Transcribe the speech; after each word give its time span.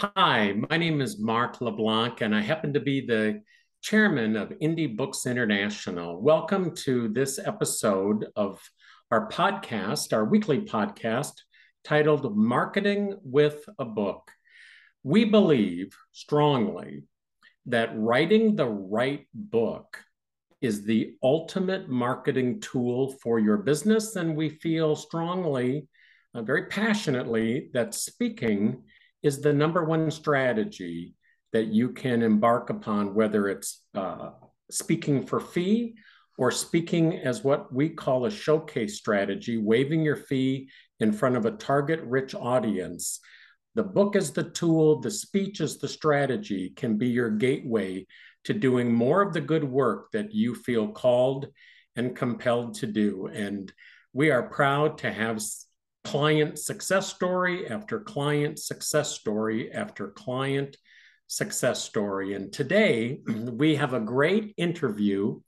Hi, 0.00 0.52
my 0.68 0.76
name 0.76 1.00
is 1.00 1.18
Mark 1.18 1.62
LeBlanc, 1.62 2.20
and 2.20 2.36
I 2.36 2.42
happen 2.42 2.74
to 2.74 2.80
be 2.80 3.06
the 3.06 3.40
chairman 3.80 4.36
of 4.36 4.50
Indie 4.60 4.94
Books 4.94 5.24
International. 5.24 6.20
Welcome 6.20 6.74
to 6.84 7.08
this 7.08 7.38
episode 7.38 8.26
of 8.36 8.60
our 9.10 9.30
podcast, 9.30 10.12
our 10.12 10.26
weekly 10.26 10.60
podcast 10.60 11.32
titled 11.82 12.36
Marketing 12.36 13.16
with 13.22 13.64
a 13.78 13.86
Book. 13.86 14.30
We 15.02 15.24
believe 15.24 15.96
strongly 16.12 17.04
that 17.64 17.98
writing 17.98 18.54
the 18.54 18.68
right 18.68 19.26
book 19.32 19.96
is 20.60 20.84
the 20.84 21.14
ultimate 21.22 21.88
marketing 21.88 22.60
tool 22.60 23.14
for 23.22 23.38
your 23.38 23.56
business, 23.56 24.16
and 24.16 24.36
we 24.36 24.50
feel 24.50 24.94
strongly, 24.94 25.88
uh, 26.34 26.42
very 26.42 26.66
passionately, 26.66 27.70
that 27.72 27.94
speaking 27.94 28.82
is 29.26 29.40
the 29.40 29.52
number 29.52 29.84
one 29.84 30.10
strategy 30.10 31.14
that 31.52 31.66
you 31.66 31.90
can 31.90 32.22
embark 32.22 32.70
upon, 32.70 33.14
whether 33.14 33.48
it's 33.48 33.82
uh, 33.94 34.30
speaking 34.70 35.26
for 35.26 35.40
fee 35.40 35.94
or 36.38 36.50
speaking 36.50 37.18
as 37.18 37.44
what 37.44 37.72
we 37.72 37.88
call 37.88 38.26
a 38.26 38.30
showcase 38.30 38.96
strategy, 38.96 39.56
waiving 39.56 40.02
your 40.02 40.16
fee 40.16 40.68
in 41.00 41.12
front 41.12 41.36
of 41.36 41.46
a 41.46 41.52
target 41.52 42.00
rich 42.02 42.34
audience. 42.34 43.20
The 43.74 43.82
book 43.82 44.16
is 44.16 44.32
the 44.32 44.50
tool, 44.50 45.00
the 45.00 45.10
speech 45.10 45.60
is 45.60 45.78
the 45.78 45.88
strategy, 45.88 46.70
can 46.70 46.96
be 46.96 47.08
your 47.08 47.30
gateway 47.30 48.06
to 48.44 48.54
doing 48.54 48.92
more 48.92 49.22
of 49.22 49.32
the 49.32 49.40
good 49.40 49.64
work 49.64 50.12
that 50.12 50.32
you 50.32 50.54
feel 50.54 50.88
called 50.88 51.48
and 51.96 52.14
compelled 52.14 52.74
to 52.74 52.86
do. 52.86 53.26
And 53.26 53.72
we 54.12 54.30
are 54.30 54.44
proud 54.44 54.98
to 54.98 55.12
have 55.12 55.42
client 56.06 56.56
success 56.56 57.08
story 57.08 57.68
after 57.68 57.98
client 57.98 58.60
success 58.60 59.10
story 59.10 59.72
after 59.72 60.06
client 60.06 60.76
success 61.26 61.82
story. 61.82 62.34
And 62.34 62.52
today 62.52 63.18
we 63.26 63.74
have 63.74 63.92
a 63.92 63.98
great 63.98 64.54
interview 64.56 65.40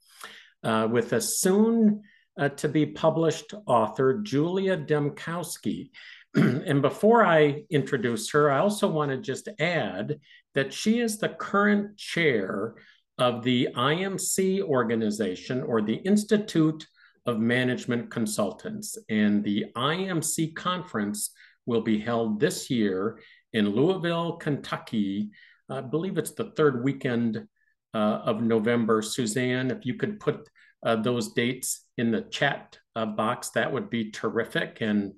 uh, 0.61 0.89
with 0.91 1.13
a 1.13 1.21
soon 1.21 2.01
uh, 2.37 2.49
to 2.49 2.67
be 2.67 2.85
published 2.85 3.53
author, 3.67 4.19
Julia 4.21 4.75
Demkowski. 4.75 5.91
and 6.35 6.81
before 6.81 7.25
I 7.25 7.63
introduce 7.69 8.29
her, 8.31 8.51
I 8.51 8.59
also 8.59 8.89
want 8.89 9.11
to 9.11 9.17
just 9.17 9.47
add 9.59 10.19
that 10.55 10.73
she 10.73 10.99
is 10.99 11.17
the 11.17 11.29
current 11.29 11.95
chair 11.97 12.75
of 13.17 13.43
the 13.43 13.69
IMC 13.77 14.61
organization 14.61 15.63
or 15.63 15.81
the 15.81 15.95
Institute 15.95 16.85
of 17.29 17.39
Management 17.39 18.09
Consultants. 18.09 18.97
And 19.07 19.43
the 19.43 19.65
IMC 19.77 20.55
conference 20.55 21.31
will 21.65 21.81
be 21.81 21.99
held 21.99 22.39
this 22.39 22.69
year 22.69 23.19
in 23.53 23.69
Louisville, 23.69 24.33
Kentucky. 24.37 25.29
I 25.69 25.81
believe 25.81 26.17
it's 26.17 26.31
the 26.31 26.51
third 26.57 26.83
weekend 26.83 27.47
uh, 27.93 27.97
of 27.97 28.41
November. 28.41 29.01
Suzanne, 29.01 29.69
if 29.69 29.85
you 29.85 29.93
could 29.93 30.19
put 30.19 30.49
uh, 30.83 30.95
those 30.95 31.33
dates 31.33 31.85
in 31.97 32.11
the 32.11 32.21
chat 32.21 32.79
uh, 32.95 33.05
box, 33.05 33.49
that 33.51 33.71
would 33.71 33.89
be 33.89 34.11
terrific. 34.11 34.79
And 34.81 35.13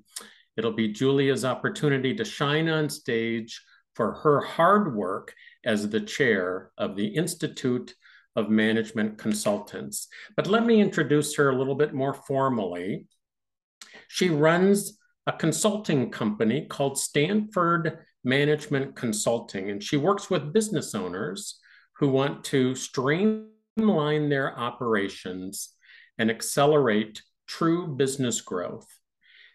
it'll 0.58 0.73
be 0.73 0.90
Julia's 0.90 1.46
opportunity 1.46 2.14
to 2.16 2.25
shine 2.25 2.68
on 2.68 2.90
stage 2.90 3.62
for 3.96 4.14
her 4.16 4.42
hard 4.42 4.96
work 4.96 5.34
as 5.64 5.90
the 5.90 6.02
chair 6.02 6.72
of 6.78 6.96
the 6.96 7.08
Institute 7.08 7.94
of 8.36 8.50
management 8.50 9.18
consultants. 9.18 10.08
But 10.36 10.48
let 10.48 10.66
me 10.66 10.82
introduce 10.82 11.36
her 11.36 11.50
a 11.50 11.56
little 11.56 11.76
bit 11.76 11.94
more 11.94 12.14
formally. 12.14 13.08
She 14.08 14.30
runs 14.30 14.98
a 15.28 15.34
consulting 15.34 16.10
company 16.10 16.66
called 16.66 16.98
Stanford 16.98 18.00
Management 18.24 18.96
Consulting, 18.96 19.70
and 19.70 19.84
she 19.84 19.98
works 19.98 20.30
with 20.30 20.54
business 20.54 20.96
owners 20.96 21.59
who 21.98 22.09
want 22.09 22.44
to 22.46 22.74
streamline 22.76 24.30
their 24.30 24.58
operations 24.58 25.69
and 26.18 26.30
accelerate 26.30 27.22
true 27.48 27.88
business 27.88 28.42
growth. 28.42 28.88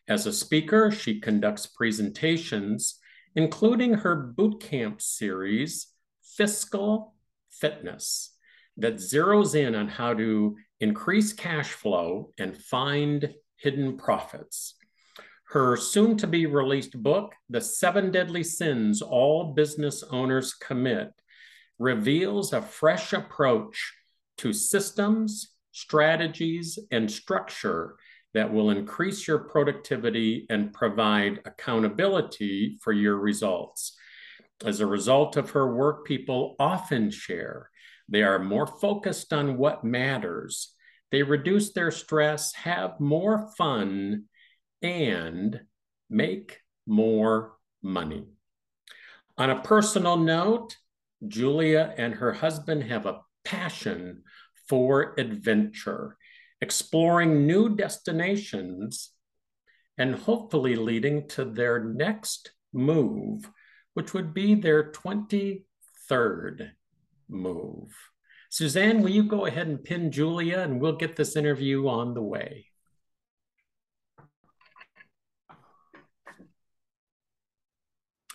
As 0.09 0.27
a 0.27 0.33
speaker, 0.33 0.91
she 0.91 1.21
conducts 1.21 1.67
presentations, 1.67 2.99
including 3.35 3.95
her 3.95 4.33
bootcamp 4.37 5.01
series, 5.01 5.89
Fiscal 6.23 7.15
Fitness 7.51 8.36
that 8.77 8.97
zeroes 8.97 9.55
in 9.55 9.75
on 9.75 9.89
how 9.89 10.15
to 10.15 10.57
increase 10.81 11.33
cash 11.33 11.71
flow 11.73 12.33
and 12.39 12.57
find 12.57 13.35
hidden 13.57 13.97
profits. 13.97 14.75
Her 15.49 15.77
soon 15.77 16.17
to 16.19 16.27
be 16.27 16.47
released 16.47 17.01
book, 17.03 17.35
The 17.49 17.61
Seven 17.61 18.11
Deadly 18.11 18.43
Sins 18.43 19.01
All 19.01 19.55
Business 19.55 20.03
Owners 20.11 20.55
Commit, 20.55 21.13
reveals 21.79 22.53
a 22.53 22.61
fresh 22.61 23.13
approach 23.13 23.95
to 24.39 24.53
systems, 24.53 25.53
strategies, 25.73 26.79
and 26.91 27.11
structure 27.11 27.97
that 28.35 28.53
will 28.53 28.71
increase 28.71 29.27
your 29.27 29.39
productivity 29.39 30.47
and 30.51 30.73
provide 30.73 31.41
accountability 31.45 32.79
for 32.83 32.93
your 32.93 33.17
results. 33.17 33.97
As 34.65 34.81
a 34.81 34.87
result 34.87 35.37
of 35.37 35.51
her 35.51 35.75
work, 35.75 36.07
people 36.07 36.57
often 36.59 37.11
share 37.11 37.71
they 38.09 38.23
are 38.23 38.39
more 38.39 38.67
focused 38.67 39.33
on 39.33 39.57
what 39.57 39.85
matters. 39.85 40.75
They 41.11 41.23
reduce 41.23 41.73
their 41.73 41.91
stress, 41.91 42.53
have 42.55 43.01
more 43.01 43.51
fun, 43.57 44.25
and 44.83 45.61
make 46.09 46.61
more 46.87 47.57
money. 47.83 48.27
On 49.39 49.51
a 49.51 49.61
personal 49.61 50.17
note, 50.17 50.77
Julia 51.27 51.95
and 51.97 52.15
her 52.15 52.33
husband 52.33 52.85
have 52.85 53.07
a 53.07 53.21
passion 53.45 54.23
for 54.69 55.15
adventure, 55.19 56.17
exploring 56.61 57.47
new 57.47 57.75
destinations 57.75 59.11
and 59.99 60.15
hopefully 60.15 60.77
leading 60.77 61.27
to 61.29 61.45
their 61.45 61.83
next 61.83 62.53
move, 62.73 63.51
which 63.95 64.13
would 64.13 64.35
be 64.35 64.55
their 64.55 64.93
23rd 64.93 66.71
move. 67.29 67.95
Suzanne, 68.51 69.03
will 69.03 69.11
you 69.11 69.25
go 69.25 69.47
ahead 69.47 69.67
and 69.67 69.83
pin 69.83 70.11
Julia 70.11 70.61
and 70.61 70.81
we'll 70.81 70.97
get 70.97 71.17
this 71.17 71.37
interview 71.37 71.89
on 71.89 72.15
the 72.15 72.23
way. 72.23 72.67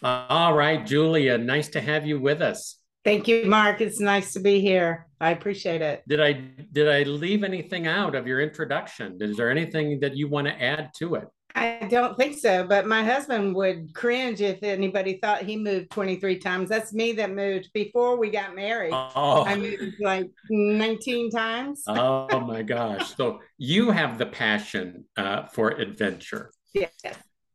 All 0.03 0.55
right, 0.55 0.83
Julia, 0.85 1.37
nice 1.37 1.69
to 1.69 1.81
have 1.81 2.07
you 2.07 2.19
with 2.19 2.41
us. 2.41 2.79
Thank 3.03 3.27
you, 3.27 3.45
Mark. 3.45 3.81
It's 3.81 3.99
nice 3.99 4.33
to 4.33 4.39
be 4.39 4.59
here. 4.59 5.07
I 5.19 5.31
appreciate 5.31 5.81
it. 5.81 6.03
Did 6.07 6.21
I 6.21 6.33
did 6.71 6.87
I 6.87 7.03
leave 7.03 7.43
anything 7.43 7.87
out 7.87 8.15
of 8.15 8.27
your 8.27 8.41
introduction? 8.41 9.17
Is 9.21 9.37
there 9.37 9.49
anything 9.49 9.99
that 10.01 10.15
you 10.15 10.27
want 10.27 10.47
to 10.47 10.61
add 10.61 10.91
to 10.97 11.15
it? 11.15 11.27
I 11.61 11.85
don't 11.87 12.17
think 12.17 12.39
so, 12.39 12.65
but 12.65 12.87
my 12.87 13.03
husband 13.03 13.53
would 13.55 13.93
cringe 13.93 14.41
if 14.41 14.63
anybody 14.63 15.19
thought 15.21 15.43
he 15.43 15.55
moved 15.55 15.91
23 15.91 16.39
times. 16.39 16.69
That's 16.69 16.91
me 16.91 17.11
that 17.13 17.31
moved 17.31 17.69
before 17.71 18.17
we 18.17 18.31
got 18.31 18.55
married. 18.55 18.93
Oh. 18.93 19.43
I 19.45 19.55
moved 19.55 19.99
like 19.99 20.31
19 20.49 21.29
times. 21.29 21.83
oh 21.87 22.39
my 22.39 22.63
gosh. 22.63 23.15
So 23.15 23.41
you 23.59 23.91
have 23.91 24.17
the 24.17 24.25
passion 24.25 25.05
uh, 25.17 25.45
for 25.45 25.69
adventure. 25.69 26.51
Yes. 26.73 26.93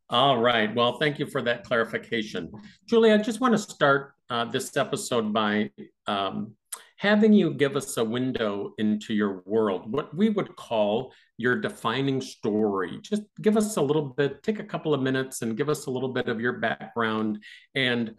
All 0.09 0.37
right. 0.39 0.73
Well, 0.73 0.99
thank 0.99 1.19
you 1.19 1.25
for 1.25 1.41
that 1.41 1.65
clarification. 1.65 2.49
Julie, 2.85 3.11
I 3.11 3.17
just 3.17 3.41
want 3.41 3.55
to 3.55 3.57
start 3.57 4.13
uh, 4.29 4.45
this 4.45 4.77
episode 4.77 5.33
by 5.33 5.71
um, 6.05 6.53
having 6.97 7.31
you 7.31 7.53
give 7.53 7.75
us 7.75 7.97
a 7.97 8.03
window 8.03 8.73
into 8.77 9.13
your 9.13 9.43
world, 9.45 9.91
what 9.91 10.15
we 10.15 10.29
would 10.29 10.55
call 10.55 11.13
your 11.37 11.55
defining 11.55 12.19
story. 12.21 12.99
Just 13.01 13.23
give 13.41 13.55
us 13.55 13.77
a 13.77 13.81
little 13.81 14.09
bit, 14.09 14.41
take 14.43 14.59
a 14.59 14.63
couple 14.63 14.93
of 14.93 15.01
minutes 15.01 15.41
and 15.41 15.55
give 15.55 15.69
us 15.69 15.85
a 15.85 15.91
little 15.91 16.11
bit 16.11 16.27
of 16.27 16.41
your 16.41 16.53
background 16.53 17.43
and 17.75 18.15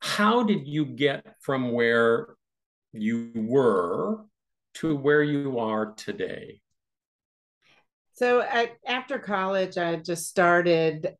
how 0.00 0.42
did 0.42 0.66
you 0.66 0.84
get 0.84 1.36
from 1.40 1.72
where 1.72 2.28
you 2.92 3.32
were 3.34 4.24
to 4.74 4.96
where 4.96 5.22
you 5.22 5.58
are 5.58 5.92
today? 5.94 6.60
So 8.18 8.42
I, 8.42 8.72
after 8.84 9.20
college, 9.20 9.78
I 9.78 9.94
just 9.94 10.26
started, 10.26 11.14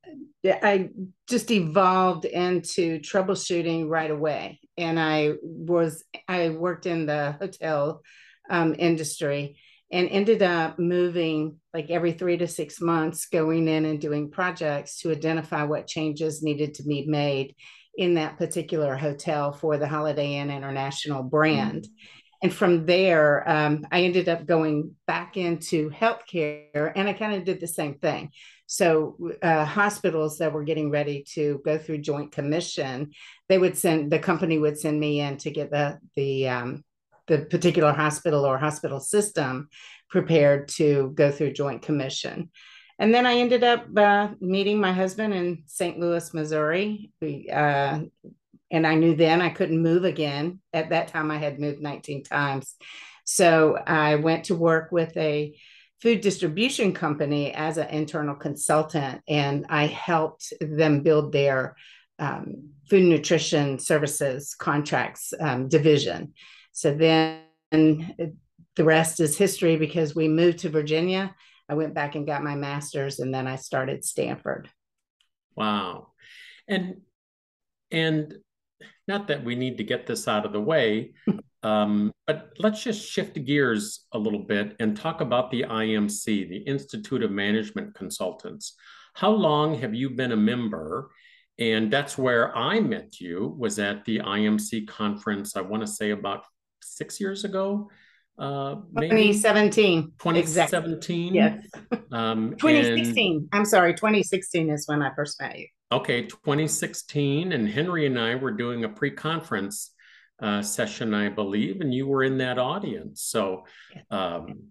I 0.45 0.91
just 1.29 1.49
evolved 1.53 2.25
into 2.25 2.99
troubleshooting 2.99 3.89
right 3.89 4.11
away. 4.11 4.59
And 4.77 4.99
I 4.99 5.35
was, 5.41 6.03
I 6.27 6.49
worked 6.49 6.87
in 6.87 7.07
the 7.07 7.37
hotel 7.39 8.03
um, 8.51 8.75
industry 8.77 9.61
and 9.93 10.09
ended 10.09 10.43
up 10.43 10.81
moving 10.81 11.61
like 11.73 11.89
every 11.89 12.15
three 12.15 12.37
to 12.39 12.49
six 12.49 12.81
months, 12.81 13.27
going 13.27 13.69
in 13.69 13.85
and 13.85 14.01
doing 14.01 14.33
projects 14.33 14.99
to 15.03 15.13
identify 15.13 15.63
what 15.63 15.87
changes 15.87 16.43
needed 16.43 16.75
to 16.75 16.83
be 16.83 17.07
made 17.07 17.55
in 17.97 18.15
that 18.15 18.39
particular 18.39 18.97
hotel 18.97 19.53
for 19.53 19.77
the 19.77 19.87
Holiday 19.87 20.35
Inn 20.35 20.51
International 20.51 21.23
brand. 21.23 21.83
Mm-hmm 21.83 22.18
and 22.43 22.55
from 22.55 22.87
there, 22.87 23.49
um, 23.49 23.87
I 23.91 24.03
ended 24.03 24.29
up 24.29 24.47
going 24.47 24.95
back 25.07 25.37
into 25.37 25.91
healthcare, 25.91 26.93
and 26.95 27.09
I 27.09 27.13
kind 27.13 27.35
of 27.35 27.45
did 27.45 27.61
the 27.61 27.67
same 27.67 27.95
thing. 27.95 28.31
So 28.67 29.17
uh, 29.43 29.65
hospitals 29.65 30.39
that 30.39 30.53
were 30.53 30.63
getting 30.63 30.91
ready 30.91 31.25
to 31.35 31.61
go 31.65 31.79
through 31.79 31.99
joint 31.99 32.33
commission, 32.33 33.13
they 33.49 33.59
would 33.59 33.77
send 33.77 34.13
the 34.13 34.19
company 34.19 34.59
would 34.59 34.79
send 34.79 35.01
me 35.01 35.21
in 35.21 35.39
to 35.39 35.51
get 35.51 35.71
the 35.71 35.99
the 36.17 36.49
um, 36.49 36.85
the 37.27 37.39
particular 37.39 37.93
hospital 37.93 38.45
or 38.45 38.59
hospital 38.59 39.01
system 39.01 39.69
prepared 40.11 40.69
to 40.69 41.13
go 41.15 41.31
through 41.31 41.53
joint 41.53 41.83
commission. 41.83 42.51
And 42.99 43.15
then 43.15 43.27
I 43.27 43.35
ended 43.35 43.63
up 43.63 43.87
uh, 43.97 44.31
meeting 44.41 44.81
my 44.81 44.93
husband 44.93 45.33
in 45.33 45.63
St. 45.67 46.01
Louis, 46.01 46.35
Missouri. 46.35 47.13
We, 47.21 47.49
uh, 47.49 48.01
and 48.71 48.87
I 48.87 48.95
knew 48.95 49.15
then 49.15 49.41
I 49.41 49.51
couldn't 49.51 49.83
move 49.83 50.05
again. 50.05 50.61
At 50.73 50.91
that 50.91 51.09
time, 51.09 51.31
I 51.31 51.39
had 51.39 51.59
moved 51.59 51.81
19 51.81 52.25
times. 52.25 52.75
So 53.25 53.77
I 53.77 54.17
went 54.17 54.45
to 54.45 54.55
work 54.55 54.93
with 54.93 55.17
a 55.17 55.55
food 56.01 56.21
distribution 56.21 56.93
company 56.93 57.53
as 57.53 57.77
an 57.77 57.89
internal 57.89 58.35
consultant, 58.35 59.23
and 59.27 59.67
I 59.69 59.87
helped 59.87 60.53
them 60.61 61.03
build 61.03 61.33
their 61.33 61.77
um, 62.19 62.71
food 62.89 63.05
nutrition 63.05 63.79
services 63.79 64.55
contracts 64.55 65.33
um, 65.39 65.69
division. 65.69 66.35
So 66.73 66.95
then 66.95 67.43
the 68.77 68.85
rest 68.85 69.21
is 69.21 69.37
history 69.37 69.77
because 69.77 70.15
we 70.15 70.29
moved 70.29 70.61
to 70.61 70.71
Virginia. 70.71 71.35
I 71.69 71.75
went 71.75 71.95
back 71.95 72.15
and 72.15 72.27
got 72.27 72.43
my 72.43 72.55
master's, 72.55 73.19
and 73.19 73.35
then 73.35 73.47
I 73.47 73.57
started 73.57 74.05
Stanford. 74.05 74.71
Wow, 75.55 76.13
and 76.67 77.03
and 77.91 78.35
not 79.09 79.27
that 79.29 79.43
we 79.43 79.55
need 79.55 79.79
to 79.79 79.85
get 79.85 80.07
this 80.07 80.29
out 80.29 80.47
of 80.47 80.53
the 80.53 80.61
way, 80.61 81.13
um, 81.63 82.13
but 82.27 82.53
let's 82.59 82.83
just 82.83 83.11
shift 83.11 83.43
gears 83.45 84.07
a 84.13 84.19
little 84.19 84.45
bit 84.45 84.77
and 84.79 84.97
talk 84.97 85.21
about 85.21 85.51
the 85.51 85.63
IMC, 85.63 86.49
the 86.49 86.59
Institute 86.59 87.23
of 87.23 87.31
Management 87.31 87.95
Consultants. 87.95 88.75
How 89.15 89.31
long 89.31 89.79
have 89.81 89.95
you 89.95 90.11
been 90.11 90.33
a 90.33 90.37
member? 90.37 91.11
And 91.59 91.93
that's 91.93 92.17
where 92.17 92.57
I 92.57 92.79
met 92.79 93.19
you, 93.19 93.57
was 93.59 93.81
at 93.81 94.05
the 94.05 94.21
IMC 94.21 94.87
conference, 94.87 95.57
I 95.57 95.63
want 95.63 95.83
to 95.83 95.89
say 95.89 96.11
about 96.11 96.45
six 96.81 97.19
years 97.21 97.45
ago. 97.45 97.91
Uh, 98.39 98.77
maybe 98.93 99.33
2017. 99.33 100.13
2017. 100.19 101.35
Yes. 101.35 101.61
Um, 102.13 102.51
2016. 102.51 103.37
And, 103.37 103.49
I'm 103.53 103.65
sorry, 103.65 103.95
2016 103.95 104.71
is 104.71 104.87
when 104.87 105.03
I 105.03 105.13
first 105.15 105.41
met 105.41 105.59
you. 105.59 105.67
Okay, 105.91 106.23
2016. 106.27 107.53
And 107.53 107.69
Henry 107.69 108.07
and 108.07 108.19
I 108.19 108.35
were 108.35 108.51
doing 108.51 108.85
a 108.85 108.89
pre 108.89 109.11
conference 109.11 109.95
uh, 110.41 110.63
session, 110.63 111.15
I 111.15 111.29
believe, 111.31 111.81
and 111.81 111.93
you 111.93 112.07
were 112.07 112.23
in 112.23 112.39
that 112.39 112.59
audience. 112.59 113.23
So 113.23 113.65
um, 114.11 114.65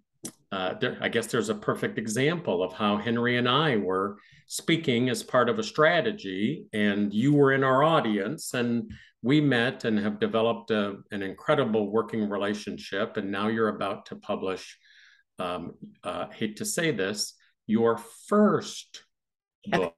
uh, 0.52 0.76
there, 0.80 0.98
I 1.02 1.10
guess 1.10 1.28
there's 1.28 1.50
a 1.50 1.56
perfect 1.56 1.98
example 1.98 2.64
of 2.64 2.74
how 2.74 2.98
Henry 2.98 3.38
and 3.38 3.50
I 3.50 3.78
were 3.78 4.18
speaking 4.48 5.10
as 5.10 5.24
part 5.24 5.50
of 5.50 5.60
a 5.60 5.64
strategy, 5.64 6.68
and 6.72 7.14
you 7.14 7.34
were 7.34 7.52
in 7.52 7.64
our 7.64 7.84
audience, 7.84 8.54
and 8.54 8.92
we 9.22 9.42
met 9.42 9.84
and 9.84 10.00
have 10.00 10.20
developed 10.20 10.72
a, 10.72 10.98
an 11.12 11.22
incredible 11.24 11.92
working 11.92 12.30
relationship. 12.30 13.18
And 13.18 13.32
now 13.32 13.48
you're 13.48 13.76
about 13.76 14.06
to 14.06 14.16
publish, 14.16 14.78
um, 15.40 15.74
uh, 16.04 16.30
hate 16.30 16.58
to 16.58 16.66
say 16.66 16.92
this, 16.92 17.34
your 17.66 18.00
first 18.28 19.04
book. 19.66 19.96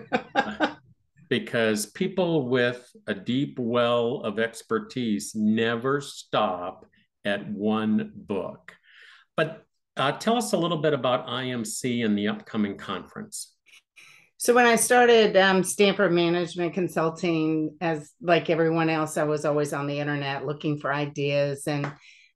because 1.28 1.86
people 1.86 2.48
with 2.48 2.90
a 3.06 3.14
deep 3.14 3.58
well 3.58 4.20
of 4.24 4.38
expertise 4.38 5.34
never 5.34 6.00
stop 6.00 6.86
at 7.24 7.48
one 7.50 8.12
book. 8.14 8.74
But 9.36 9.64
uh, 9.96 10.12
tell 10.12 10.36
us 10.36 10.52
a 10.52 10.58
little 10.58 10.78
bit 10.78 10.92
about 10.92 11.26
IMC 11.26 12.04
and 12.04 12.16
the 12.16 12.28
upcoming 12.28 12.76
conference. 12.76 13.54
So 14.36 14.54
when 14.54 14.66
I 14.66 14.76
started 14.76 15.36
um, 15.36 15.62
Stanford 15.62 16.12
Management 16.12 16.74
Consulting, 16.74 17.76
as 17.80 18.10
like 18.20 18.50
everyone 18.50 18.90
else, 18.90 19.16
I 19.16 19.22
was 19.22 19.44
always 19.44 19.72
on 19.72 19.86
the 19.86 20.00
internet 20.00 20.44
looking 20.44 20.78
for 20.78 20.92
ideas 20.92 21.66
and 21.68 21.92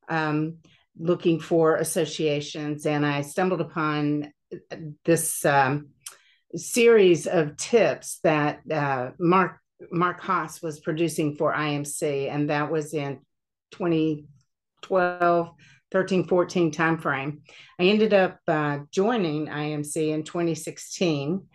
um, 0.09 0.59
looking 0.97 1.41
for 1.41 1.77
associations, 1.77 2.87
and 2.87 3.05
I 3.05 3.23
stumbled 3.23 3.61
upon 3.61 4.33
this 5.05 5.45
um, 5.45 5.89
series 6.59 7.27
of 7.27 7.57
tips 7.57 8.19
that 8.23 8.61
uh, 8.71 9.11
Mark 9.19 9.59
Mark 9.91 10.21
Haas 10.21 10.63
was 10.63 10.81
producing 10.81 11.37
for 11.37 11.53
IMC, 11.53 12.33
and 12.33 12.49
that 12.51 12.71
was 12.71 12.95
in 12.95 13.21
2012, 13.73 15.51
13, 15.93 16.27
14 16.27 16.73
timeframe. 16.73 17.41
I 17.79 17.85
ended 17.85 18.15
up 18.15 18.39
uh, 18.49 18.79
joining 18.91 19.47
IMC 19.49 20.09
in 20.15 20.23
2016 20.23 21.47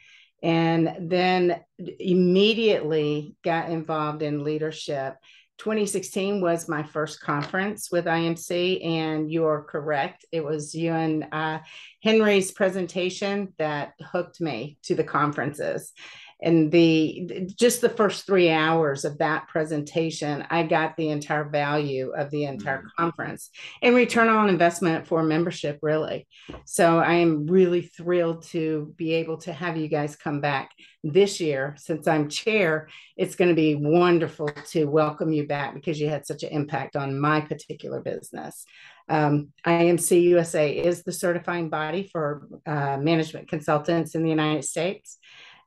and 0.44 0.95
then 1.00 1.62
immediately 1.77 3.36
got 3.44 3.69
involved 3.69 4.21
in 4.24 4.44
leadership 4.44 5.15
2016 5.62 6.42
was 6.42 6.68
my 6.68 6.81
first 6.81 7.22
conference 7.22 7.92
with 7.92 8.06
IMC, 8.06 8.84
and 8.84 9.31
you're 9.31 9.62
correct. 9.69 10.25
It 10.31 10.44
was 10.44 10.74
you 10.74 10.92
and 10.92 11.28
uh, 11.31 11.60
Henry's 12.02 12.52
presentation 12.52 13.54
that 13.60 13.94
hooked 14.12 14.42
me 14.42 14.80
to 14.86 14.96
the 14.96 15.04
conferences 15.04 15.94
and 16.42 16.72
the 16.72 17.48
just 17.56 17.82
the 17.82 17.90
first 17.90 18.26
three 18.26 18.50
hours 18.50 19.06
of 19.06 19.18
that 19.18 19.48
presentation 19.48 20.46
i 20.50 20.64
got 20.64 20.96
the 20.98 21.10
entire 21.10 21.44
value 21.44 22.12
of 22.16 22.30
the 22.32 22.46
entire 22.46 22.80
mm-hmm. 22.80 23.02
conference 23.04 23.50
and 23.82 23.96
return 23.96 24.28
on 24.28 24.50
investment 24.50 25.08
for 25.08 25.24
membership 25.24 25.80
really 25.82 26.28
so 26.66 27.00
i 27.00 27.14
am 27.14 27.46
really 27.46 27.82
thrilled 27.82 28.44
to 28.44 28.94
be 28.98 29.14
able 29.14 29.38
to 29.38 29.54
have 29.54 29.78
you 29.78 29.88
guys 29.88 30.16
come 30.16 30.42
back 30.42 30.72
this 31.04 31.40
year 31.40 31.76
since 31.78 32.08
i'm 32.08 32.30
chair 32.30 32.88
it's 33.18 33.36
going 33.36 33.50
to 33.50 33.56
be 33.56 33.76
wonderful 33.76 34.50
to 34.66 34.86
welcome 34.86 35.32
you 35.32 35.46
back 35.46 35.74
because 35.74 36.00
you 36.00 36.10
had 36.10 36.26
such 36.26 36.44
an 36.44 36.50
impact 36.50 36.96
on 36.96 37.20
my 37.20 37.42
particular 37.42 38.02
business 38.02 38.66
um, 39.10 39.50
IMC 39.68 40.22
USA 40.24 40.72
is 40.72 41.04
the 41.04 41.12
certifying 41.12 41.70
body 41.70 42.10
for 42.12 42.48
uh, 42.66 42.98
management 42.98 43.50
consultants 43.50 44.16
in 44.16 44.24
the 44.24 44.30
United 44.30 44.64
States. 44.64 45.18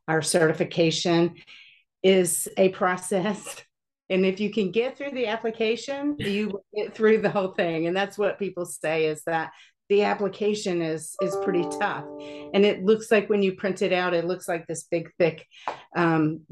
Our 0.09 0.23
certification 0.23 1.35
is 2.03 2.49
a 2.57 2.71
process. 2.71 3.57
And 4.11 4.27
if 4.27 4.39
you 4.39 4.51
can 4.51 4.71
get 4.71 4.99
through 4.99 5.13
the 5.13 5.29
application, 5.29 6.17
you 6.19 6.61
get 6.77 6.95
through 6.95 7.23
the 7.23 7.31
whole 7.31 7.53
thing. 7.53 7.87
And 7.87 7.97
that's 7.97 8.19
what 8.19 8.39
people 8.39 8.67
say 8.67 9.07
is 9.07 9.23
that 9.25 9.51
the 9.89 10.03
application 10.05 10.83
is 10.83 11.17
is 11.23 11.35
pretty 11.43 11.67
tough. 11.81 12.05
And 12.53 12.67
it 12.67 12.85
looks 12.85 13.11
like 13.11 13.31
when 13.31 13.43
you 13.43 13.55
print 13.55 13.81
it 13.81 13.95
out, 13.95 14.13
it 14.13 14.27
looks 14.27 14.47
like 14.47 14.67
this 14.67 14.85
big, 14.85 15.11
thick 15.19 15.47
um, 15.97 16.43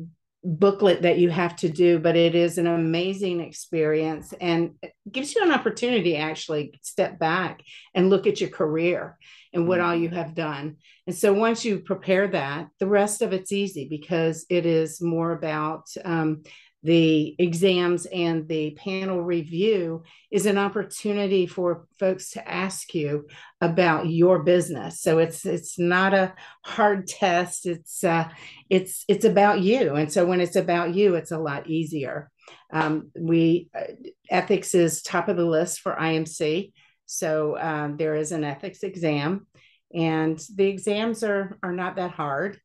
booklet 0.45 1.03
that 1.03 1.19
you 1.19 1.31
have 1.31 1.55
to 1.57 1.69
do, 1.69 1.99
but 1.99 2.17
it 2.17 2.35
is 2.35 2.59
an 2.59 2.67
amazing 2.67 3.41
experience 3.41 4.35
and 4.41 4.73
gives 5.11 5.35
you 5.35 5.43
an 5.43 5.53
opportunity 5.53 6.13
to 6.13 6.19
actually 6.19 6.79
step 6.83 7.19
back 7.19 7.63
and 7.95 8.11
look 8.11 8.27
at 8.27 8.41
your 8.41 8.51
career 8.51 9.19
and 9.53 9.69
what 9.69 9.81
all 9.81 9.95
you 9.95 10.09
mm-hmm. 10.09 10.17
have 10.17 10.35
done. 10.35 10.77
And 11.07 11.15
so 11.15 11.33
once 11.33 11.65
you 11.65 11.81
prepare 11.81 12.29
that, 12.29 12.69
the 12.79 12.87
rest 12.87 13.23
of 13.23 13.33
it's 13.33 13.53
easy 13.53 13.87
because 13.89 14.45
it 14.49 14.67
is 14.67 15.01
more 15.01 15.33
about 15.33 15.87
um, 16.05 16.43
the 16.83 17.35
exams 17.39 18.07
and 18.07 18.49
the 18.49 18.73
panel 18.73 19.23
review 19.23 20.03
is 20.31 20.47
an 20.47 20.59
opportunity 20.59 21.47
for 21.47 21.87
folks 21.99 22.31
to 22.31 22.49
ask 22.49 22.95
you 22.95 23.29
about 23.61 24.09
your 24.09 24.43
business. 24.43 25.01
So 25.01 25.19
it's 25.19 25.47
it's 25.47 25.79
not 25.79 26.13
a 26.15 26.35
hard 26.65 27.07
test. 27.07 27.67
It's 27.67 28.03
uh, 28.03 28.29
it's 28.69 29.05
it's 29.09 29.25
about 29.25 29.61
you. 29.61 29.95
And 29.95 30.13
so 30.13 30.25
when 30.27 30.41
it's 30.41 30.57
about 30.57 30.95
you 30.95 31.15
it's 31.15 31.33
a 31.33 31.39
lot 31.39 31.69
easier. 31.69 32.31
Um, 32.73 33.11
we 33.17 33.69
uh, 33.75 33.93
ethics 34.31 34.75
is 34.75 35.03
top 35.03 35.29
of 35.29 35.37
the 35.37 35.45
list 35.45 35.81
for 35.81 35.95
imc 35.95 36.73
so 37.13 37.59
um, 37.59 37.99
there 37.99 38.15
is 38.15 38.33
an 38.33 38.43
ethics 38.43 38.83
exam. 38.83 39.47
And 39.95 40.41
the 40.55 40.65
exams 40.65 41.23
are 41.23 41.59
are 41.63 41.73
not 41.73 41.97
that 41.97 42.13
hard 42.13 42.59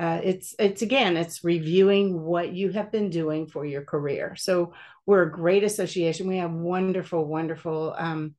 uh, 0.00 0.20
it's 0.24 0.54
it's 0.58 0.80
again 0.80 1.18
it's 1.18 1.44
reviewing 1.44 2.22
what 2.22 2.54
you 2.54 2.70
have 2.70 2.90
been 2.90 3.10
doing 3.10 3.46
for 3.46 3.66
your 3.66 3.82
career. 3.82 4.34
So 4.36 4.72
we're 5.04 5.24
a 5.24 5.30
great 5.30 5.62
association. 5.62 6.26
We 6.26 6.38
have 6.38 6.52
wonderful 6.52 7.26
wonderful 7.26 7.94
um, 7.98 8.34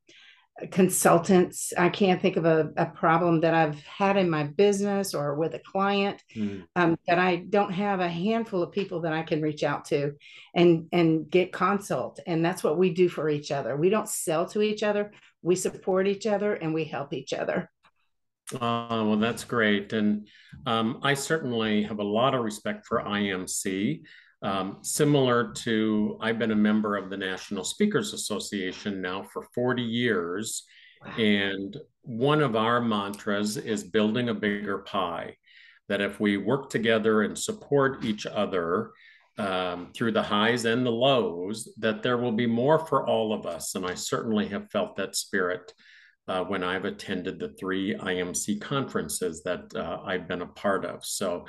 consultants. 0.72 1.72
I 1.78 1.90
can't 1.90 2.20
think 2.20 2.36
of 2.38 2.46
a, 2.46 2.72
a, 2.78 2.86
problem 2.88 3.42
that 3.42 3.54
i've 3.54 3.82
had 3.84 4.18
in 4.18 4.30
my 4.30 4.44
business 4.44 5.14
or 5.14 5.36
with 5.36 5.54
a 5.56 5.60
client 5.60 6.22
mm. 6.36 6.64
um, 6.76 6.98
that 7.08 7.18
i 7.18 7.38
don't 7.38 7.72
have 7.72 8.00
a 8.00 8.08
handful 8.08 8.62
of 8.62 8.72
people 8.72 9.02
that 9.02 9.14
i 9.14 9.24
can 9.24 9.42
reach 9.42 9.64
out 9.64 9.86
to 9.86 10.14
and 10.54 10.88
and 10.92 11.30
get 11.30 11.54
consult. 11.54 12.20
And 12.28 12.44
that's 12.44 12.64
what 12.64 12.78
we 12.78 12.94
do 12.94 13.08
for 13.08 13.30
each 13.30 13.52
other. 13.52 13.76
We 13.76 13.90
don't 13.90 14.10
sell 14.10 14.46
to 14.48 14.62
each 14.62 14.84
other. 14.84 15.12
We 15.42 15.56
support 15.56 16.08
each 16.08 16.28
other 16.28 16.54
and 16.54 16.74
we 16.74 16.86
help 16.86 17.14
each 17.14 17.34
other 17.34 17.70
uh, 18.54 19.04
well, 19.06 19.18
that's 19.18 19.44
great. 19.44 19.94
And 19.94 20.28
um, 20.66 21.00
I 21.04 21.14
certainly 21.14 21.84
have 21.84 22.00
a 22.00 22.04
lot 22.04 22.34
of 22.34 22.44
respect 22.44 22.86
for 22.86 23.02
IMC. 23.02 24.02
Um, 24.44 24.78
similar 24.82 25.52
to, 25.54 26.18
I've 26.20 26.40
been 26.40 26.52
a 26.52 26.56
member 26.56 26.98
of 26.98 27.10
the 27.10 27.18
National 27.18 27.64
Speakers 27.64 28.14
Association 28.14 29.02
now 29.02 29.24
for 29.24 29.44
40 29.54 29.84
years. 29.84 30.64
And 31.18 31.76
one 32.02 32.42
of 32.42 32.56
our 32.56 32.82
mantras 32.82 33.58
is 33.58 33.84
building 33.84 34.30
a 34.30 34.34
bigger 34.34 34.80
pie. 34.80 35.36
that 35.90 36.02
if 36.02 36.20
we 36.22 36.38
work 36.38 36.70
together 36.70 37.24
and 37.24 37.38
support 37.38 38.06
each 38.06 38.26
other 38.26 38.92
um, 39.38 39.90
through 39.94 40.12
the 40.14 40.24
highs 40.24 40.64
and 40.66 40.86
the 40.86 40.92
lows, 40.92 41.68
that 41.78 42.02
there 42.02 42.18
will 42.18 42.32
be 42.32 42.48
more 42.48 42.80
for 42.80 43.06
all 43.06 43.34
of 43.34 43.46
us. 43.46 43.76
And 43.76 43.86
I 43.86 43.96
certainly 43.96 44.48
have 44.48 44.72
felt 44.72 44.96
that 44.96 45.16
spirit 45.16 45.74
uh, 46.32 46.46
when 46.46 46.64
I've 46.64 46.86
attended 46.86 47.40
the 47.40 47.50
three 47.60 47.94
IMC 47.94 48.62
conferences 48.62 49.44
that 49.44 49.76
uh, 49.76 50.00
I've 50.06 50.30
been 50.30 50.44
a 50.44 50.48
part 50.48 50.86
of. 50.86 51.04
So 51.04 51.46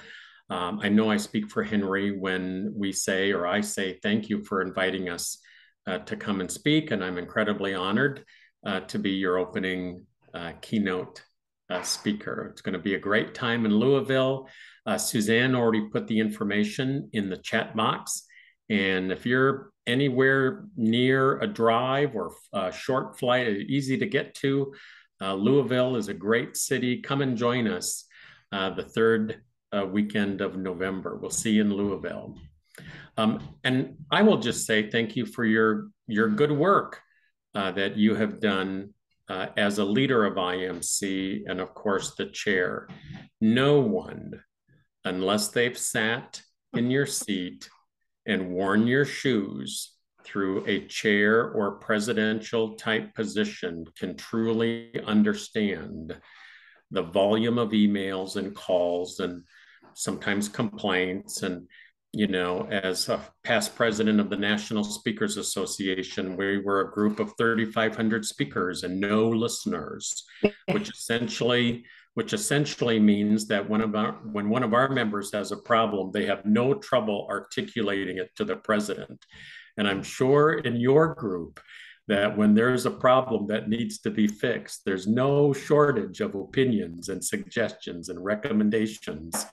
um, 0.51 0.81
I 0.83 0.89
know 0.89 1.09
I 1.09 1.19
speak 1.19 1.49
for 1.49 1.63
Henry 1.63 2.19
when 2.19 2.73
we 2.75 2.91
say, 2.91 3.31
or 3.31 3.47
I 3.47 3.61
say, 3.61 4.01
thank 4.03 4.29
you 4.29 4.43
for 4.43 4.61
inviting 4.61 5.09
us 5.09 5.39
uh, 5.87 5.99
to 5.99 6.17
come 6.17 6.41
and 6.41 6.51
speak. 6.51 6.91
And 6.91 7.05
I'm 7.05 7.17
incredibly 7.17 7.75
honored 7.75 8.25
uh, 8.67 8.81
to 8.81 8.99
be 8.99 9.11
your 9.11 9.39
opening 9.39 10.05
uh, 10.35 10.53
keynote 10.61 11.23
uh, 11.71 11.83
speaker. 11.83 12.49
It's 12.51 12.61
going 12.61 12.73
to 12.73 12.81
be 12.81 12.97
a 12.97 13.07
great 13.09 13.37
time 13.37 13.65
in 13.65 13.77
Louisville. 13.77 14.49
Suzanne 14.97 15.55
already 15.55 15.89
put 15.93 16.09
the 16.09 16.19
information 16.19 17.09
in 17.13 17.31
the 17.31 17.37
chat 17.37 17.77
box. 17.77 18.25
And 18.73 19.13
if 19.13 19.27
you're 19.27 19.71
anywhere 19.87 20.65
near 20.77 21.39
a 21.41 21.47
drive 21.47 22.17
or 22.17 22.33
a 22.55 22.73
short 22.73 23.19
flight, 23.19 23.49
easy 23.49 23.99
to 23.99 24.07
get 24.07 24.35
to, 24.37 24.73
uh, 25.21 25.35
Louisville 25.35 25.97
is 25.97 26.09
a 26.09 26.15
great 26.15 26.57
city. 26.57 27.03
Come 27.03 27.21
and 27.21 27.37
join 27.37 27.69
us 27.69 28.07
uh, 28.51 28.71
the 28.71 28.83
third 28.83 29.43
uh, 29.77 29.85
weekend 29.85 30.41
of 30.41 30.57
November. 30.57 31.19
We'll 31.19 31.31
see 31.31 31.53
you 31.53 31.61
in 31.61 31.75
Louisville. 31.75 32.39
Um, 33.19 33.57
and 33.63 33.97
I 34.11 34.23
will 34.23 34.39
just 34.39 34.67
say 34.67 34.89
thank 34.89 35.17
you 35.17 35.27
for 35.27 35.45
your, 35.45 35.89
your 36.07 36.31
good 36.31 36.51
work 36.51 36.99
uh, 37.55 37.73
that 37.73 37.99
you 37.99 38.15
have 38.15 38.41
done 38.41 38.95
uh, 39.29 39.49
as 39.59 39.79
a 39.79 39.85
leader 39.85 40.25
of 40.25 40.37
IMC 40.37 41.43
and, 41.47 41.61
of 41.61 41.75
course, 41.75 42.15
the 42.15 42.25
chair. 42.25 42.89
No 43.39 43.81
one, 43.81 44.43
unless 45.05 45.49
they've 45.49 45.77
sat 45.77 46.41
in 46.73 46.91
your 46.91 47.05
seat 47.05 47.69
and 48.27 48.51
worn 48.51 48.87
your 48.87 49.05
shoes 49.05 49.93
through 50.25 50.65
a 50.67 50.87
chair 50.87 51.51
or 51.51 51.73
presidential 51.73 52.77
type 52.77 53.15
position 53.15 53.85
can 53.99 54.17
truly 54.17 54.93
understand 55.05 56.17
the 56.91 57.03
volume 57.03 57.59
of 57.59 57.71
emails 57.71 58.37
and 58.37 58.55
calls 58.55 59.19
and 59.19 59.43
sometimes 59.95 60.49
complaints. 60.49 61.43
And 61.43 61.67
you 62.13 62.27
know 62.27 62.67
as 62.71 63.09
a 63.09 63.21
past 63.43 63.75
president 63.75 64.21
of 64.21 64.29
the 64.29 64.37
national 64.37 64.85
speakers 64.85 65.39
association 65.39 66.37
we 66.37 66.59
were 66.59 66.83
a 66.83 66.93
group 66.93 67.19
of 67.19 67.33
3500 67.39 68.25
speakers 68.25 68.83
and 68.83 69.01
no 69.01 69.29
listeners 69.29 70.25
which 70.71 70.91
essentially 70.95 71.85
which 72.15 72.33
essentially 72.33 73.01
means 73.01 73.47
that 73.47 73.69
one 73.69 73.81
of 73.81 73.95
our, 73.95 74.13
when 74.33 74.49
one 74.49 74.63
of 74.63 74.75
our 74.75 74.89
members 74.89 75.33
has 75.33 75.51
a 75.51 75.57
problem, 75.57 76.11
they 76.11 76.27
have 76.27 76.45
no 76.45 76.75
trouble 76.75 77.27
articulating 77.31 78.19
it 78.19 78.31
to 78.37 78.45
the 78.45 78.57
president. 78.57 79.25
And 79.79 79.89
I'm 79.89 80.03
sure 80.03 80.59
in 80.59 80.77
your 80.77 81.15
group 81.15 81.61
that 82.09 82.37
when 82.37 82.55
there's 82.55 82.85
a 82.85 82.91
problem 82.91 83.47
that 83.47 83.69
needs 83.69 84.01
to 84.01 84.11
be 84.11 84.27
fixed, 84.27 84.83
there's 84.85 85.07
no 85.07 85.53
shortage 85.53 86.21
of 86.21 86.35
opinions 86.35 87.09
and 87.09 87.25
suggestions 87.25 88.09
and 88.09 88.23
recommendations 88.23 89.47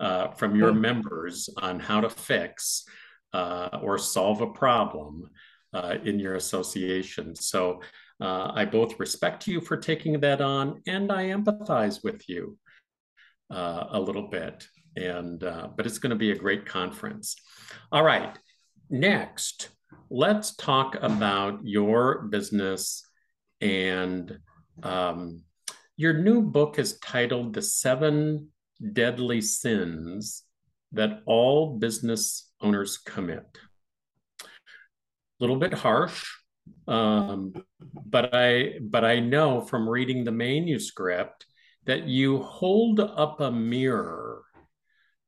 uh, 0.00 0.28
from 0.28 0.56
your 0.56 0.72
members 0.72 1.48
on 1.58 1.78
how 1.78 2.00
to 2.00 2.10
fix 2.10 2.84
uh, 3.32 3.68
or 3.82 3.98
solve 3.98 4.40
a 4.40 4.46
problem 4.46 5.30
uh, 5.72 5.96
in 6.04 6.18
your 6.18 6.34
association. 6.34 7.34
So 7.34 7.82
uh, 8.20 8.52
I 8.54 8.64
both 8.64 9.00
respect 9.00 9.46
you 9.46 9.60
for 9.60 9.76
taking 9.76 10.20
that 10.20 10.40
on 10.40 10.82
and 10.86 11.10
I 11.10 11.28
empathize 11.28 12.04
with 12.04 12.28
you 12.28 12.58
uh, 13.50 13.84
a 13.90 14.00
little 14.00 14.28
bit. 14.28 14.66
And 14.96 15.42
uh, 15.42 15.68
but 15.76 15.86
it's 15.86 15.98
going 15.98 16.10
to 16.10 16.16
be 16.16 16.32
a 16.32 16.36
great 16.36 16.66
conference. 16.66 17.36
All 17.92 18.04
right, 18.04 18.36
next, 18.90 19.70
let's 20.10 20.56
talk 20.56 20.96
about 21.00 21.60
your 21.62 22.22
business 22.22 23.06
and 23.60 24.38
um, 24.82 25.42
your 25.96 26.14
new 26.14 26.42
book 26.42 26.78
is 26.78 26.98
titled 26.98 27.54
"The 27.54 27.62
Seven 27.62 28.48
Deadly 28.92 29.40
Sins 29.40 30.42
That 30.92 31.22
All 31.24 31.78
Business 31.78 32.50
Owners 32.60 32.98
Commit." 32.98 33.46
A 34.42 34.46
little 35.38 35.56
bit 35.56 35.72
harsh, 35.72 36.26
um, 36.88 37.54
but 38.06 38.34
I 38.34 38.78
but 38.80 39.04
I 39.04 39.20
know 39.20 39.60
from 39.60 39.88
reading 39.88 40.24
the 40.24 40.32
manuscript 40.32 41.46
that 41.86 42.06
you 42.06 42.42
hold 42.42 43.00
up 43.00 43.40
a 43.40 43.50
mirror 43.50 44.42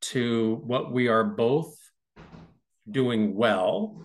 to 0.01 0.61
what 0.65 0.93
we 0.93 1.09
are 1.09 1.25
both 1.25 1.75
doing 2.91 3.35
well 3.35 4.05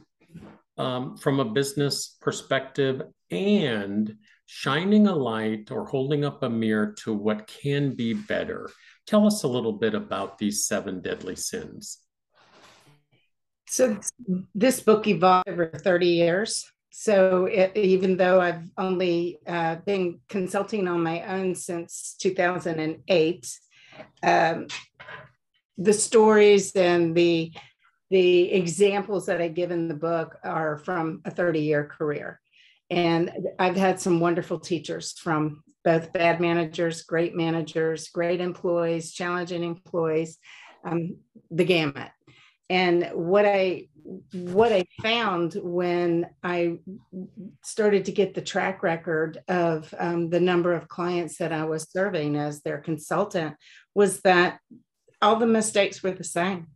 um, 0.77 1.17
from 1.17 1.39
a 1.39 1.45
business 1.45 2.15
perspective 2.21 3.01
and 3.31 4.15
shining 4.45 5.07
a 5.07 5.15
light 5.15 5.71
or 5.71 5.85
holding 5.85 6.23
up 6.23 6.43
a 6.43 6.49
mirror 6.49 6.95
to 7.03 7.13
what 7.13 7.47
can 7.47 7.95
be 7.95 8.13
better. 8.13 8.69
Tell 9.05 9.25
us 9.25 9.43
a 9.43 9.47
little 9.47 9.73
bit 9.73 9.93
about 9.93 10.37
these 10.37 10.65
seven 10.65 11.01
deadly 11.01 11.35
sins. 11.35 11.99
So, 13.69 13.99
this 14.55 14.79
book 14.79 15.07
evolved 15.07 15.49
over 15.49 15.67
30 15.67 16.07
years. 16.07 16.71
So 16.99 17.45
it, 17.45 17.77
even 17.77 18.17
though 18.17 18.41
I've 18.41 18.63
only 18.75 19.37
uh, 19.45 19.75
been 19.85 20.19
consulting 20.27 20.87
on 20.87 21.03
my 21.03 21.21
own 21.31 21.53
since 21.53 22.15
2008, 22.19 23.59
um, 24.23 24.65
the 25.77 25.93
stories 25.93 26.75
and 26.75 27.15
the 27.15 27.53
the 28.09 28.51
examples 28.51 29.27
that 29.27 29.43
I 29.43 29.47
give 29.47 29.69
in 29.69 29.87
the 29.87 29.93
book 29.93 30.39
are 30.43 30.77
from 30.77 31.21
a 31.23 31.29
30 31.29 31.59
year 31.59 31.85
career. 31.85 32.41
And 32.89 33.31
I've 33.59 33.75
had 33.75 33.99
some 33.99 34.19
wonderful 34.19 34.59
teachers 34.59 35.11
from 35.19 35.63
both 35.83 36.11
bad 36.13 36.41
managers, 36.41 37.03
great 37.03 37.35
managers, 37.35 38.09
great 38.09 38.41
employees, 38.41 39.11
challenging 39.11 39.63
employees, 39.63 40.39
um, 40.83 41.17
the 41.51 41.65
gamut. 41.65 42.09
And 42.69 43.09
what 43.13 43.45
I 43.45 43.87
what 44.31 44.71
I 44.71 44.85
found 45.01 45.55
when 45.55 46.27
I 46.41 46.77
started 47.61 48.05
to 48.05 48.11
get 48.13 48.33
the 48.33 48.41
track 48.41 48.81
record 48.81 49.39
of 49.49 49.93
um, 49.99 50.29
the 50.29 50.39
number 50.39 50.73
of 50.73 50.87
clients 50.87 51.37
that 51.37 51.51
I 51.51 51.65
was 51.65 51.91
serving 51.91 52.37
as 52.37 52.61
their 52.61 52.77
consultant 52.77 53.55
was 53.93 54.21
that 54.21 54.59
all 55.21 55.35
the 55.35 55.47
mistakes 55.47 56.01
were 56.03 56.11
the 56.11 56.23
same. 56.23 56.67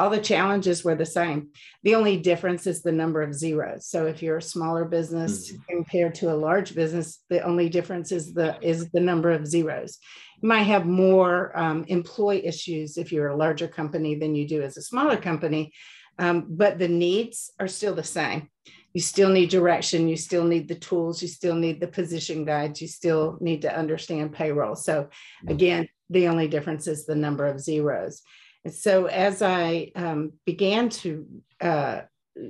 All 0.00 0.08
the 0.08 0.18
challenges 0.18 0.82
were 0.82 0.94
the 0.94 1.04
same. 1.04 1.50
The 1.82 1.94
only 1.94 2.16
difference 2.16 2.66
is 2.66 2.80
the 2.80 2.90
number 2.90 3.20
of 3.20 3.34
zeros. 3.34 3.86
So 3.86 4.06
if 4.06 4.22
you're 4.22 4.38
a 4.38 4.42
smaller 4.42 4.86
business 4.86 5.52
mm-hmm. 5.52 5.60
compared 5.68 6.14
to 6.16 6.32
a 6.32 6.40
large 6.48 6.74
business, 6.74 7.22
the 7.28 7.42
only 7.42 7.68
difference 7.68 8.10
is 8.10 8.32
the 8.32 8.58
is 8.62 8.90
the 8.92 9.00
number 9.00 9.30
of 9.30 9.46
zeros. 9.46 9.98
You 10.40 10.48
might 10.48 10.62
have 10.62 10.86
more 10.86 11.52
um, 11.54 11.84
employee 11.88 12.46
issues 12.46 12.96
if 12.96 13.12
you're 13.12 13.28
a 13.28 13.36
larger 13.36 13.68
company 13.68 14.14
than 14.14 14.34
you 14.34 14.48
do 14.48 14.62
as 14.62 14.78
a 14.78 14.82
smaller 14.82 15.18
company, 15.18 15.70
um, 16.18 16.46
but 16.48 16.78
the 16.78 16.88
needs 16.88 17.52
are 17.60 17.68
still 17.68 17.94
the 17.94 18.02
same. 18.02 18.48
You 18.94 19.02
still 19.02 19.28
need 19.28 19.50
direction. 19.50 20.08
You 20.08 20.16
still 20.16 20.44
need 20.44 20.66
the 20.66 20.74
tools. 20.74 21.20
You 21.20 21.28
still 21.28 21.54
need 21.54 21.78
the 21.78 21.86
position 21.86 22.46
guides. 22.46 22.80
You 22.80 22.88
still 22.88 23.36
need 23.40 23.60
to 23.62 23.76
understand 23.76 24.32
payroll. 24.32 24.76
So, 24.76 24.94
mm-hmm. 25.02 25.48
again, 25.50 25.88
the 26.08 26.28
only 26.28 26.48
difference 26.48 26.86
is 26.86 27.04
the 27.04 27.14
number 27.14 27.46
of 27.46 27.60
zeros. 27.60 28.22
And 28.64 28.74
so, 28.74 29.06
as 29.06 29.42
I 29.42 29.92
um, 29.94 30.32
began 30.44 30.88
to 30.90 31.26
uh, 31.60 32.00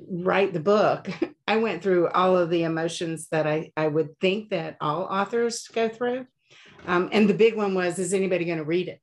write 0.09 0.53
the 0.53 0.61
book, 0.61 1.09
I 1.49 1.57
went 1.57 1.83
through 1.83 2.09
all 2.09 2.37
of 2.37 2.51
the 2.51 2.65
emotions 2.65 3.29
that 3.31 3.47
I, 3.47 3.73
I 3.77 3.89
would 3.89 4.19
think 4.21 4.51
that 4.51 4.77
all 4.81 5.03
authors 5.03 5.69
go 5.69 5.89
through. 5.89 6.27
Um, 6.87 7.09
and 7.13 7.29
the 7.29 7.35
big 7.35 7.57
one 7.57 7.75
was, 7.75 7.99
is 7.99 8.15
anybody 8.15 8.45
going 8.45 8.59
to 8.59 8.65
read 8.65 8.89
it? 8.89 9.01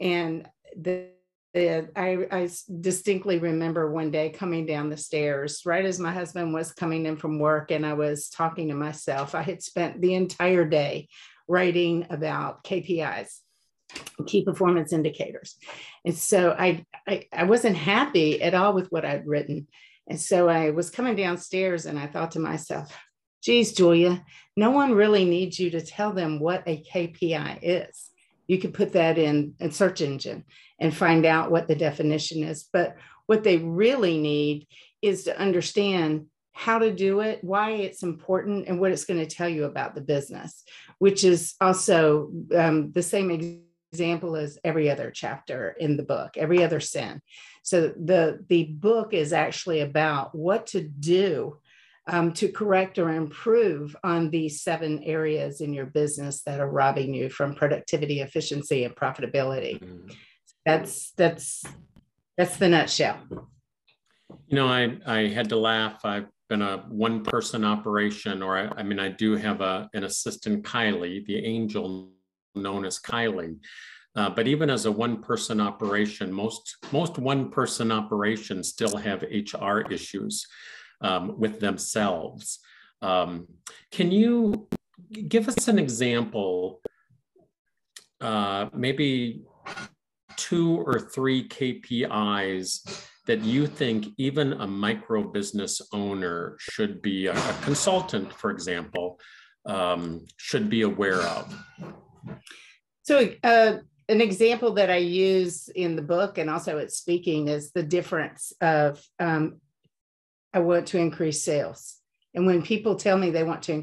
And 0.00 0.48
the 0.76 1.08
I, 1.56 2.26
I, 2.30 2.50
distinctly 2.80 3.38
remember 3.38 3.90
one 3.90 4.10
day 4.10 4.30
coming 4.30 4.66
down 4.66 4.90
the 4.90 4.96
stairs 4.96 5.62
right 5.64 5.84
as 5.84 5.98
my 5.98 6.12
husband 6.12 6.52
was 6.52 6.72
coming 6.72 7.06
in 7.06 7.16
from 7.16 7.38
work 7.38 7.70
and 7.70 7.86
I 7.86 7.94
was 7.94 8.28
talking 8.28 8.68
to 8.68 8.74
myself. 8.74 9.34
I 9.34 9.42
had 9.42 9.62
spent 9.62 10.00
the 10.00 10.14
entire 10.14 10.64
day 10.64 11.08
writing 11.48 12.06
about 12.10 12.62
KPIs, 12.64 13.40
key 14.26 14.44
performance 14.44 14.92
indicators. 14.92 15.56
And 16.04 16.14
so 16.14 16.54
I, 16.58 16.84
I, 17.06 17.26
I 17.32 17.44
wasn't 17.44 17.76
happy 17.76 18.42
at 18.42 18.54
all 18.54 18.74
with 18.74 18.88
what 18.90 19.04
I'd 19.04 19.26
written. 19.26 19.68
And 20.08 20.20
so 20.20 20.48
I 20.48 20.70
was 20.70 20.90
coming 20.90 21.16
downstairs 21.16 21.86
and 21.86 21.98
I 21.98 22.06
thought 22.06 22.32
to 22.32 22.40
myself, 22.40 22.96
geez, 23.42 23.72
Julia, 23.72 24.24
no 24.56 24.70
one 24.70 24.92
really 24.92 25.24
needs 25.24 25.58
you 25.58 25.70
to 25.70 25.80
tell 25.80 26.12
them 26.12 26.40
what 26.40 26.64
a 26.66 26.82
KPI 26.82 27.60
is. 27.62 28.10
You 28.46 28.58
could 28.58 28.74
put 28.74 28.92
that 28.92 29.18
in 29.18 29.54
a 29.60 29.70
search 29.70 30.00
engine 30.00 30.44
and 30.80 30.96
find 30.96 31.26
out 31.26 31.50
what 31.50 31.68
the 31.68 31.74
definition 31.74 32.42
is. 32.42 32.68
But 32.72 32.96
what 33.26 33.44
they 33.44 33.58
really 33.58 34.18
need 34.18 34.66
is 35.02 35.24
to 35.24 35.38
understand 35.38 36.26
how 36.52 36.78
to 36.78 36.92
do 36.92 37.20
it, 37.20 37.44
why 37.44 37.70
it's 37.70 38.02
important, 38.02 38.66
and 38.66 38.80
what 38.80 38.90
it's 38.90 39.04
going 39.04 39.20
to 39.20 39.26
tell 39.36 39.48
you 39.48 39.64
about 39.64 39.94
the 39.94 40.00
business, 40.00 40.64
which 40.98 41.22
is 41.22 41.54
also 41.60 42.30
um, 42.56 42.90
the 42.90 43.02
same 43.02 43.30
example 43.92 44.36
is 44.36 44.58
every 44.64 44.90
other 44.90 45.10
chapter 45.10 45.70
in 45.78 45.96
the 45.96 46.02
book, 46.02 46.36
every 46.36 46.62
other 46.62 46.80
sin. 46.80 47.20
So 47.62 47.88
the 47.88 48.44
the 48.48 48.64
book 48.64 49.14
is 49.14 49.32
actually 49.32 49.80
about 49.80 50.34
what 50.34 50.66
to 50.68 50.82
do 50.82 51.58
um, 52.06 52.32
to 52.34 52.48
correct 52.48 52.98
or 52.98 53.10
improve 53.10 53.94
on 54.02 54.30
these 54.30 54.62
seven 54.62 55.02
areas 55.02 55.60
in 55.60 55.74
your 55.74 55.86
business 55.86 56.42
that 56.42 56.60
are 56.60 56.70
robbing 56.70 57.12
you 57.12 57.28
from 57.28 57.54
productivity, 57.54 58.20
efficiency, 58.20 58.84
and 58.84 58.96
profitability. 58.96 59.78
Mm-hmm. 59.80 60.08
That's 60.64 61.12
that's 61.12 61.64
that's 62.36 62.56
the 62.56 62.68
nutshell. 62.68 63.18
You 64.48 64.56
know, 64.56 64.68
I 64.68 64.98
I 65.06 65.28
had 65.28 65.48
to 65.50 65.56
laugh. 65.56 66.04
I've 66.04 66.28
been 66.48 66.62
a 66.62 66.78
one 66.88 67.24
person 67.24 67.64
operation, 67.64 68.42
or 68.42 68.56
I, 68.56 68.80
I 68.80 68.82
mean, 68.82 68.98
I 68.98 69.08
do 69.08 69.36
have 69.36 69.60
a 69.60 69.88
an 69.92 70.04
assistant, 70.04 70.64
Kylie, 70.64 71.24
the 71.26 71.44
angel 71.44 72.12
known 72.54 72.84
as 72.84 72.98
Kylie. 72.98 73.58
Uh, 74.16 74.30
but 74.30 74.48
even 74.48 74.70
as 74.70 74.86
a 74.86 74.92
one 74.92 75.22
person 75.22 75.60
operation, 75.60 76.32
most 76.32 76.76
most 76.92 77.18
one 77.18 77.50
person 77.50 77.92
operations 77.92 78.68
still 78.68 78.96
have 78.96 79.22
HR 79.22 79.80
issues 79.90 80.46
um, 81.00 81.38
with 81.38 81.60
themselves. 81.60 82.58
Um, 83.00 83.46
can 83.92 84.10
you 84.10 84.68
give 85.28 85.46
us 85.48 85.68
an 85.68 85.78
example, 85.78 86.80
uh, 88.20 88.66
maybe 88.74 89.44
two 90.36 90.78
or 90.80 90.98
three 90.98 91.46
KPIs 91.48 93.06
that 93.26 93.42
you 93.42 93.66
think 93.66 94.06
even 94.16 94.54
a 94.54 94.66
micro 94.66 95.22
business 95.22 95.82
owner 95.92 96.56
should 96.58 97.02
be, 97.02 97.26
a, 97.26 97.34
a 97.34 97.56
consultant, 97.62 98.32
for 98.32 98.50
example, 98.50 99.20
um, 99.66 100.24
should 100.38 100.70
be 100.70 100.82
aware 100.82 101.20
of? 101.20 101.54
So, 103.08 103.30
uh, 103.42 103.78
an 104.10 104.20
example 104.20 104.74
that 104.74 104.90
I 104.90 104.98
use 104.98 105.70
in 105.70 105.96
the 105.96 106.02
book 106.02 106.36
and 106.36 106.50
also 106.50 106.76
at 106.76 106.92
speaking 106.92 107.48
is 107.48 107.72
the 107.72 107.82
difference 107.82 108.52
of 108.60 109.02
um, 109.18 109.62
I 110.52 110.58
want 110.58 110.88
to 110.88 110.98
increase 110.98 111.42
sales. 111.42 111.96
And 112.34 112.44
when 112.44 112.60
people 112.60 112.96
tell 112.96 113.16
me 113.16 113.30
they 113.30 113.44
want 113.44 113.62
to 113.62 113.82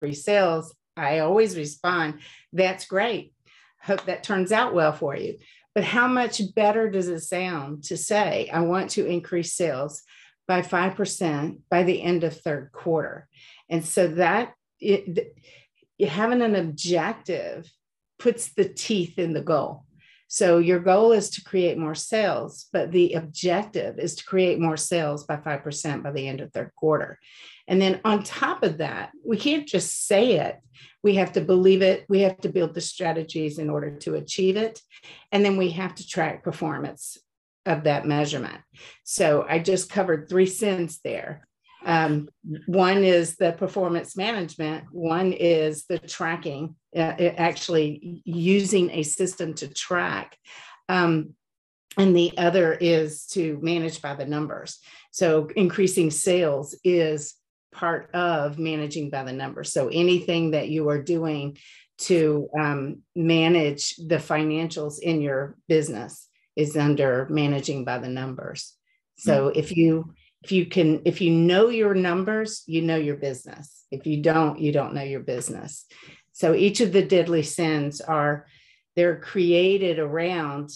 increase 0.00 0.24
sales, 0.24 0.74
I 0.96 1.18
always 1.18 1.54
respond, 1.54 2.20
that's 2.50 2.86
great. 2.86 3.34
Hope 3.82 4.06
that 4.06 4.22
turns 4.22 4.52
out 4.52 4.72
well 4.72 4.94
for 4.94 5.14
you. 5.14 5.36
But 5.74 5.84
how 5.84 6.08
much 6.08 6.40
better 6.54 6.88
does 6.88 7.08
it 7.08 7.20
sound 7.20 7.84
to 7.84 7.98
say, 7.98 8.48
I 8.50 8.60
want 8.60 8.88
to 8.92 9.04
increase 9.04 9.52
sales 9.52 10.02
by 10.48 10.62
5% 10.62 11.58
by 11.68 11.82
the 11.82 12.00
end 12.00 12.24
of 12.24 12.40
third 12.40 12.70
quarter? 12.72 13.28
And 13.68 13.84
so 13.84 14.08
that 14.14 14.54
it, 14.80 15.36
having 16.00 16.40
an 16.40 16.56
objective 16.56 17.70
puts 18.18 18.52
the 18.54 18.68
teeth 18.68 19.18
in 19.18 19.32
the 19.32 19.42
goal. 19.42 19.84
So 20.28 20.58
your 20.58 20.80
goal 20.80 21.12
is 21.12 21.30
to 21.30 21.44
create 21.44 21.78
more 21.78 21.94
sales, 21.94 22.66
but 22.72 22.90
the 22.90 23.12
objective 23.12 23.98
is 23.98 24.16
to 24.16 24.24
create 24.24 24.58
more 24.58 24.76
sales 24.76 25.24
by 25.24 25.36
5% 25.36 26.02
by 26.02 26.10
the 26.10 26.26
end 26.26 26.40
of 26.40 26.52
third 26.52 26.72
quarter. 26.74 27.18
And 27.68 27.80
then 27.80 28.00
on 28.04 28.22
top 28.22 28.62
of 28.62 28.78
that, 28.78 29.10
we 29.24 29.36
can't 29.36 29.68
just 29.68 30.06
say 30.06 30.38
it. 30.40 30.58
We 31.02 31.14
have 31.16 31.32
to 31.32 31.40
believe 31.40 31.82
it. 31.82 32.04
We 32.08 32.20
have 32.22 32.38
to 32.38 32.48
build 32.48 32.74
the 32.74 32.80
strategies 32.80 33.58
in 33.58 33.70
order 33.70 33.96
to 33.98 34.14
achieve 34.14 34.56
it. 34.56 34.80
And 35.30 35.44
then 35.44 35.56
we 35.56 35.70
have 35.70 35.94
to 35.96 36.06
track 36.06 36.42
performance 36.42 37.18
of 37.64 37.84
that 37.84 38.06
measurement. 38.06 38.60
So 39.04 39.44
I 39.48 39.60
just 39.60 39.90
covered 39.90 40.28
three 40.28 40.46
sins 40.46 41.00
there. 41.04 41.46
Um, 41.84 42.28
one 42.66 43.04
is 43.04 43.36
the 43.36 43.52
performance 43.52 44.16
management, 44.16 44.84
one 44.90 45.32
is 45.32 45.84
the 45.84 45.98
tracking, 45.98 46.74
uh, 46.96 46.98
actually 46.98 48.22
using 48.24 48.90
a 48.90 49.02
system 49.02 49.54
to 49.54 49.68
track. 49.68 50.36
Um, 50.88 51.34
and 51.96 52.14
the 52.14 52.36
other 52.36 52.74
is 52.74 53.26
to 53.28 53.58
manage 53.62 54.02
by 54.02 54.14
the 54.14 54.26
numbers. 54.26 54.78
So 55.12 55.48
increasing 55.56 56.10
sales 56.10 56.78
is 56.84 57.34
part 57.72 58.10
of 58.14 58.58
managing 58.58 59.10
by 59.10 59.24
the 59.24 59.32
numbers. 59.32 59.72
So 59.72 59.88
anything 59.88 60.52
that 60.52 60.68
you 60.68 60.88
are 60.88 61.02
doing 61.02 61.58
to 61.98 62.48
um, 62.58 63.02
manage 63.14 63.96
the 63.96 64.16
financials 64.16 64.98
in 65.00 65.20
your 65.20 65.56
business 65.68 66.28
is 66.54 66.76
under 66.76 67.26
managing 67.30 67.84
by 67.84 67.98
the 67.98 68.08
numbers. 68.08 68.74
So 69.18 69.48
mm-hmm. 69.48 69.58
if 69.58 69.76
you 69.76 70.14
if 70.46 70.52
you 70.52 70.64
can 70.64 71.02
if 71.04 71.20
you 71.20 71.32
know 71.32 71.70
your 71.70 71.92
numbers 71.92 72.62
you 72.66 72.80
know 72.80 72.94
your 72.94 73.16
business. 73.16 73.84
If 73.90 74.06
you 74.06 74.22
don't 74.22 74.60
you 74.60 74.70
don't 74.70 74.94
know 74.94 75.02
your 75.02 75.24
business. 75.34 75.86
So 76.30 76.54
each 76.54 76.80
of 76.80 76.92
the 76.92 77.04
deadly 77.04 77.42
sins 77.42 78.00
are 78.00 78.46
they're 78.94 79.18
created 79.18 79.98
around 79.98 80.70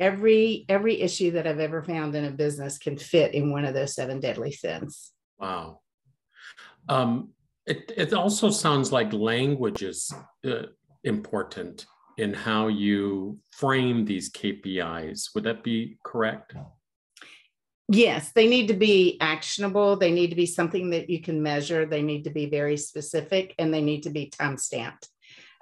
every 0.00 0.66
every 0.68 1.00
issue 1.00 1.30
that 1.30 1.46
i've 1.46 1.60
ever 1.60 1.82
found 1.82 2.14
in 2.14 2.24
a 2.26 2.30
business 2.30 2.76
can 2.76 2.98
fit 2.98 3.32
in 3.32 3.50
one 3.50 3.64
of 3.64 3.74
those 3.74 3.94
seven 3.94 4.18
deadly 4.18 4.50
sins. 4.50 5.12
Wow. 5.38 5.82
Um, 6.88 7.30
it, 7.64 7.92
it 7.96 8.12
also 8.12 8.50
sounds 8.50 8.90
like 8.90 9.12
language 9.12 9.82
is 9.82 10.12
uh, 10.44 10.62
important 11.04 11.86
in 12.18 12.34
how 12.34 12.66
you 12.66 13.38
frame 13.52 14.04
these 14.04 14.32
kpis 14.32 15.32
would 15.32 15.44
that 15.44 15.62
be 15.62 15.96
correct 16.02 16.56
Yes, 17.88 18.32
they 18.32 18.48
need 18.48 18.68
to 18.68 18.74
be 18.74 19.16
actionable. 19.20 19.96
They 19.96 20.10
need 20.10 20.30
to 20.30 20.36
be 20.36 20.46
something 20.46 20.90
that 20.90 21.08
you 21.08 21.20
can 21.20 21.42
measure. 21.42 21.86
They 21.86 22.02
need 22.02 22.24
to 22.24 22.30
be 22.30 22.46
very 22.46 22.76
specific 22.76 23.54
and 23.58 23.72
they 23.72 23.80
need 23.80 24.02
to 24.04 24.10
be 24.10 24.26
time 24.26 24.58
stamped. 24.58 25.08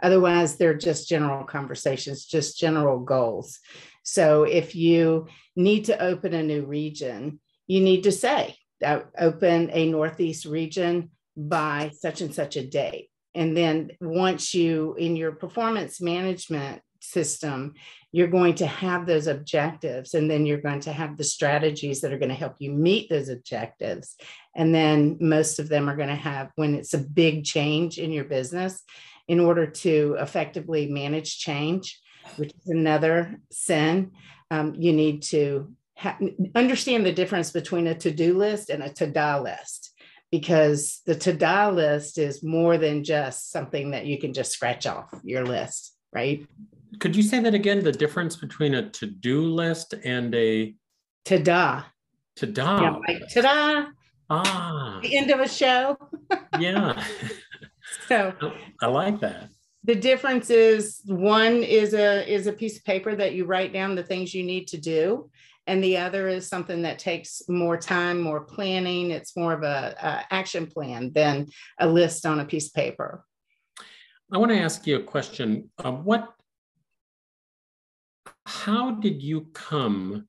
Otherwise, 0.03 0.57
they're 0.57 0.75
just 0.77 1.09
general 1.09 1.45
conversations, 1.45 2.25
just 2.25 2.59
general 2.59 2.99
goals. 3.01 3.61
So 4.03 4.45
if 4.45 4.75
you 4.75 5.29
need 5.55 5.87
to 5.87 6.03
open 6.03 6.35
a 6.35 6.43
new 6.43 6.65
region, 6.65 7.41
you 7.67 7.81
need 7.81 8.03
to 8.05 8.13
say, 8.13 8.57
uh, 8.85 9.01
open 9.19 9.71
a 9.73 9.89
Northeast 9.89 10.47
region 10.47 11.11
by 11.37 11.91
such 11.99 12.21
and 12.21 12.35
such 12.35 12.57
a 12.57 12.67
date. 12.67 13.09
And 13.35 13.57
then 13.57 13.91
once 14.01 14.55
you, 14.55 14.95
in 14.95 15.17
your 15.17 15.33
performance 15.33 16.01
management 16.01 16.83
system, 17.01 17.75
you're 18.15 18.29
going 18.29 18.55
to 18.55 18.67
have 18.67 19.07
those 19.07 19.27
objectives 19.27 20.15
and 20.15 20.31
then 20.31 20.47
you're 20.47 20.61
going 20.61 20.79
to 20.79 20.93
have 20.93 21.17
the 21.17 21.25
strategies 21.25 22.01
that 22.01 22.13
are 22.13 22.19
going 22.19 22.29
to 22.29 22.35
help 22.37 22.55
you 22.61 22.71
meet 22.71 23.11
those 23.11 23.29
objectives. 23.29 24.15
And 24.55 24.73
then 24.73 25.17
most 25.21 25.59
of 25.59 25.69
them 25.69 25.91
are 25.91 25.97
going 25.97 26.11
to 26.11 26.15
have, 26.15 26.53
when 26.55 26.77
it's 26.77 26.95
a 26.95 26.99
big 26.99 27.43
change 27.43 27.99
in 27.99 28.13
your 28.13 28.23
business, 28.23 28.85
in 29.27 29.41
order 29.41 29.67
to 29.67 30.17
effectively 30.21 30.87
manage 30.87 31.41
change, 31.41 32.01
which 32.37 32.53
is 32.53 32.69
another 32.69 33.41
sin, 33.51 34.13
um, 34.49 34.77
you 34.77 34.93
need 34.93 35.25
to 35.25 35.75
ha- 35.99 36.21
understand 36.55 37.05
the 37.05 37.13
difference 37.13 37.51
between 37.51 37.89
a 37.89 37.97
to 37.97 38.13
do 38.13 38.39
list 38.39 38.71
and 38.71 38.85
a 38.85 38.91
to 38.91 39.09
do 39.09 39.43
list 39.43 39.91
because 40.31 41.03
the 41.05 41.17
to 41.17 41.33
do 41.33 41.71
list 41.73 42.19
is 42.19 42.45
more 42.45 42.79
than 42.79 43.03
just 43.03 43.51
something 43.51 43.91
that 43.91 44.07
you 44.07 44.21
can 44.21 44.33
just 44.33 44.53
scratch 44.53 44.87
off 44.87 45.13
your 45.25 45.45
list, 45.45 45.97
right? 46.13 46.47
Could 47.01 47.17
you 47.17 47.23
say 47.23 47.41
that 47.41 47.55
again? 47.55 47.83
The 47.83 47.93
difference 47.93 48.37
between 48.37 48.75
a 48.75 48.91
to-do 48.91 49.43
list 49.43 49.95
and 50.05 50.35
a 50.35 50.75
ta-da. 51.25 51.83
Ta-da. 52.37 52.83
Yeah, 52.83 52.97
like 53.07 53.23
ta-da. 53.33 53.87
Ah. 54.31 54.99
The 55.03 55.17
end 55.17 55.31
of 55.31 55.41
a 55.41 55.49
show. 55.49 55.97
yeah. 56.59 57.03
so 58.09 58.33
I 58.81 58.87
like 58.87 59.21
that. 59.21 59.51
The 59.85 59.95
difference 59.95 60.49
is 60.49 61.03
one 61.05 61.63
is 61.63 61.93
a 61.93 62.27
is 62.33 62.47
a 62.47 62.53
piece 62.53 62.79
of 62.79 62.85
paper 62.85 63.15
that 63.15 63.35
you 63.35 63.45
write 63.45 63.73
down 63.73 63.95
the 63.95 64.03
things 64.03 64.35
you 64.35 64.43
need 64.43 64.67
to 64.69 64.79
do, 64.79 65.31
and 65.67 65.85
the 65.85 65.99
other 65.99 66.27
is 66.27 66.49
something 66.49 66.83
that 66.83 66.99
takes 66.99 67.43
more 67.49 67.77
time, 67.77 68.19
more 68.21 68.41
planning. 68.41 69.11
It's 69.11 69.37
more 69.37 69.53
of 69.53 69.63
a, 69.63 69.95
a 70.01 70.35
action 70.35 70.67
plan 70.67 71.13
than 71.15 71.49
a 71.79 71.87
list 71.87 72.25
on 72.25 72.41
a 72.41 72.47
piece 72.47 72.69
of 72.69 72.75
paper. 72.75 73.25
I 74.33 74.39
want 74.39 74.53
to 74.53 74.59
ask 74.59 74.87
you 74.87 74.97
a 74.97 75.03
question. 75.03 75.71
Uh, 75.79 75.93
what 75.93 76.34
how 78.47 78.93
did 78.93 79.23
you 79.23 79.49
come 79.53 80.29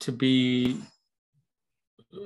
to 0.00 0.12
be 0.12 0.80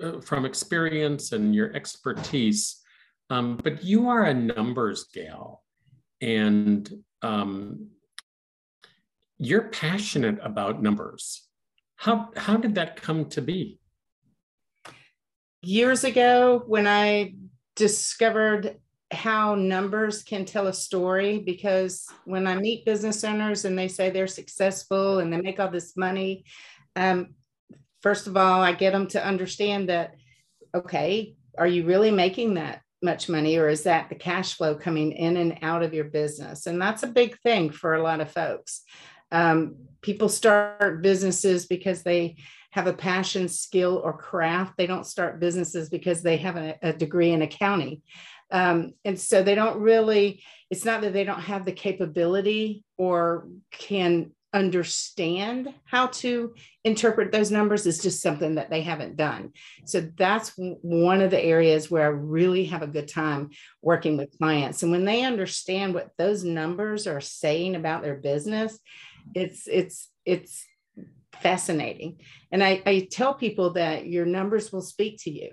uh, 0.03 0.21
from 0.21 0.45
experience 0.45 1.33
and 1.33 1.55
your 1.55 1.75
expertise? 1.75 2.81
Um, 3.29 3.57
but 3.57 3.85
you 3.85 4.09
are 4.09 4.25
a 4.25 4.35
numbers 4.35 5.05
gal 5.13 5.63
and 6.21 6.91
um, 7.23 7.89
you're 9.39 9.69
passionate 9.69 10.39
about 10.43 10.83
numbers. 10.83 11.47
How 11.97 12.31
how 12.37 12.57
did 12.57 12.75
that 12.77 12.97
come 12.97 13.27
to 13.31 13.43
be? 13.43 13.79
Years 15.63 16.05
ago 16.05 16.63
when 16.67 16.87
i 16.87 17.35
discovered 17.77 18.79
how 19.13 19.55
numbers 19.55 20.23
can 20.23 20.45
tell 20.45 20.69
a 20.69 20.73
story 20.73 21.39
because 21.39 22.07
when 22.25 22.47
I 22.47 22.55
meet 22.57 22.85
business 22.85 23.25
owners 23.25 23.65
and 23.65 23.79
they 23.79 23.89
say 23.89 24.11
they're 24.11 24.27
successful 24.27 25.19
and 25.19 25.33
they 25.33 25.41
make 25.41 25.59
all 25.59 25.71
this 25.71 25.97
money, 25.97 26.45
um, 26.97 27.35
first 28.03 28.27
of 28.27 28.37
all, 28.37 28.63
I 28.63 28.73
get 28.73 28.93
them 28.93 29.09
to 29.09 29.25
understand 29.25 29.89
that, 29.89 30.15
okay, 30.75 31.35
are 31.59 31.67
you 31.67 31.85
really 31.85 32.11
making 32.11 32.55
that 32.55 32.83
much 33.03 33.29
money 33.29 33.57
or 33.57 33.69
is 33.69 33.83
that 33.85 34.09
the 34.09 34.15
cash 34.15 34.55
flow 34.55 34.75
coming 34.75 35.13
in 35.13 35.37
and 35.37 35.59
out 35.63 35.83
of 35.83 35.95
your 35.95 36.05
business? 36.05 36.67
And 36.67 36.81
that's 36.81 37.03
a 37.03 37.09
big 37.09 37.39
thing 37.41 37.71
for 37.71 37.95
a 37.95 38.03
lot 38.03 38.21
of 38.21 38.31
folks. 38.31 38.83
Um, 39.33 39.77
people 40.03 40.29
start 40.29 41.03
businesses 41.03 41.67
because 41.67 42.03
they 42.03 42.37
have 42.73 42.87
a 42.87 42.93
passion, 42.93 43.49
skill, 43.49 44.01
or 44.05 44.17
craft. 44.17 44.75
They 44.77 44.87
don't 44.87 45.07
start 45.07 45.41
businesses 45.41 45.89
because 45.89 46.23
they 46.23 46.37
have 46.37 46.57
a, 46.57 46.79
a 46.83 46.93
degree 46.93 47.33
in 47.33 47.43
accounting. 47.43 48.03
Um, 48.53 48.95
and 49.05 49.19
so 49.19 49.43
they 49.43 49.55
don't 49.55 49.81
really, 49.81 50.43
it's 50.71 50.85
not 50.85 51.03
that 51.03 51.13
they 51.13 51.25
don't 51.25 51.41
have 51.41 51.65
the 51.65 51.73
capability 51.73 52.85
or 52.97 53.49
can 53.71 54.33
understand 54.53 55.73
how 55.85 56.09
to 56.09 56.55
interpret 56.85 57.31
those 57.31 57.51
numbers 57.51 57.87
is 57.87 58.03
just 58.03 58.21
something 58.21 58.57
that 58.57 58.71
they 58.71 58.83
haven't 58.83 59.17
done. 59.17 59.53
So 59.85 60.01
that's 60.17 60.53
one 60.57 61.21
of 61.21 61.31
the 61.31 61.43
areas 61.43 61.91
where 61.91 62.03
I 62.03 62.09
really 62.09 62.65
have 62.67 62.83
a 62.83 62.89
good 62.89 63.09
time 63.09 63.51
working 63.81 64.17
with 64.17 64.37
clients. 64.39 64.83
And 64.83 64.91
when 64.91 65.05
they 65.05 65.23
understand 65.23 65.95
what 65.95 66.11
those 66.19 66.43
numbers 66.43 67.07
are 67.07 67.21
saying 67.21 67.77
about 67.77 68.03
their 68.03 68.17
business, 68.17 68.79
it's 69.35 69.69
it's 69.69 70.11
it's 70.25 70.67
fascinating. 71.35 72.21
And 72.51 72.63
I, 72.63 72.83
I 72.85 73.09
tell 73.11 73.35
people 73.35 73.75
that 73.75 74.07
your 74.07 74.27
numbers 74.27 74.73
will 74.73 74.83
speak 74.83 75.19
to 75.23 75.31
you. 75.31 75.53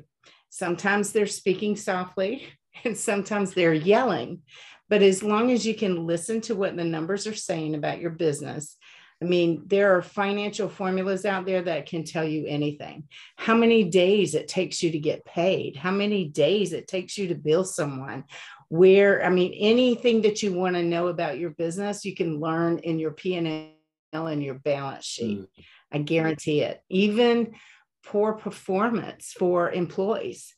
Sometimes 0.49 1.11
they're 1.11 1.27
speaking 1.27 1.75
softly 1.75 2.47
and 2.83 2.97
sometimes 2.97 3.53
they're 3.53 3.73
yelling. 3.73 4.41
But 4.89 5.01
as 5.01 5.21
long 5.21 5.51
as 5.51 5.65
you 5.65 5.75
can 5.75 6.05
listen 6.05 6.41
to 6.41 6.55
what 6.55 6.75
the 6.75 6.83
numbers 6.83 7.27
are 7.27 7.35
saying 7.35 7.75
about 7.75 7.99
your 7.99 8.11
business, 8.11 8.77
I 9.21 9.25
mean, 9.25 9.63
there 9.65 9.97
are 9.97 10.01
financial 10.01 10.69
formulas 10.69 11.25
out 11.25 11.45
there 11.45 11.63
that 11.63 11.87
can 11.87 12.03
tell 12.03 12.23
you 12.23 12.45
anything. 12.45 13.05
How 13.35 13.55
many 13.55 13.83
days 13.83 14.35
it 14.35 14.47
takes 14.47 14.83
you 14.83 14.91
to 14.91 14.99
get 14.99 15.25
paid, 15.25 15.75
how 15.75 15.91
many 15.91 16.25
days 16.25 16.71
it 16.71 16.87
takes 16.87 17.17
you 17.17 17.27
to 17.29 17.35
bill 17.35 17.63
someone, 17.63 18.25
where, 18.69 19.25
I 19.25 19.29
mean, 19.29 19.53
anything 19.53 20.21
that 20.21 20.43
you 20.43 20.53
want 20.53 20.75
to 20.75 20.83
know 20.83 21.07
about 21.07 21.39
your 21.39 21.49
business, 21.51 22.05
you 22.05 22.15
can 22.15 22.39
learn 22.39 22.79
in 22.79 22.99
your 22.99 23.11
P&L 23.11 24.27
and 24.27 24.43
your 24.43 24.55
balance 24.55 25.05
sheet. 25.05 25.39
Mm. 25.39 25.47
I 25.91 25.97
guarantee 25.99 26.61
it. 26.61 26.81
Even 26.89 27.55
poor 28.03 28.33
performance 28.33 29.33
for 29.37 29.71
employees. 29.71 30.53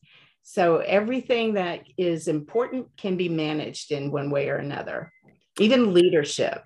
So 0.52 0.78
everything 0.78 1.54
that 1.54 1.82
is 1.96 2.28
important 2.28 2.88
can 2.98 3.16
be 3.16 3.30
managed 3.30 3.92
in 3.92 4.12
one 4.12 4.32
way 4.32 4.50
or 4.50 4.56
another, 4.56 5.14
even 5.60 5.94
leadership. 5.94 6.64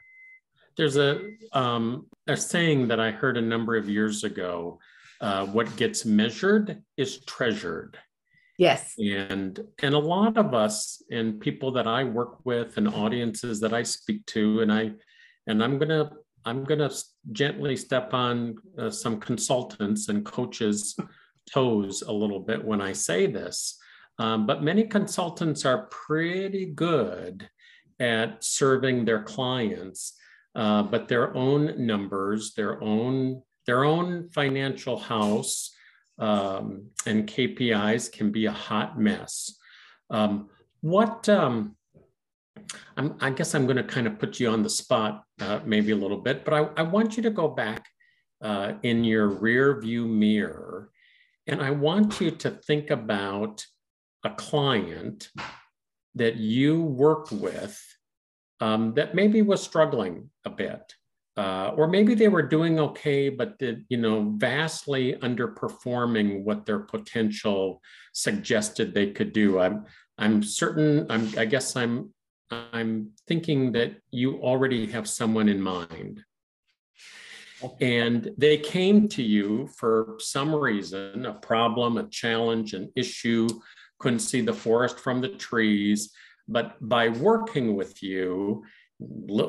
There's 0.77 0.95
a, 0.95 1.19
um, 1.51 2.07
a 2.25 2.37
saying 2.37 2.87
that 2.87 3.01
I 3.01 3.11
heard 3.11 3.35
a 3.35 3.41
number 3.41 3.75
of 3.75 3.89
years 3.89 4.23
ago 4.23 4.79
uh, 5.19 5.47
what 5.47 5.75
gets 5.75 6.05
measured 6.05 6.81
is 6.95 7.25
treasured. 7.25 7.97
Yes. 8.57 8.93
And 8.97 9.59
and 9.81 9.93
a 9.93 9.99
lot 9.99 10.37
of 10.37 10.53
us 10.53 11.03
and 11.11 11.41
people 11.41 11.73
that 11.73 11.85
I 11.85 12.05
work 12.05 12.37
with 12.45 12.77
and 12.77 12.87
audiences 12.87 13.59
that 13.59 13.73
I 13.73 13.83
speak 13.83 14.25
to 14.27 14.61
and 14.61 14.71
I 14.71 14.91
and 15.47 15.61
I'm 15.61 15.77
going 15.77 15.89
to 15.89 16.09
I'm 16.45 16.63
going 16.63 16.79
to 16.79 16.95
gently 17.33 17.75
step 17.75 18.13
on 18.13 18.55
uh, 18.77 18.89
some 18.89 19.19
consultants 19.19 20.07
and 20.07 20.23
coaches 20.23 20.95
toes 21.51 22.01
a 22.01 22.11
little 22.11 22.39
bit 22.39 22.63
when 22.63 22.81
I 22.81 22.93
say 22.93 23.27
this. 23.27 23.77
Um, 24.19 24.45
but 24.45 24.63
many 24.63 24.83
consultants 24.83 25.65
are 25.65 25.87
pretty 25.87 26.65
good 26.67 27.49
at 27.99 28.43
serving 28.43 29.05
their 29.05 29.23
clients, 29.23 30.13
uh, 30.55 30.83
but 30.83 31.07
their 31.07 31.35
own 31.35 31.85
numbers, 31.85 32.53
their 32.53 32.81
own 32.83 33.41
their 33.65 33.85
own 33.85 34.29
financial 34.29 34.97
house 34.97 35.73
um, 36.19 36.87
and 37.05 37.27
KPIs 37.27 38.11
can 38.11 38.31
be 38.31 38.45
a 38.45 38.51
hot 38.51 38.99
mess. 38.99 39.57
Um, 40.09 40.49
what 40.81 41.27
um, 41.29 41.75
i 42.97 43.29
guess 43.29 43.55
I'm 43.55 43.65
going 43.65 43.77
to 43.77 43.83
kind 43.83 44.05
of 44.05 44.19
put 44.19 44.39
you 44.39 44.49
on 44.49 44.63
the 44.63 44.69
spot, 44.69 45.23
uh, 45.41 45.59
maybe 45.65 45.91
a 45.91 45.95
little 45.95 46.19
bit, 46.19 46.45
but 46.45 46.53
I, 46.53 46.59
I 46.77 46.83
want 46.83 47.17
you 47.17 47.23
to 47.23 47.29
go 47.29 47.47
back 47.47 47.87
uh, 48.41 48.73
in 48.83 49.03
your 49.03 49.27
rear 49.27 49.79
view 49.79 50.05
mirror, 50.05 50.89
and 51.47 51.61
I 51.61 51.71
want 51.71 52.21
you 52.21 52.31
to 52.31 52.51
think 52.51 52.89
about 52.89 53.65
a 54.23 54.29
client 54.31 55.29
that 56.15 56.37
you 56.37 56.81
worked 56.81 57.31
with 57.31 57.81
um, 58.59 58.93
that 58.93 59.15
maybe 59.15 59.41
was 59.41 59.61
struggling 59.61 60.29
a 60.45 60.49
bit. 60.49 60.93
Uh, 61.35 61.73
or 61.75 61.87
maybe 61.87 62.13
they 62.13 62.27
were 62.27 62.43
doing 62.43 62.79
okay, 62.79 63.27
but 63.27 63.57
did, 63.57 63.83
you 63.89 63.97
know, 63.97 64.31
vastly 64.37 65.15
underperforming 65.23 66.43
what 66.43 66.65
their 66.65 66.79
potential 66.79 67.81
suggested 68.13 68.93
they 68.93 69.09
could 69.11 69.33
do. 69.33 69.59
I'm, 69.59 69.85
I'm 70.19 70.43
certain. 70.43 71.07
I'm, 71.09 71.31
I 71.35 71.45
guess 71.45 71.75
I'm 71.75 72.13
I'm 72.73 73.11
thinking 73.27 73.71
that 73.73 73.95
you 74.11 74.37
already 74.41 74.85
have 74.87 75.07
someone 75.07 75.49
in 75.49 75.61
mind. 75.61 76.23
And 77.81 78.31
they 78.37 78.57
came 78.57 79.07
to 79.09 79.23
you 79.23 79.67
for 79.75 80.17
some 80.19 80.53
reason, 80.53 81.25
a 81.25 81.33
problem, 81.33 81.97
a 81.97 82.07
challenge, 82.07 82.73
an 82.73 82.91
issue, 82.95 83.47
couldn't 83.99 84.19
see 84.19 84.41
the 84.41 84.53
forest 84.53 84.99
from 84.99 85.21
the 85.21 85.29
trees. 85.29 86.11
But 86.47 86.75
by 86.81 87.09
working 87.09 87.75
with 87.75 88.03
you, 88.03 88.63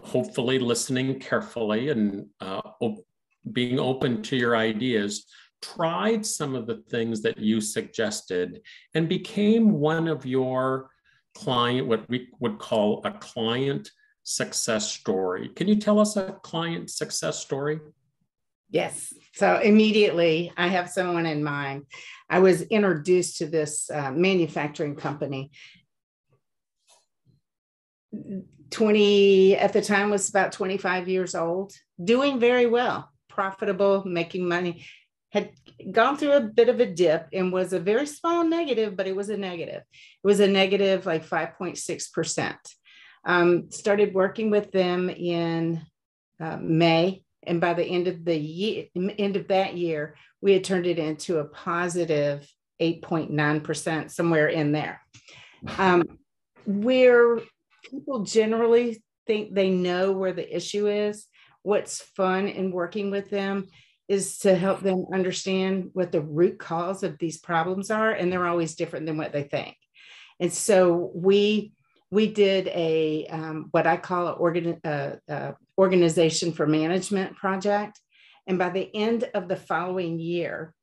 hopefully 0.05 0.59
listening 0.59 1.19
carefully 1.19 1.89
and 1.89 2.27
uh, 2.41 2.63
op- 2.81 3.05
being 3.53 3.79
open 3.79 4.23
to 4.23 4.37
your 4.37 4.57
ideas, 4.57 5.27
tried 5.61 6.25
some 6.25 6.55
of 6.55 6.67
the 6.67 6.83
things 6.89 7.23
that 7.23 7.39
you 7.39 7.61
suggested 7.61 8.61
and 8.95 9.09
became 9.09 9.73
one 9.73 10.09
of 10.09 10.27
your 10.27 10.91
client, 11.35 11.87
what 11.87 12.09
we 12.09 12.29
would 12.39 12.59
call 12.59 13.03
a 13.05 13.11
client 13.13 13.91
success 14.23 14.91
story. 14.93 15.49
Can 15.51 15.69
you 15.69 15.77
tell 15.77 15.99
us 15.99 16.17
a 16.17 16.39
client 16.43 16.91
success 16.91 17.39
story? 17.41 17.81
Yes. 18.75 19.15
So 19.35 19.61
immediately 19.61 20.53
I 20.57 20.67
have 20.67 20.91
someone 20.91 21.27
in 21.27 21.45
mind. 21.45 21.85
I 22.29 22.41
was 22.41 22.63
introduced 22.63 23.39
to 23.39 23.47
this 23.47 23.89
uh, 23.89 24.11
manufacturing 24.11 24.97
company. 24.97 25.53
20 28.71 29.57
at 29.57 29.73
the 29.73 29.81
time 29.81 30.11
was 30.11 30.29
about 30.29 30.51
25 30.51 31.09
years 31.09 31.37
old, 31.37 31.73
doing 32.03 32.41
very 32.41 32.67
well, 32.67 33.09
profitable, 33.29 34.03
making 34.05 34.49
money 34.49 34.85
had 35.31 35.53
gone 35.93 36.17
through 36.17 36.33
a 36.33 36.41
bit 36.41 36.69
of 36.69 36.81
a 36.81 36.87
dip 36.87 37.29
and 37.33 37.53
was 37.53 37.73
a 37.73 37.79
very 37.79 38.09
small 38.09 38.45
negative, 38.45 38.97
but 38.97 39.07
it 39.07 39.15
was 39.15 39.29
a 39.29 39.37
negative. 39.37 39.83
It 39.83 40.27
was 40.27 40.41
a 40.41 40.49
negative 40.49 41.07
like 41.07 41.25
5.6%. 41.25 42.57
Um, 43.25 43.71
started 43.71 44.15
working 44.15 44.51
with 44.51 44.73
them 44.73 45.11
in 45.11 45.81
uh, 46.41 46.57
May. 46.61 47.24
And 47.47 47.61
by 47.61 47.75
the 47.75 47.85
end 47.85 48.09
of 48.09 48.25
the 48.25 48.37
year, 48.37 48.87
end 48.95 49.37
of 49.37 49.49
that 49.49 49.77
year, 49.77 50.17
we 50.41 50.53
had 50.53 50.65
turned 50.65 50.87
it 50.87 50.99
into 50.99 51.39
a 51.39 51.45
positive 51.45 52.49
8.9%, 52.81 54.11
somewhere 54.11 54.49
in 54.49 54.73
there. 54.73 55.01
Um, 55.79 56.03
where 56.67 57.41
people 57.91 58.25
generally 58.25 59.03
think 59.27 59.55
they 59.55 59.71
know 59.71 60.13
where 60.13 60.33
the 60.33 60.55
issue 60.55 60.89
is, 60.89 61.27
what's 61.63 62.03
fun 62.03 62.49
in 62.49 62.73
working 62.73 63.11
with 63.11 63.31
them 63.31 63.67
is 64.07 64.39
to 64.39 64.55
help 64.55 64.81
them 64.81 65.07
understand 65.13 65.91
what 65.95 66.13
the 66.13 66.21
root 66.21 66.59
cause 66.59 67.03
of 67.03 67.19
these 67.19 67.39
problems 67.39 67.91
are 67.91 68.11
and 68.11 68.31
they're 68.31 68.47
always 68.47 68.75
different 68.75 69.07
than 69.07 69.17
what 69.17 69.33
they 69.33 69.45
think 69.45 69.75
and 70.41 70.53
so 70.53 71.11
we 71.15 71.73
we 72.15 72.33
did 72.33 72.69
a 72.69 73.27
um, 73.27 73.69
what 73.73 73.87
i 73.87 73.97
call 73.97 74.29
an 74.29 74.35
organ, 74.39 74.81
uh, 74.85 75.17
uh, 75.29 75.53
organization 75.79 76.53
for 76.53 76.67
management 76.67 77.37
project. 77.37 78.01
And 78.47 78.59
by 78.59 78.71
the 78.71 78.95
end 78.95 79.29
of 79.35 79.49
the 79.49 79.57
following 79.57 80.19
year 80.19 80.75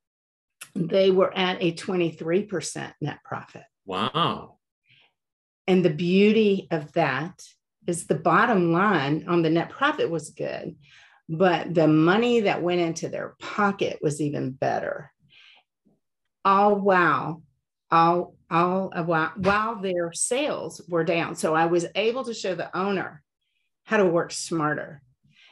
they 0.74 1.10
were 1.10 1.36
at 1.36 1.62
a 1.62 1.72
23% 1.72 2.92
net 3.00 3.18
profit. 3.24 3.64
Wow. 3.84 4.58
And 5.66 5.84
the 5.84 5.90
beauty 5.90 6.68
of 6.70 6.92
that 6.92 7.40
is 7.86 8.06
the 8.06 8.14
bottom 8.14 8.72
line 8.72 9.24
on 9.28 9.42
the 9.42 9.50
net 9.50 9.70
profit 9.70 10.08
was 10.08 10.30
good 10.30 10.76
but 11.28 11.72
the 11.72 11.88
money 11.88 12.40
that 12.40 12.62
went 12.62 12.80
into 12.80 13.08
their 13.08 13.34
pocket 13.40 13.98
was 14.02 14.20
even 14.20 14.50
better. 14.50 15.10
All 16.44 16.76
while, 16.76 17.42
all, 17.92 18.34
all 18.50 18.90
while, 19.04 19.32
while 19.36 19.76
their 19.76 20.12
sales 20.12 20.80
were 20.88 21.04
down. 21.04 21.36
So 21.36 21.54
I 21.54 21.66
was 21.66 21.86
able 21.94 22.24
to 22.24 22.34
show 22.34 22.54
the 22.54 22.76
owner 22.76 23.22
how 23.84 23.98
to 23.98 24.06
work 24.06 24.32
smarter 24.32 25.02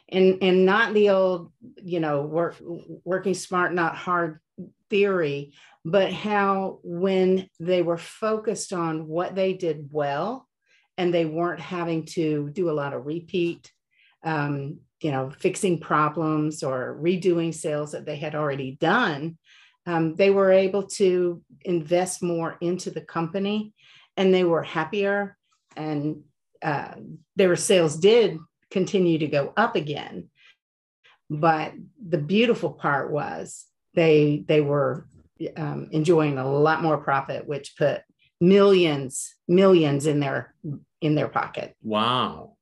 and, 0.08 0.38
and 0.42 0.66
not 0.66 0.94
the 0.94 1.10
old, 1.10 1.52
you 1.76 2.00
know, 2.00 2.22
work, 2.22 2.56
working 3.04 3.34
smart, 3.34 3.72
not 3.72 3.94
hard 3.94 4.40
theory, 4.88 5.52
but 5.84 6.12
how 6.12 6.80
when 6.82 7.48
they 7.60 7.82
were 7.82 7.98
focused 7.98 8.72
on 8.72 9.06
what 9.06 9.34
they 9.34 9.52
did 9.52 9.88
well 9.92 10.48
and 10.98 11.14
they 11.14 11.26
weren't 11.26 11.60
having 11.60 12.06
to 12.06 12.50
do 12.50 12.70
a 12.70 12.72
lot 12.72 12.92
of 12.92 13.06
repeat 13.06 13.70
um, 14.22 14.80
you 15.00 15.10
know, 15.10 15.30
fixing 15.30 15.80
problems 15.80 16.62
or 16.62 16.98
redoing 17.00 17.54
sales 17.54 17.92
that 17.92 18.04
they 18.04 18.16
had 18.16 18.34
already 18.34 18.76
done, 18.80 19.38
um, 19.86 20.14
they 20.16 20.30
were 20.30 20.50
able 20.50 20.84
to 20.84 21.42
invest 21.62 22.22
more 22.22 22.56
into 22.60 22.90
the 22.90 23.00
company 23.00 23.72
and 24.16 24.32
they 24.32 24.44
were 24.44 24.62
happier 24.62 25.36
and 25.76 26.22
uh, 26.62 26.94
their 27.36 27.56
sales 27.56 27.96
did 27.96 28.38
continue 28.70 29.18
to 29.18 29.26
go 29.26 29.52
up 29.56 29.76
again. 29.76 30.28
But 31.28 31.72
the 32.04 32.18
beautiful 32.18 32.72
part 32.72 33.10
was 33.10 33.66
they 33.94 34.44
they 34.46 34.60
were 34.60 35.06
um, 35.56 35.88
enjoying 35.92 36.38
a 36.38 36.50
lot 36.50 36.82
more 36.82 36.98
profit 36.98 37.46
which 37.46 37.76
put 37.76 38.02
millions 38.40 39.34
millions 39.48 40.06
in 40.06 40.20
their 40.20 40.54
in 41.00 41.14
their 41.14 41.28
pocket. 41.28 41.74
Wow. 41.82 42.56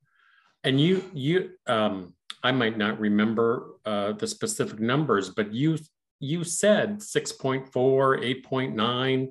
And 0.64 0.81
you 0.81 1.04
you 1.14 1.50
um 1.66 2.14
i 2.42 2.52
might 2.52 2.76
not 2.76 3.00
remember 3.00 3.74
uh 3.85 4.12
the 4.12 4.26
specific 4.26 4.78
numbers 4.78 5.31
but 5.31 5.52
you 5.52 5.76
you 6.20 6.44
said 6.44 6.98
6.4 6.98 7.70
8.9 7.72 9.28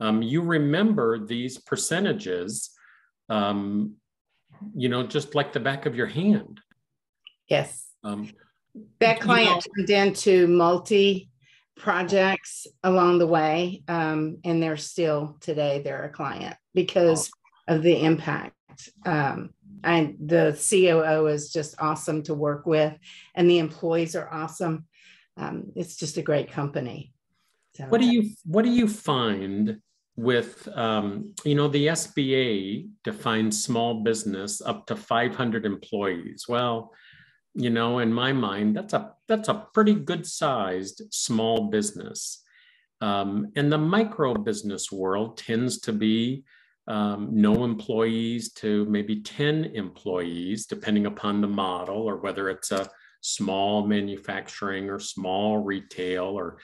um, 0.00 0.22
you 0.22 0.40
remember 0.42 1.18
these 1.18 1.58
percentages 1.58 2.70
um, 3.28 3.96
you 4.74 4.88
know 4.88 5.06
just 5.06 5.34
like 5.34 5.52
the 5.52 5.60
back 5.60 5.86
of 5.86 5.96
your 5.96 6.06
hand. 6.06 6.60
Yes. 7.48 7.88
Um, 8.04 8.30
that 9.00 9.20
client 9.20 9.48
you 9.48 9.82
know, 9.82 9.86
turned 9.86 10.08
into 10.08 10.46
multi 10.46 11.30
projects 11.76 12.66
along 12.82 13.18
the 13.18 13.26
way 13.26 13.82
um, 13.88 14.38
and 14.44 14.62
they're 14.62 14.76
still 14.76 15.36
today 15.40 15.80
they're 15.82 16.04
a 16.04 16.10
client 16.10 16.56
because 16.74 17.30
of 17.68 17.82
the 17.82 18.02
impact. 18.02 18.54
Um, 19.04 19.50
and 19.82 20.16
the 20.24 20.52
coo 20.52 21.26
is 21.26 21.52
just 21.52 21.74
awesome 21.78 22.22
to 22.24 22.34
work 22.34 22.66
with 22.66 22.94
and 23.34 23.48
the 23.48 23.58
employees 23.58 24.14
are 24.14 24.32
awesome 24.32 24.86
um, 25.40 25.72
it's 25.74 25.96
just 25.96 26.16
a 26.16 26.22
great 26.22 26.50
company. 26.50 27.12
So, 27.74 27.84
what 27.84 28.00
do 28.00 28.06
you 28.06 28.30
what 28.44 28.64
do 28.64 28.70
you 28.70 28.86
find 28.86 29.80
with 30.16 30.68
um, 30.74 31.34
you 31.44 31.54
know 31.54 31.68
the 31.68 31.86
sba 31.88 32.88
defines 33.04 33.64
small 33.64 34.02
business 34.02 34.60
up 34.60 34.86
to 34.86 34.96
500 34.96 35.64
employees? 35.64 36.46
Well 36.48 36.92
you 37.54 37.68
know 37.68 37.98
in 37.98 38.12
my 38.12 38.32
mind 38.32 38.76
that's 38.76 38.92
a 38.92 39.12
that's 39.26 39.48
a 39.48 39.66
pretty 39.74 39.94
good 39.94 40.26
sized 40.26 41.02
small 41.10 41.68
business. 41.68 42.42
Um, 43.00 43.50
and 43.56 43.72
the 43.72 43.78
micro 43.78 44.34
business 44.34 44.92
world 44.92 45.38
tends 45.38 45.80
to 45.80 45.92
be 45.92 46.44
um, 46.86 47.30
no 47.32 47.64
employees 47.64 48.52
to 48.54 48.84
maybe 48.86 49.22
10 49.22 49.64
employees 49.74 50.66
depending 50.66 51.06
upon 51.06 51.40
the 51.40 51.48
model 51.48 51.96
or 51.96 52.16
whether 52.16 52.50
it's 52.50 52.72
a 52.72 52.90
small 53.20 53.86
manufacturing 53.86 54.88
or 54.88 54.98
small 54.98 55.58
retail 55.58 56.24
or 56.24 56.58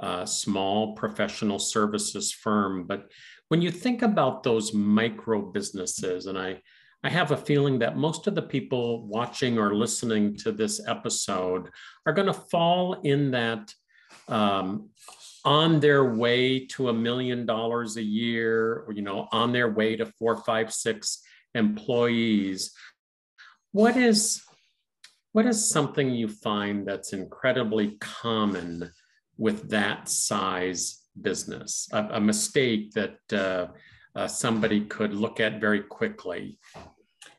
a 0.00 0.26
small 0.26 0.94
professional 0.94 1.58
services 1.58 2.32
firm 2.32 2.86
but 2.86 3.10
when 3.48 3.60
you 3.62 3.70
think 3.70 4.02
about 4.02 4.42
those 4.42 4.72
micro 4.72 5.40
businesses 5.42 6.26
and 6.26 6.38
i 6.38 6.60
I 7.04 7.10
have 7.10 7.32
a 7.32 7.36
feeling 7.36 7.80
that 7.80 7.96
most 7.96 8.28
of 8.28 8.36
the 8.36 8.42
people 8.42 9.04
watching 9.06 9.58
or 9.58 9.74
listening 9.74 10.36
to 10.38 10.52
this 10.52 10.80
episode 10.86 11.68
are 12.06 12.12
going 12.12 12.28
to 12.28 12.32
fall 12.32 12.94
in 13.02 13.32
that 13.32 13.74
um, 14.28 14.90
on 15.44 15.80
their 15.80 16.14
way 16.14 16.66
to 16.66 16.90
a 16.90 16.92
million 16.92 17.44
dollars 17.44 17.96
a 17.96 18.02
year, 18.02 18.84
or, 18.86 18.92
you 18.92 19.02
know, 19.02 19.28
on 19.32 19.52
their 19.52 19.70
way 19.70 19.96
to 19.96 20.06
four, 20.06 20.36
five, 20.36 20.72
six 20.72 21.22
employees. 21.54 22.72
What 23.72 23.96
is 23.96 24.42
what 25.32 25.46
is 25.46 25.68
something 25.68 26.10
you 26.10 26.28
find 26.28 26.86
that's 26.86 27.12
incredibly 27.12 27.96
common 28.00 28.90
with 29.36 29.70
that 29.70 30.08
size 30.08 31.00
business? 31.20 31.88
A, 31.92 32.08
a 32.12 32.20
mistake 32.20 32.92
that 32.92 33.16
uh, 33.32 33.66
uh, 34.14 34.28
somebody 34.28 34.82
could 34.84 35.14
look 35.14 35.40
at 35.40 35.60
very 35.60 35.80
quickly 35.80 36.58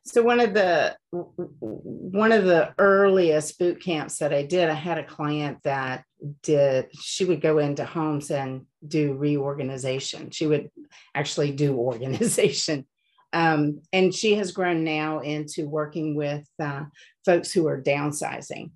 so 0.05 0.21
one 0.21 0.41
of 0.41 0.53
the 0.53 0.95
one 1.11 2.33
of 2.33 2.43
the 2.43 2.73
earliest 2.77 3.57
boot 3.57 3.81
camps 3.81 4.17
that 4.17 4.33
I 4.33 4.43
did, 4.43 4.69
I 4.69 4.73
had 4.73 4.97
a 4.97 5.05
client 5.05 5.59
that 5.63 6.03
did 6.41 6.87
she 6.99 7.23
would 7.23 7.41
go 7.41 7.59
into 7.59 7.85
homes 7.85 8.29
and 8.29 8.65
do 8.85 9.13
reorganization. 9.13 10.31
She 10.31 10.45
would 10.45 10.69
actually 11.15 11.51
do 11.51 11.75
organization. 11.77 12.85
Um, 13.33 13.81
and 13.91 14.13
she 14.13 14.35
has 14.35 14.51
grown 14.51 14.83
now 14.83 15.19
into 15.19 15.67
working 15.67 16.15
with 16.15 16.47
uh, 16.61 16.83
folks 17.25 17.51
who 17.51 17.67
are 17.67 17.81
downsizing. 17.81 18.71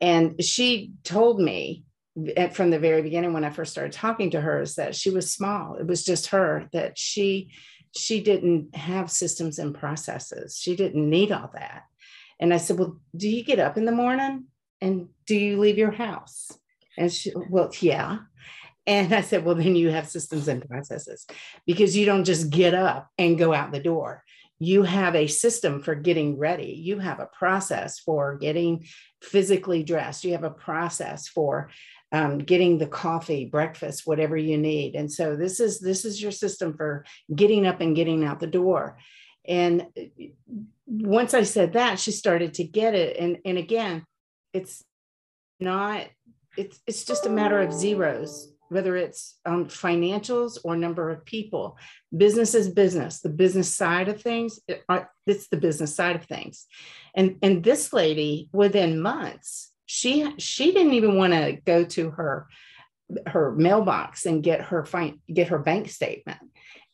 And 0.00 0.42
she 0.42 0.92
told 1.04 1.40
me 1.40 1.84
from 2.52 2.70
the 2.70 2.78
very 2.78 3.02
beginning 3.02 3.32
when 3.34 3.44
I 3.44 3.50
first 3.50 3.72
started 3.72 3.92
talking 3.92 4.30
to 4.30 4.40
her 4.40 4.62
is 4.62 4.76
that 4.76 4.94
she 4.94 5.10
was 5.10 5.32
small. 5.32 5.74
It 5.74 5.86
was 5.86 6.04
just 6.04 6.28
her 6.28 6.68
that 6.72 6.96
she 6.96 7.50
she 7.94 8.22
didn't 8.22 8.76
have 8.76 9.10
systems 9.10 9.58
and 9.58 9.74
processes. 9.74 10.58
She 10.60 10.76
didn't 10.76 11.08
need 11.08 11.32
all 11.32 11.50
that. 11.54 11.84
And 12.38 12.52
I 12.52 12.58
said, 12.58 12.78
Well, 12.78 13.00
do 13.16 13.28
you 13.28 13.42
get 13.42 13.58
up 13.58 13.76
in 13.76 13.84
the 13.84 13.92
morning 13.92 14.44
and 14.80 15.08
do 15.26 15.34
you 15.34 15.58
leave 15.58 15.78
your 15.78 15.90
house? 15.90 16.50
And 16.98 17.12
she, 17.12 17.32
Well, 17.50 17.70
yeah. 17.80 18.18
And 18.86 19.12
I 19.12 19.20
said, 19.20 19.44
Well, 19.44 19.54
then 19.54 19.76
you 19.76 19.90
have 19.90 20.08
systems 20.08 20.48
and 20.48 20.66
processes 20.66 21.26
because 21.66 21.96
you 21.96 22.06
don't 22.06 22.24
just 22.24 22.50
get 22.50 22.74
up 22.74 23.10
and 23.18 23.38
go 23.38 23.52
out 23.52 23.72
the 23.72 23.80
door. 23.80 24.22
You 24.58 24.84
have 24.84 25.14
a 25.14 25.26
system 25.26 25.82
for 25.82 25.94
getting 25.94 26.38
ready. 26.38 26.72
You 26.72 26.98
have 26.98 27.20
a 27.20 27.26
process 27.26 27.98
for 27.98 28.36
getting 28.36 28.86
physically 29.22 29.82
dressed. 29.82 30.24
You 30.24 30.32
have 30.32 30.44
a 30.44 30.50
process 30.50 31.28
for 31.28 31.70
um, 32.12 32.38
getting 32.38 32.78
the 32.78 32.86
coffee, 32.86 33.44
breakfast, 33.44 34.06
whatever 34.06 34.36
you 34.36 34.56
need. 34.56 34.94
And 34.94 35.12
so 35.12 35.36
this 35.36 35.60
is 35.60 35.80
this 35.80 36.04
is 36.04 36.22
your 36.22 36.30
system 36.32 36.74
for 36.76 37.04
getting 37.34 37.66
up 37.66 37.80
and 37.80 37.96
getting 37.96 38.24
out 38.24 38.40
the 38.40 38.46
door. 38.46 38.98
And 39.44 39.86
once 40.86 41.34
I 41.34 41.42
said 41.42 41.74
that, 41.74 41.98
she 41.98 42.12
started 42.12 42.54
to 42.54 42.64
get 42.64 42.94
it. 42.94 43.16
And 43.18 43.38
and 43.44 43.58
again, 43.58 44.04
it's 44.52 44.84
not 45.60 46.06
it's 46.56 46.80
it's 46.86 47.04
just 47.04 47.26
a 47.26 47.30
matter 47.30 47.60
of 47.60 47.72
zeros 47.72 48.52
whether 48.68 48.96
it's 48.96 49.38
um, 49.44 49.66
financials 49.66 50.58
or 50.64 50.76
number 50.76 51.10
of 51.10 51.24
people. 51.24 51.78
Business 52.16 52.54
is 52.54 52.68
business. 52.68 53.20
The 53.20 53.28
business 53.28 53.74
side 53.74 54.08
of 54.08 54.20
things, 54.20 54.60
it, 54.68 54.82
uh, 54.88 55.04
it's 55.26 55.48
the 55.48 55.56
business 55.56 55.94
side 55.94 56.16
of 56.16 56.24
things. 56.24 56.66
And, 57.14 57.36
and 57.42 57.62
this 57.62 57.92
lady, 57.92 58.48
within 58.52 59.00
months, 59.00 59.72
she 59.86 60.34
she 60.38 60.72
didn't 60.72 60.94
even 60.94 61.16
want 61.16 61.32
to 61.32 61.58
go 61.64 61.84
to 61.84 62.10
her 62.10 62.48
her 63.26 63.52
mailbox 63.52 64.26
and 64.26 64.42
get 64.42 64.60
her 64.60 64.86
get 65.32 65.48
her 65.48 65.60
bank 65.60 65.88
statement 65.88 66.40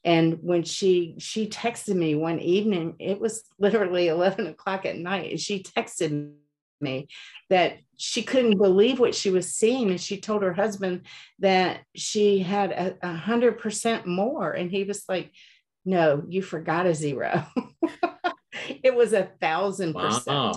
and 0.05 0.39
when 0.43 0.63
she 0.63 1.15
she 1.19 1.49
texted 1.49 1.95
me 1.95 2.15
one 2.15 2.39
evening 2.39 2.95
it 2.99 3.19
was 3.19 3.45
literally 3.59 4.09
11 4.09 4.47
o'clock 4.47 4.85
at 4.85 4.99
night 4.99 5.31
and 5.31 5.41
she 5.41 5.63
texted 5.63 6.33
me 6.83 7.09
that 7.51 7.79
she 7.97 8.23
couldn't 8.23 8.59
believe 8.59 8.99
what 8.99 9.14
she 9.14 9.31
was 9.31 9.55
seeing 9.55 9.90
and 9.90 10.01
she 10.01 10.21
told 10.21 10.42
her 10.42 10.53
husband 10.53 11.07
that 11.38 11.81
she 11.95 12.40
had 12.40 12.99
a, 13.03 13.14
hundred 13.14 13.59
percent 13.59 14.07
more 14.07 14.53
and 14.53 14.71
he 14.71 14.85
was 14.85 15.05
like 15.09 15.31
no 15.85 16.23
you 16.29 16.42
forgot 16.42 16.87
a 16.87 16.95
zero 16.95 17.47
it 18.83 18.95
was 18.95 19.12
a 19.12 19.31
thousand 19.40 19.95
percent 19.95 20.57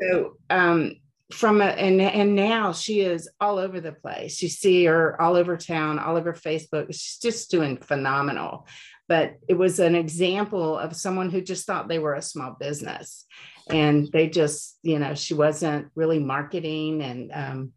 so 0.00 0.36
um 0.50 0.96
from 1.32 1.60
a, 1.60 1.64
and 1.64 2.00
and 2.00 2.34
now 2.34 2.72
she 2.72 3.00
is 3.00 3.28
all 3.40 3.58
over 3.58 3.80
the 3.80 3.92
place. 3.92 4.42
You 4.42 4.48
see 4.48 4.84
her 4.84 5.20
all 5.20 5.36
over 5.36 5.56
town, 5.56 5.98
all 5.98 6.16
over 6.16 6.32
Facebook. 6.32 6.88
She's 6.88 7.18
just 7.18 7.50
doing 7.50 7.78
phenomenal. 7.78 8.66
But 9.08 9.34
it 9.48 9.54
was 9.54 9.78
an 9.78 9.94
example 9.94 10.78
of 10.78 10.96
someone 10.96 11.30
who 11.30 11.40
just 11.40 11.66
thought 11.66 11.88
they 11.88 11.98
were 11.98 12.14
a 12.14 12.22
small 12.22 12.56
business, 12.58 13.26
and 13.68 14.10
they 14.12 14.28
just, 14.28 14.78
you 14.82 14.98
know, 14.98 15.14
she 15.14 15.34
wasn't 15.34 15.88
really 15.94 16.18
marketing. 16.18 17.02
And 17.02 17.32
um, 17.32 17.72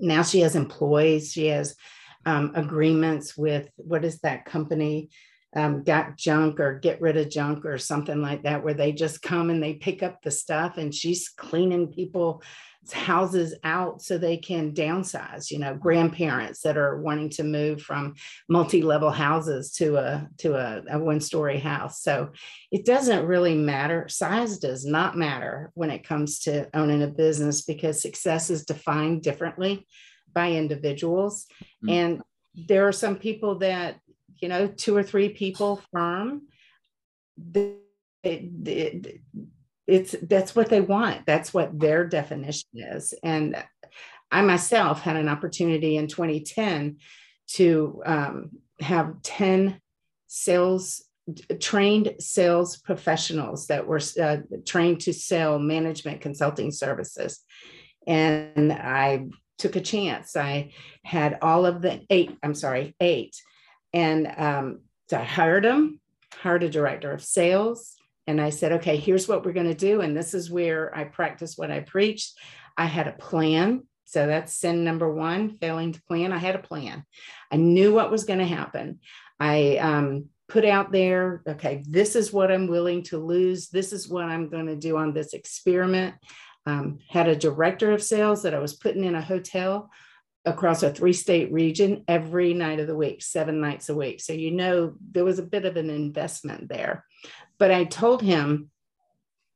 now 0.00 0.22
she 0.22 0.40
has 0.40 0.56
employees. 0.56 1.32
She 1.32 1.46
has 1.46 1.76
um, 2.24 2.52
agreements 2.54 3.36
with 3.36 3.68
what 3.76 4.04
is 4.04 4.20
that 4.20 4.44
company? 4.44 5.10
um, 5.56 5.84
got 5.84 6.18
junk 6.18 6.60
or 6.60 6.78
get 6.78 7.00
rid 7.00 7.16
of 7.16 7.30
junk 7.30 7.64
or 7.64 7.78
something 7.78 8.20
like 8.20 8.42
that, 8.42 8.62
where 8.62 8.74
they 8.74 8.92
just 8.92 9.22
come 9.22 9.48
and 9.48 9.62
they 9.62 9.74
pick 9.74 10.02
up 10.02 10.20
the 10.22 10.30
stuff 10.30 10.76
and 10.76 10.94
she's 10.94 11.30
cleaning 11.30 11.88
people's 11.92 12.42
houses 12.92 13.54
out 13.64 14.02
so 14.02 14.16
they 14.16 14.36
can 14.36 14.72
downsize 14.72 15.50
you 15.50 15.58
know 15.58 15.74
grandparents 15.74 16.60
that 16.62 16.76
are 16.76 17.00
wanting 17.00 17.30
to 17.30 17.42
move 17.42 17.82
from 17.82 18.14
multi-level 18.48 19.10
houses 19.10 19.72
to 19.72 19.96
a 19.96 20.28
to 20.38 20.54
a, 20.54 20.82
a 20.90 20.98
one-story 20.98 21.58
house. 21.58 22.02
So 22.02 22.30
it 22.70 22.84
doesn't 22.84 23.26
really 23.26 23.54
matter. 23.54 24.08
Size 24.08 24.58
does 24.58 24.84
not 24.84 25.16
matter 25.16 25.70
when 25.74 25.90
it 25.90 26.06
comes 26.06 26.40
to 26.40 26.68
owning 26.74 27.02
a 27.02 27.08
business 27.08 27.62
because 27.62 28.00
success 28.00 28.50
is 28.50 28.64
defined 28.64 29.22
differently 29.22 29.86
by 30.32 30.52
individuals. 30.52 31.46
Mm-hmm. 31.84 31.88
and 31.88 32.22
there 32.68 32.88
are 32.88 32.92
some 32.92 33.16
people 33.16 33.58
that 33.58 34.00
you 34.40 34.48
know, 34.48 34.66
two 34.66 34.96
or 34.96 35.02
three 35.02 35.30
people 35.30 35.80
firm, 35.92 36.42
it's 39.86 40.14
that's 40.22 40.56
what 40.56 40.68
they 40.68 40.80
want. 40.80 41.26
That's 41.26 41.54
what 41.54 41.78
their 41.78 42.06
definition 42.06 42.68
is. 42.74 43.14
And 43.22 43.62
I 44.30 44.42
myself 44.42 45.02
had 45.02 45.16
an 45.16 45.28
opportunity 45.28 45.96
in 45.96 46.08
2010 46.08 46.96
to 47.54 48.02
um, 48.04 48.50
have 48.80 49.22
10 49.22 49.80
sales 50.26 51.02
trained 51.60 52.14
sales 52.20 52.76
professionals 52.76 53.66
that 53.66 53.86
were 53.86 54.00
uh, 54.20 54.38
trained 54.64 55.00
to 55.00 55.12
sell 55.12 55.58
management 55.58 56.20
consulting 56.20 56.70
services. 56.70 57.40
And 58.06 58.72
I 58.72 59.26
took 59.58 59.76
a 59.76 59.80
chance. 59.80 60.36
I 60.36 60.72
had 61.04 61.38
all 61.42 61.66
of 61.66 61.82
the 61.82 62.02
eight, 62.10 62.36
I'm 62.42 62.54
sorry, 62.54 62.94
eight. 63.00 63.36
And 63.92 64.32
um, 64.36 64.80
so 65.08 65.18
I 65.18 65.24
hired 65.24 65.64
them, 65.64 66.00
hired 66.32 66.62
a 66.62 66.70
director 66.70 67.10
of 67.10 67.24
sales. 67.24 67.96
And 68.26 68.40
I 68.40 68.50
said, 68.50 68.72
okay, 68.72 68.96
here's 68.96 69.28
what 69.28 69.44
we're 69.44 69.52
going 69.52 69.66
to 69.66 69.74
do. 69.74 70.00
And 70.00 70.16
this 70.16 70.34
is 70.34 70.50
where 70.50 70.94
I 70.96 71.04
practice 71.04 71.56
what 71.56 71.70
I 71.70 71.80
preached. 71.80 72.38
I 72.76 72.86
had 72.86 73.06
a 73.06 73.12
plan. 73.12 73.84
So 74.04 74.26
that's 74.26 74.56
sin 74.56 74.84
number 74.84 75.12
one, 75.12 75.58
failing 75.58 75.92
to 75.92 76.02
plan. 76.02 76.32
I 76.32 76.38
had 76.38 76.54
a 76.54 76.60
plan. 76.60 77.04
I 77.50 77.56
knew 77.56 77.92
what 77.92 78.10
was 78.10 78.24
going 78.24 78.38
to 78.38 78.46
happen. 78.46 79.00
I 79.40 79.76
um, 79.78 80.26
put 80.48 80.64
out 80.64 80.92
there, 80.92 81.42
okay, 81.46 81.82
this 81.88 82.14
is 82.14 82.32
what 82.32 82.52
I'm 82.52 82.68
willing 82.68 83.02
to 83.04 83.18
lose. 83.18 83.68
This 83.68 83.92
is 83.92 84.08
what 84.08 84.24
I'm 84.24 84.48
going 84.48 84.66
to 84.66 84.76
do 84.76 84.96
on 84.96 85.12
this 85.12 85.32
experiment. 85.32 86.14
Um, 86.66 86.98
had 87.08 87.28
a 87.28 87.36
director 87.36 87.92
of 87.92 88.02
sales 88.02 88.42
that 88.42 88.54
I 88.54 88.58
was 88.58 88.74
putting 88.74 89.04
in 89.04 89.14
a 89.14 89.22
hotel 89.22 89.90
across 90.46 90.84
a 90.84 90.92
three 90.92 91.12
state 91.12 91.52
region 91.52 92.04
every 92.06 92.54
night 92.54 92.78
of 92.78 92.86
the 92.86 92.96
week, 92.96 93.20
seven 93.20 93.60
nights 93.60 93.88
a 93.88 93.94
week. 93.94 94.20
So, 94.20 94.32
you 94.32 94.52
know, 94.52 94.94
there 95.10 95.24
was 95.24 95.40
a 95.40 95.44
bit 95.44 95.64
of 95.64 95.76
an 95.76 95.90
investment 95.90 96.68
there. 96.68 97.04
But 97.58 97.72
I 97.72 97.84
told 97.84 98.22
him 98.22 98.70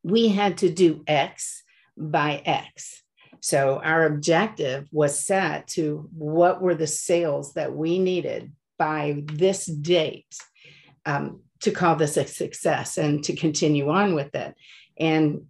we 0.03 0.29
had 0.29 0.59
to 0.59 0.71
do 0.71 1.05
X 1.07 1.63
by 1.97 2.43
X. 2.45 3.03
So, 3.41 3.81
our 3.83 4.05
objective 4.05 4.89
was 4.91 5.19
set 5.19 5.69
to 5.69 6.09
what 6.13 6.61
were 6.61 6.75
the 6.75 6.87
sales 6.87 7.55
that 7.55 7.75
we 7.75 7.99
needed 7.99 8.53
by 8.77 9.23
this 9.27 9.67
date 9.67 10.37
um, 11.07 11.41
to 11.61 11.71
call 11.71 11.97
this 11.97 12.17
a 12.17 12.27
success 12.27 12.99
and 12.99 13.23
to 13.25 13.37
continue 13.37 13.89
on 13.91 14.15
with 14.15 14.35
it. 14.35 14.55
And 14.99 15.47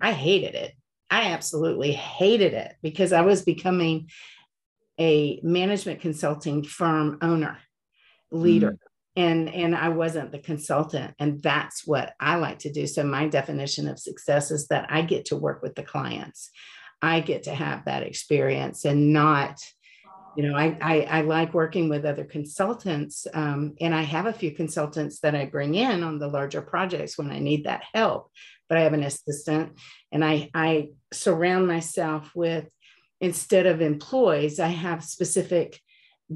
I 0.00 0.12
hated 0.12 0.54
it. 0.54 0.74
I 1.08 1.32
absolutely 1.32 1.92
hated 1.92 2.52
it 2.52 2.74
because 2.82 3.12
I 3.12 3.22
was 3.22 3.42
becoming 3.42 4.08
a 4.98 5.40
management 5.42 6.00
consulting 6.00 6.62
firm 6.62 7.18
owner, 7.22 7.58
leader. 8.30 8.72
Mm. 8.72 8.78
And, 9.18 9.48
and 9.48 9.74
I 9.74 9.88
wasn't 9.88 10.30
the 10.30 10.38
consultant. 10.38 11.14
And 11.18 11.42
that's 11.42 11.86
what 11.86 12.12
I 12.20 12.36
like 12.36 12.58
to 12.60 12.72
do. 12.72 12.86
So, 12.86 13.02
my 13.02 13.28
definition 13.28 13.88
of 13.88 13.98
success 13.98 14.50
is 14.50 14.68
that 14.68 14.88
I 14.90 15.00
get 15.00 15.26
to 15.26 15.36
work 15.36 15.62
with 15.62 15.74
the 15.74 15.82
clients. 15.82 16.50
I 17.00 17.20
get 17.20 17.44
to 17.44 17.54
have 17.54 17.86
that 17.86 18.02
experience 18.02 18.84
and 18.84 19.14
not 19.14 19.58
you 20.36 20.46
know 20.46 20.54
I, 20.54 20.76
I, 20.80 21.00
I 21.00 21.20
like 21.22 21.54
working 21.54 21.88
with 21.88 22.04
other 22.04 22.24
consultants 22.24 23.26
um, 23.32 23.74
and 23.80 23.94
i 23.94 24.02
have 24.02 24.26
a 24.26 24.32
few 24.32 24.52
consultants 24.52 25.20
that 25.20 25.34
i 25.34 25.46
bring 25.46 25.74
in 25.74 26.02
on 26.02 26.18
the 26.18 26.28
larger 26.28 26.62
projects 26.62 27.18
when 27.18 27.30
i 27.30 27.38
need 27.38 27.64
that 27.64 27.84
help 27.94 28.30
but 28.68 28.78
i 28.78 28.82
have 28.82 28.92
an 28.92 29.02
assistant 29.02 29.78
and 30.12 30.24
i 30.24 30.50
i 30.54 30.90
surround 31.12 31.66
myself 31.66 32.30
with 32.34 32.68
instead 33.20 33.66
of 33.66 33.80
employees 33.80 34.60
i 34.60 34.68
have 34.68 35.04
specific 35.04 35.80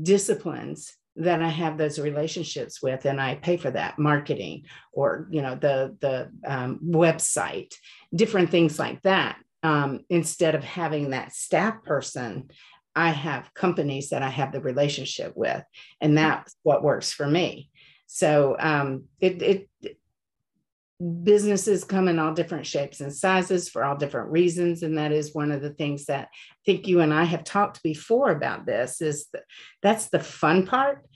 disciplines 0.02 0.96
that 1.16 1.42
i 1.42 1.48
have 1.48 1.76
those 1.76 1.98
relationships 1.98 2.82
with 2.82 3.04
and 3.04 3.20
i 3.20 3.34
pay 3.34 3.56
for 3.56 3.70
that 3.70 3.98
marketing 3.98 4.64
or 4.92 5.28
you 5.30 5.42
know 5.42 5.54
the 5.54 5.96
the 6.00 6.30
um, 6.46 6.78
website 6.84 7.74
different 8.14 8.50
things 8.50 8.78
like 8.78 9.00
that 9.02 9.36
um, 9.62 10.00
instead 10.08 10.54
of 10.54 10.64
having 10.64 11.10
that 11.10 11.34
staff 11.34 11.82
person 11.84 12.50
I 12.94 13.10
have 13.10 13.54
companies 13.54 14.10
that 14.10 14.22
I 14.22 14.30
have 14.30 14.52
the 14.52 14.60
relationship 14.60 15.32
with, 15.36 15.62
and 16.00 16.18
that's 16.18 16.54
what 16.62 16.82
works 16.82 17.12
for 17.12 17.26
me. 17.26 17.70
So 18.06 18.56
um, 18.58 19.04
it, 19.20 19.40
it 19.42 19.68
businesses 21.22 21.84
come 21.84 22.08
in 22.08 22.18
all 22.18 22.34
different 22.34 22.66
shapes 22.66 23.00
and 23.00 23.14
sizes 23.14 23.68
for 23.68 23.84
all 23.84 23.96
different 23.96 24.30
reasons, 24.30 24.82
and 24.82 24.98
that 24.98 25.12
is 25.12 25.34
one 25.34 25.50
of 25.50 25.62
the 25.62 25.70
things 25.70 26.06
that 26.06 26.28
I 26.32 26.56
think 26.66 26.86
you 26.86 27.00
and 27.00 27.12
I 27.12 27.24
have 27.24 27.44
talked 27.44 27.82
before 27.82 28.30
about. 28.30 28.66
This 28.66 29.00
is 29.00 29.26
that 29.32 29.44
that's 29.82 30.08
the 30.08 30.20
fun 30.20 30.66
part, 30.66 31.06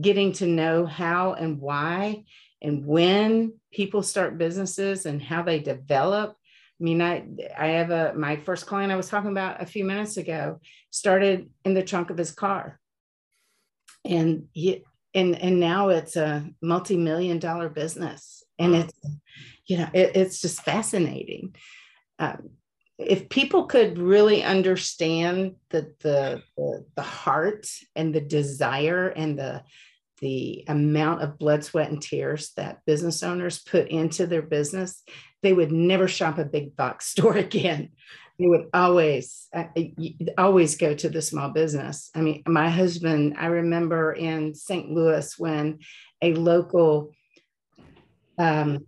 getting 0.00 0.32
to 0.34 0.46
know 0.46 0.86
how 0.86 1.34
and 1.34 1.60
why 1.60 2.24
and 2.64 2.86
when 2.86 3.52
people 3.72 4.02
start 4.02 4.38
businesses 4.38 5.04
and 5.04 5.22
how 5.22 5.42
they 5.42 5.60
develop 5.60 6.36
I 6.80 6.84
mean, 6.84 7.00
I 7.00 7.24
I 7.56 7.66
have 7.68 7.90
a 7.90 8.14
my 8.14 8.36
first 8.36 8.66
client 8.66 8.90
I 8.90 8.96
was 8.96 9.08
talking 9.08 9.30
about 9.30 9.62
a 9.62 9.66
few 9.66 9.84
minutes 9.84 10.16
ago 10.16 10.60
started 10.90 11.48
in 11.64 11.72
the 11.72 11.84
trunk 11.84 12.10
of 12.10 12.18
his 12.18 12.32
car, 12.32 12.80
and 14.04 14.48
he 14.52 14.84
and 15.14 15.36
and 15.40 15.60
now 15.60 15.90
it's 15.90 16.16
a 16.16 16.50
multi-million 16.60 17.38
dollar 17.38 17.68
business, 17.68 18.42
and 18.58 18.74
it's 18.74 18.92
you 19.66 19.78
know 19.78 19.88
it, 19.92 20.12
it's 20.14 20.40
just 20.40 20.62
fascinating. 20.62 21.54
Um, 22.18 22.50
if 22.96 23.28
people 23.28 23.66
could 23.66 23.98
really 23.98 24.42
understand 24.42 25.56
the, 25.70 25.92
the 26.00 26.42
the 26.56 26.84
the 26.94 27.02
heart 27.02 27.66
and 27.96 28.14
the 28.14 28.20
desire 28.20 29.08
and 29.08 29.38
the 29.38 29.62
the 30.20 30.64
amount 30.68 31.22
of 31.22 31.38
blood, 31.38 31.64
sweat, 31.64 31.90
and 31.90 32.00
tears 32.00 32.52
that 32.56 32.84
business 32.86 33.22
owners 33.22 33.58
put 33.58 33.88
into 33.88 34.26
their 34.26 34.42
business, 34.42 35.02
they 35.42 35.52
would 35.52 35.72
never 35.72 36.08
shop 36.08 36.38
a 36.38 36.44
big 36.44 36.76
box 36.76 37.06
store 37.10 37.36
again. 37.36 37.90
They 38.38 38.46
would 38.46 38.68
always, 38.74 39.46
uh, 39.54 39.66
always 40.36 40.76
go 40.76 40.94
to 40.94 41.08
the 41.08 41.22
small 41.22 41.50
business. 41.50 42.10
I 42.16 42.20
mean, 42.20 42.42
my 42.46 42.68
husband, 42.68 43.36
I 43.38 43.46
remember 43.46 44.12
in 44.12 44.54
St. 44.54 44.90
Louis 44.90 45.38
when 45.38 45.78
a 46.20 46.34
local 46.34 47.12
um, 48.38 48.86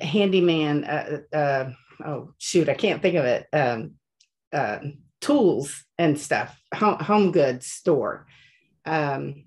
handyman, 0.00 0.84
uh, 0.84 1.18
uh, 1.32 1.70
oh 2.04 2.34
shoot, 2.38 2.68
I 2.68 2.74
can't 2.74 3.02
think 3.02 3.16
of 3.16 3.24
it, 3.24 3.46
um, 3.52 3.94
uh, 4.52 4.78
tools 5.20 5.84
and 5.98 6.18
stuff, 6.18 6.58
home, 6.74 6.98
home 6.98 7.32
goods 7.32 7.66
store 7.66 8.26
um, 8.88 9.44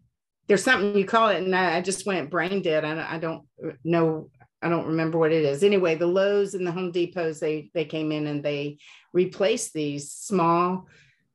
there's 0.48 0.64
something 0.64 0.96
you 0.96 1.06
call 1.06 1.30
it, 1.30 1.42
and 1.42 1.56
I, 1.56 1.78
I 1.78 1.82
just 1.82 2.06
went 2.06 2.30
brain 2.30 2.62
dead. 2.62 2.86
I, 2.86 3.16
I 3.16 3.18
don't 3.18 3.44
know. 3.84 4.30
I 4.62 4.70
don't 4.70 4.88
remember 4.88 5.18
what 5.18 5.32
it 5.32 5.44
is. 5.44 5.64
Anyway, 5.64 5.96
the 5.96 6.08
Lowe's 6.08 6.54
and 6.54 6.68
the 6.68 6.72
Home 6.72 6.92
Depots 6.92 7.40
they 7.40 7.72
they 7.74 7.86
came 7.86 8.12
in 8.12 8.28
and 8.28 8.44
they 8.44 8.78
replaced 9.14 9.74
these 9.74 10.12
small 10.12 10.88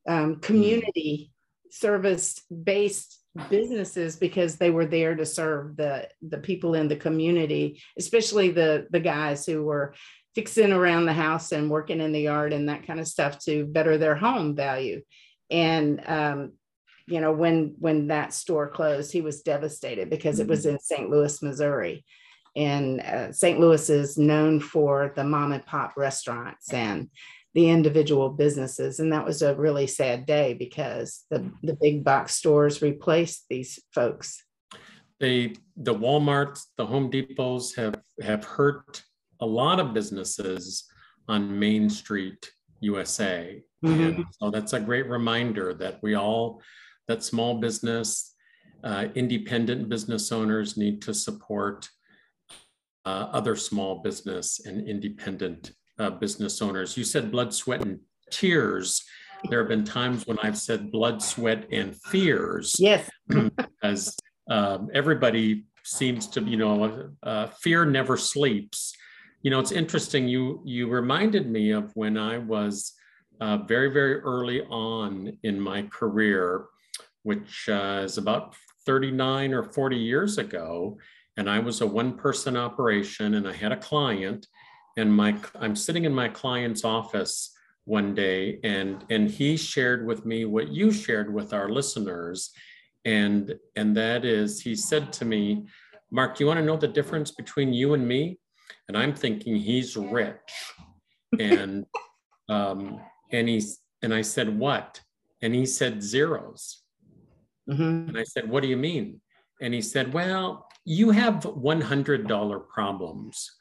um, 0.07 0.37
community 0.37 1.33
service 1.71 2.41
based 2.51 3.21
businesses 3.49 4.17
because 4.17 4.57
they 4.57 4.71
were 4.71 4.87
there 4.87 5.15
to 5.15 5.27
serve 5.27 5.77
the 5.77 6.09
the 6.23 6.39
people 6.39 6.75
in 6.75 6.89
the 6.89 6.97
community, 6.97 7.83
especially 7.99 8.51
the 8.51 8.87
the 8.91 9.01
guys 9.01 9.47
who 9.47 9.63
were 9.63 9.95
fixing 10.35 10.73
around 10.73 11.07
the 11.07 11.13
house 11.13 11.53
and 11.53 11.71
working 11.71 12.01
in 12.01 12.13
the 12.13 12.21
yard 12.21 12.53
and 12.53 12.69
that 12.69 12.87
kind 12.87 13.01
of 13.01 13.09
stuff 13.09 13.39
to 13.45 13.65
better 13.65 13.97
their 13.97 14.15
home 14.15 14.55
value. 14.55 15.01
And 15.51 16.03
um, 16.07 16.53
you 17.07 17.21
know 17.21 17.33
when 17.33 17.75
when 17.79 18.09
that 18.09 18.33
store 18.33 18.69
closed 18.69 19.13
he 19.13 19.21
was 19.21 19.43
devastated 19.43 20.11
because 20.11 20.41
it 20.41 20.49
was 20.49 20.61
mm-hmm. 20.61 20.75
in 20.75 20.81
st 20.81 21.11
louis 21.11 21.43
missouri 21.43 22.05
and 22.55 23.01
uh, 23.01 23.33
st 23.33 23.61
louis 23.61 23.89
is 23.89 24.19
known 24.19 24.61
for 24.61 25.13
the 25.17 25.25
mom 25.25 25.53
and 25.53 25.65
pop 25.67 25.97
restaurants 25.97 26.73
and 26.73 27.09
the 27.57 27.69
individual 27.69 28.29
businesses 28.29 29.01
and 29.01 29.13
that 29.13 29.25
was 29.25 29.43
a 29.43 29.57
really 29.57 29.87
sad 29.87 30.27
day 30.27 30.55
because 30.55 31.25
the, 31.31 31.51
the 31.63 31.77
big 31.81 32.05
box 32.05 32.35
stores 32.35 32.83
replaced 32.83 33.47
these 33.51 33.81
folks. 33.93 34.45
They 35.19 35.55
the 35.77 35.95
walmarts 35.95 36.67
the 36.77 36.87
home 36.87 37.11
depots 37.11 37.75
have 37.75 37.97
have 38.23 38.45
hurt 38.45 39.03
a 39.41 39.47
lot 39.47 39.81
of 39.81 39.95
businesses 39.95 40.85
on 41.29 41.59
main 41.59 41.91
street 41.91 42.51
usa 42.81 43.63
mm-hmm. 43.85 44.23
so 44.31 44.51
that's 44.51 44.75
a 44.75 44.81
great 44.81 45.09
reminder 45.09 45.73
that 45.75 45.99
we 46.03 46.15
all 46.15 46.61
that 47.09 47.23
small 47.23 47.59
business, 47.59 48.35
uh, 48.85 49.07
independent 49.15 49.89
business 49.89 50.33
owners 50.33 50.77
need 50.77 51.03
to 51.03 51.15
support 51.15 51.89
uh, 53.05 53.29
other 53.33 53.57
small 53.57 54.03
business 54.03 54.61
and 54.65 54.89
independent 54.89 55.73
uh, 55.99 56.11
business 56.11 56.61
owners. 56.63 56.97
You 56.97 57.05
said 57.05 57.31
blood, 57.31 57.53
sweat, 57.55 57.83
and 57.83 58.01
tears. 58.31 59.05
There 59.51 59.61
have 59.61 59.69
been 59.69 59.85
times 59.85 60.27
when 60.27 60.39
I've 60.41 60.59
said 60.59 60.91
blood, 60.91 61.23
sweat, 61.23 61.67
and 61.71 61.95
fears. 62.03 62.77
Yes. 62.79 63.09
because 63.29 64.17
um, 64.51 64.89
everybody 64.95 65.65
seems 65.85 66.27
to, 66.29 66.43
you 66.43 66.57
know, 66.57 67.11
uh, 67.23 67.47
fear 67.47 67.85
never 67.85 68.17
sleeps. 68.17 68.95
You 69.43 69.51
know, 69.51 69.61
it's 69.61 69.73
interesting. 69.73 70.27
You 70.27 70.63
you 70.65 70.89
reminded 70.89 71.49
me 71.49 71.71
of 71.71 71.95
when 71.95 72.19
I 72.19 72.39
was 72.39 72.95
uh, 73.41 73.59
very 73.59 73.93
very 73.93 74.21
early 74.21 74.63
on 74.63 75.39
in 75.43 75.61
my 75.61 75.83
career 75.83 76.67
which 77.27 77.69
uh, 77.69 78.03
is 78.05 78.19
about 78.19 78.55
39 78.87 79.53
or 79.53 79.65
40 79.65 79.97
years 79.97 80.39
ago. 80.39 80.97
And 81.37 81.51
I 81.51 81.59
was 81.59 81.81
a 81.81 81.87
one 81.87 82.17
person 82.17 82.57
operation 82.57 83.35
and 83.35 83.49
I 83.49 83.53
had 83.53 83.73
a 83.73 83.77
client 83.77 84.47
and 84.97 85.13
my 85.13 85.37
I'm 85.59 85.77
sitting 85.77 86.05
in 86.05 86.15
my 86.15 86.29
client's 86.29 86.85
office 86.85 87.53
one 87.85 88.15
day 88.15 88.59
and 88.65 89.05
and 89.11 89.31
he 89.31 89.57
shared 89.57 90.07
with 90.07 90.27
me 90.27 90.45
what 90.45 90.69
you 90.69 90.93
shared 90.93 91.33
with 91.33 91.53
our 91.53 91.69
listeners. 91.69 92.51
And 93.05 93.55
and 93.77 93.97
that 93.97 94.25
is 94.25 94.61
he 94.61 94.75
said 94.75 95.13
to 95.15 95.25
me 95.25 95.67
mark 96.11 96.37
do 96.37 96.45
you 96.45 96.49
want 96.49 96.59
to 96.59 96.65
know 96.65 96.77
the 96.77 96.89
difference 96.89 97.31
between 97.31 97.73
you 97.73 97.95
and 97.95 98.07
me? 98.07 98.39
And 98.89 98.97
i'm 98.97 99.15
thinking 99.15 99.57
he's 99.57 99.97
rich. 99.97 100.53
And 101.39 101.87
um 102.49 103.01
and 103.33 103.49
he's 103.49 103.79
and 104.03 104.15
i 104.15 104.23
said 104.23 104.59
what? 104.59 105.01
And 105.43 105.55
he 105.55 105.67
said 105.67 106.03
zeros. 106.03 106.83
Mm-hmm. 107.69 108.09
and 108.09 108.19
i 108.19 108.25
said 108.25 108.49
what 108.49 108.63
do 108.63 108.69
you 108.69 108.77
mean? 108.77 109.21
And 109.61 109.75
he 109.75 109.83
said 109.83 110.13
well 110.13 110.67
you 110.89 111.11
have 111.11 111.43
$100 111.43 112.69
problems 112.69 113.57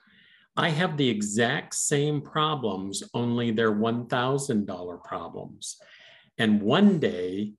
i 0.57 0.69
have 0.69 0.97
the 0.97 1.07
exact 1.07 1.73
same 1.73 2.21
problems 2.21 3.03
only 3.13 3.51
they're 3.51 3.71
$1000 3.71 5.03
problems 5.03 5.77
and 6.37 6.61
one 6.61 6.99
day 6.99 7.53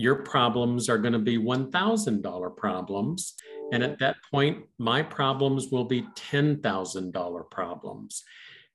your 0.00 0.16
problems 0.16 0.88
are 0.88 0.98
going 0.98 1.12
to 1.12 1.18
be 1.18 1.38
$1,000 1.38 2.56
problems. 2.56 3.34
And 3.72 3.82
at 3.82 3.98
that 3.98 4.16
point, 4.30 4.64
my 4.78 5.02
problems 5.02 5.68
will 5.70 5.84
be 5.84 6.02
$10,000 6.16 7.50
problems. 7.50 8.24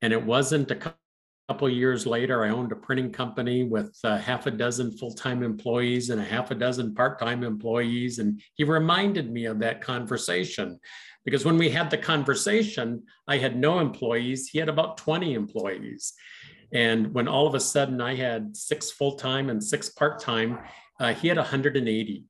And 0.01 0.13
it 0.13 0.23
wasn't 0.23 0.71
a 0.71 0.93
couple 1.47 1.69
years 1.69 2.07
later, 2.07 2.43
I 2.43 2.49
owned 2.49 2.71
a 2.71 2.75
printing 2.75 3.11
company 3.11 3.63
with 3.63 3.95
uh, 4.03 4.17
half 4.17 4.47
a 4.47 4.51
dozen 4.51 4.91
full 4.97 5.13
time 5.13 5.43
employees 5.43 6.09
and 6.09 6.19
a 6.19 6.23
half 6.23 6.49
a 6.49 6.55
dozen 6.55 6.95
part 6.95 7.19
time 7.19 7.43
employees. 7.43 8.17
And 8.19 8.41
he 8.55 8.63
reminded 8.63 9.31
me 9.31 9.45
of 9.45 9.59
that 9.59 9.81
conversation 9.81 10.79
because 11.23 11.45
when 11.45 11.57
we 11.57 11.69
had 11.69 11.89
the 11.89 11.97
conversation, 11.97 13.03
I 13.27 13.37
had 13.37 13.57
no 13.57 13.79
employees, 13.79 14.47
he 14.47 14.59
had 14.59 14.69
about 14.69 14.97
20 14.97 15.33
employees. 15.33 16.13
And 16.73 17.13
when 17.13 17.27
all 17.27 17.47
of 17.47 17.55
a 17.55 17.59
sudden 17.59 18.01
I 18.01 18.15
had 18.15 18.57
six 18.57 18.89
full 18.91 19.15
time 19.15 19.49
and 19.49 19.63
six 19.63 19.89
part 19.89 20.19
time, 20.19 20.59
uh, 20.99 21.13
he 21.13 21.27
had 21.27 21.37
180 21.37 22.25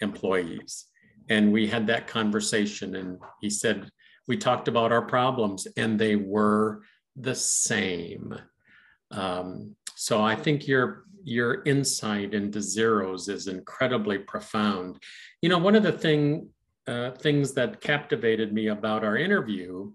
employees. 0.00 0.86
And 1.28 1.52
we 1.52 1.66
had 1.66 1.86
that 1.88 2.06
conversation. 2.06 2.96
And 2.96 3.18
he 3.40 3.50
said, 3.50 3.90
We 4.26 4.36
talked 4.36 4.68
about 4.68 4.92
our 4.92 5.02
problems, 5.02 5.66
and 5.76 5.98
they 5.98 6.16
were 6.16 6.82
the 7.16 7.34
same. 7.34 8.34
Um, 9.14 9.76
so 9.94 10.22
I 10.22 10.34
think 10.34 10.66
your 10.66 11.04
your 11.26 11.62
insight 11.64 12.34
into 12.34 12.60
zeros 12.60 13.28
is 13.28 13.48
incredibly 13.48 14.18
profound. 14.18 14.98
You 15.40 15.48
know, 15.48 15.58
one 15.58 15.74
of 15.74 15.82
the 15.82 15.92
thing 15.92 16.50
uh, 16.86 17.12
things 17.12 17.54
that 17.54 17.80
captivated 17.80 18.52
me 18.52 18.68
about 18.68 19.04
our 19.04 19.16
interview 19.16 19.90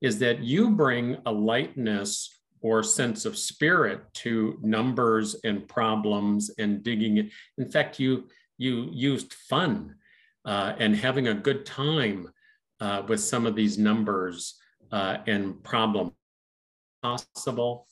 is 0.00 0.20
that 0.20 0.38
you 0.40 0.70
bring 0.70 1.16
a 1.26 1.32
lightness 1.32 2.38
or 2.60 2.82
sense 2.82 3.24
of 3.24 3.36
spirit 3.36 4.02
to 4.12 4.58
numbers 4.62 5.36
and 5.44 5.66
problems 5.68 6.50
and 6.58 6.82
digging. 6.82 7.30
In 7.58 7.68
fact, 7.68 7.98
you 7.98 8.28
you 8.56 8.88
used 8.92 9.32
fun 9.32 9.96
uh, 10.44 10.74
and 10.78 10.94
having 10.94 11.28
a 11.28 11.34
good 11.34 11.66
time 11.66 12.28
uh, 12.80 13.02
with 13.08 13.20
some 13.20 13.46
of 13.46 13.56
these 13.56 13.78
numbers 13.78 14.54
uh, 14.92 15.18
and 15.26 15.62
problems 15.64 16.12
possible. 17.02 17.87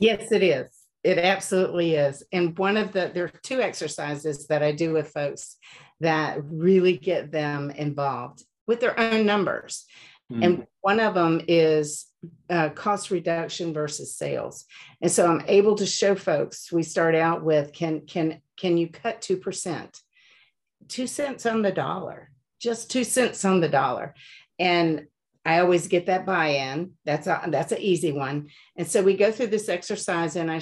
Yes, 0.00 0.32
it 0.32 0.42
is. 0.42 0.76
It 1.04 1.18
absolutely 1.18 1.94
is. 1.94 2.22
And 2.32 2.58
one 2.58 2.76
of 2.76 2.92
the 2.92 3.10
there 3.12 3.24
are 3.24 3.40
two 3.42 3.60
exercises 3.60 4.46
that 4.48 4.62
I 4.62 4.72
do 4.72 4.92
with 4.92 5.12
folks 5.12 5.56
that 6.00 6.38
really 6.44 6.96
get 6.96 7.30
them 7.30 7.70
involved 7.70 8.44
with 8.66 8.80
their 8.80 8.98
own 8.98 9.26
numbers. 9.26 9.86
Mm. 10.32 10.44
And 10.44 10.66
one 10.80 11.00
of 11.00 11.14
them 11.14 11.42
is 11.48 12.06
uh, 12.48 12.70
cost 12.70 13.10
reduction 13.10 13.72
versus 13.72 14.16
sales. 14.16 14.64
And 15.00 15.10
so 15.10 15.26
I'm 15.26 15.44
able 15.46 15.74
to 15.76 15.86
show 15.86 16.14
folks, 16.14 16.70
we 16.72 16.82
start 16.82 17.14
out 17.14 17.42
with 17.42 17.72
can, 17.72 18.02
can, 18.06 18.40
can 18.56 18.76
you 18.76 18.88
cut 18.88 19.20
2%? 19.20 20.00
Two 20.88 21.06
cents 21.06 21.46
on 21.46 21.62
the 21.62 21.72
dollar, 21.72 22.30
just 22.60 22.90
two 22.90 23.04
cents 23.04 23.44
on 23.44 23.60
the 23.60 23.68
dollar. 23.68 24.14
And 24.58 25.06
I 25.44 25.60
always 25.60 25.88
get 25.88 26.06
that 26.06 26.26
buy-in. 26.26 26.92
That's 27.04 27.26
a, 27.26 27.42
that's 27.48 27.72
an 27.72 27.80
easy 27.80 28.12
one. 28.12 28.48
And 28.76 28.86
so 28.86 29.02
we 29.02 29.16
go 29.16 29.32
through 29.32 29.48
this 29.48 29.68
exercise 29.68 30.36
and 30.36 30.50
I 30.50 30.60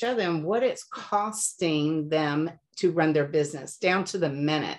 show 0.00 0.14
them 0.14 0.42
what 0.42 0.62
it's 0.62 0.84
costing 0.84 2.08
them 2.08 2.50
to 2.78 2.90
run 2.90 3.12
their 3.12 3.26
business 3.26 3.76
down 3.76 4.04
to 4.06 4.18
the 4.18 4.30
minute. 4.30 4.78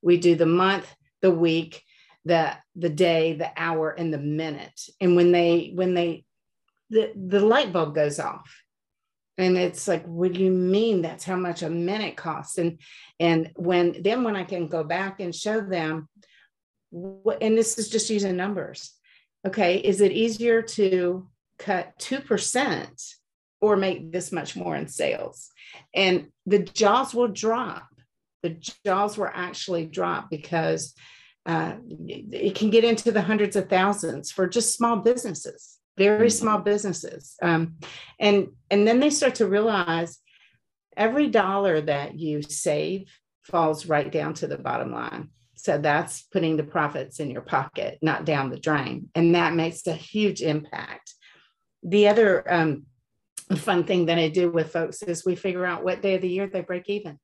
We 0.00 0.16
do 0.16 0.34
the 0.34 0.46
month, 0.46 0.94
the 1.20 1.30
week, 1.30 1.82
the 2.24 2.52
the 2.74 2.88
day 2.88 3.34
the 3.34 3.50
hour 3.56 3.90
and 3.90 4.12
the 4.12 4.18
minute 4.18 4.80
and 5.00 5.16
when 5.16 5.32
they 5.32 5.72
when 5.74 5.94
they 5.94 6.24
the, 6.90 7.12
the 7.14 7.40
light 7.40 7.72
bulb 7.72 7.94
goes 7.94 8.18
off 8.18 8.62
and 9.36 9.56
it's 9.56 9.86
like 9.86 10.04
what 10.06 10.32
do 10.32 10.40
you 10.40 10.50
mean 10.50 11.02
that's 11.02 11.24
how 11.24 11.36
much 11.36 11.62
a 11.62 11.70
minute 11.70 12.16
costs 12.16 12.58
and 12.58 12.80
and 13.20 13.50
when 13.56 14.02
then 14.02 14.24
when 14.24 14.36
i 14.36 14.44
can 14.44 14.68
go 14.68 14.82
back 14.82 15.20
and 15.20 15.34
show 15.34 15.60
them 15.60 16.08
and 17.40 17.58
this 17.58 17.78
is 17.78 17.88
just 17.88 18.10
using 18.10 18.36
numbers. 18.36 18.92
Okay 19.46 19.76
is 19.78 20.00
it 20.00 20.12
easier 20.12 20.62
to 20.62 21.28
cut 21.58 21.98
2% 21.98 23.14
or 23.60 23.76
make 23.76 24.10
this 24.12 24.32
much 24.32 24.56
more 24.56 24.76
in 24.76 24.88
sales? 24.88 25.50
And 25.94 26.28
the 26.46 26.60
jaws 26.60 27.14
will 27.14 27.28
drop. 27.28 27.88
The 28.42 28.56
jaws 28.84 29.16
will 29.16 29.30
actually 29.32 29.86
drop 29.86 30.30
because 30.30 30.94
uh, 31.46 31.74
it 32.08 32.54
can 32.54 32.70
get 32.70 32.84
into 32.84 33.12
the 33.12 33.22
hundreds 33.22 33.56
of 33.56 33.68
thousands 33.68 34.30
for 34.30 34.46
just 34.46 34.76
small 34.76 34.96
businesses 34.96 35.74
very 35.96 36.28
mm-hmm. 36.28 36.42
small 36.42 36.58
businesses. 36.58 37.36
Um, 37.42 37.76
and 38.18 38.48
and 38.70 38.86
then 38.86 39.00
they 39.00 39.10
start 39.10 39.36
to 39.36 39.46
realize 39.46 40.18
every 40.96 41.28
dollar 41.28 41.80
that 41.82 42.18
you 42.18 42.42
save 42.42 43.12
falls 43.42 43.86
right 43.86 44.10
down 44.10 44.34
to 44.34 44.46
the 44.46 44.58
bottom 44.58 44.92
line 44.92 45.28
so 45.64 45.78
that's 45.78 46.22
putting 46.22 46.56
the 46.56 46.62
profits 46.62 47.20
in 47.20 47.30
your 47.30 47.42
pocket 47.42 47.98
not 48.02 48.24
down 48.24 48.50
the 48.50 48.58
drain 48.58 49.08
and 49.14 49.34
that 49.34 49.54
makes 49.54 49.86
a 49.86 49.94
huge 49.94 50.42
impact 50.42 51.14
the 51.82 52.08
other 52.08 52.52
um, 52.52 52.84
fun 53.56 53.84
thing 53.84 54.06
that 54.06 54.18
i 54.18 54.28
do 54.28 54.50
with 54.50 54.72
folks 54.72 55.02
is 55.02 55.24
we 55.24 55.34
figure 55.34 55.64
out 55.64 55.84
what 55.84 56.02
day 56.02 56.14
of 56.14 56.22
the 56.22 56.28
year 56.28 56.46
they 56.46 56.60
break 56.60 56.88
even 56.88 57.18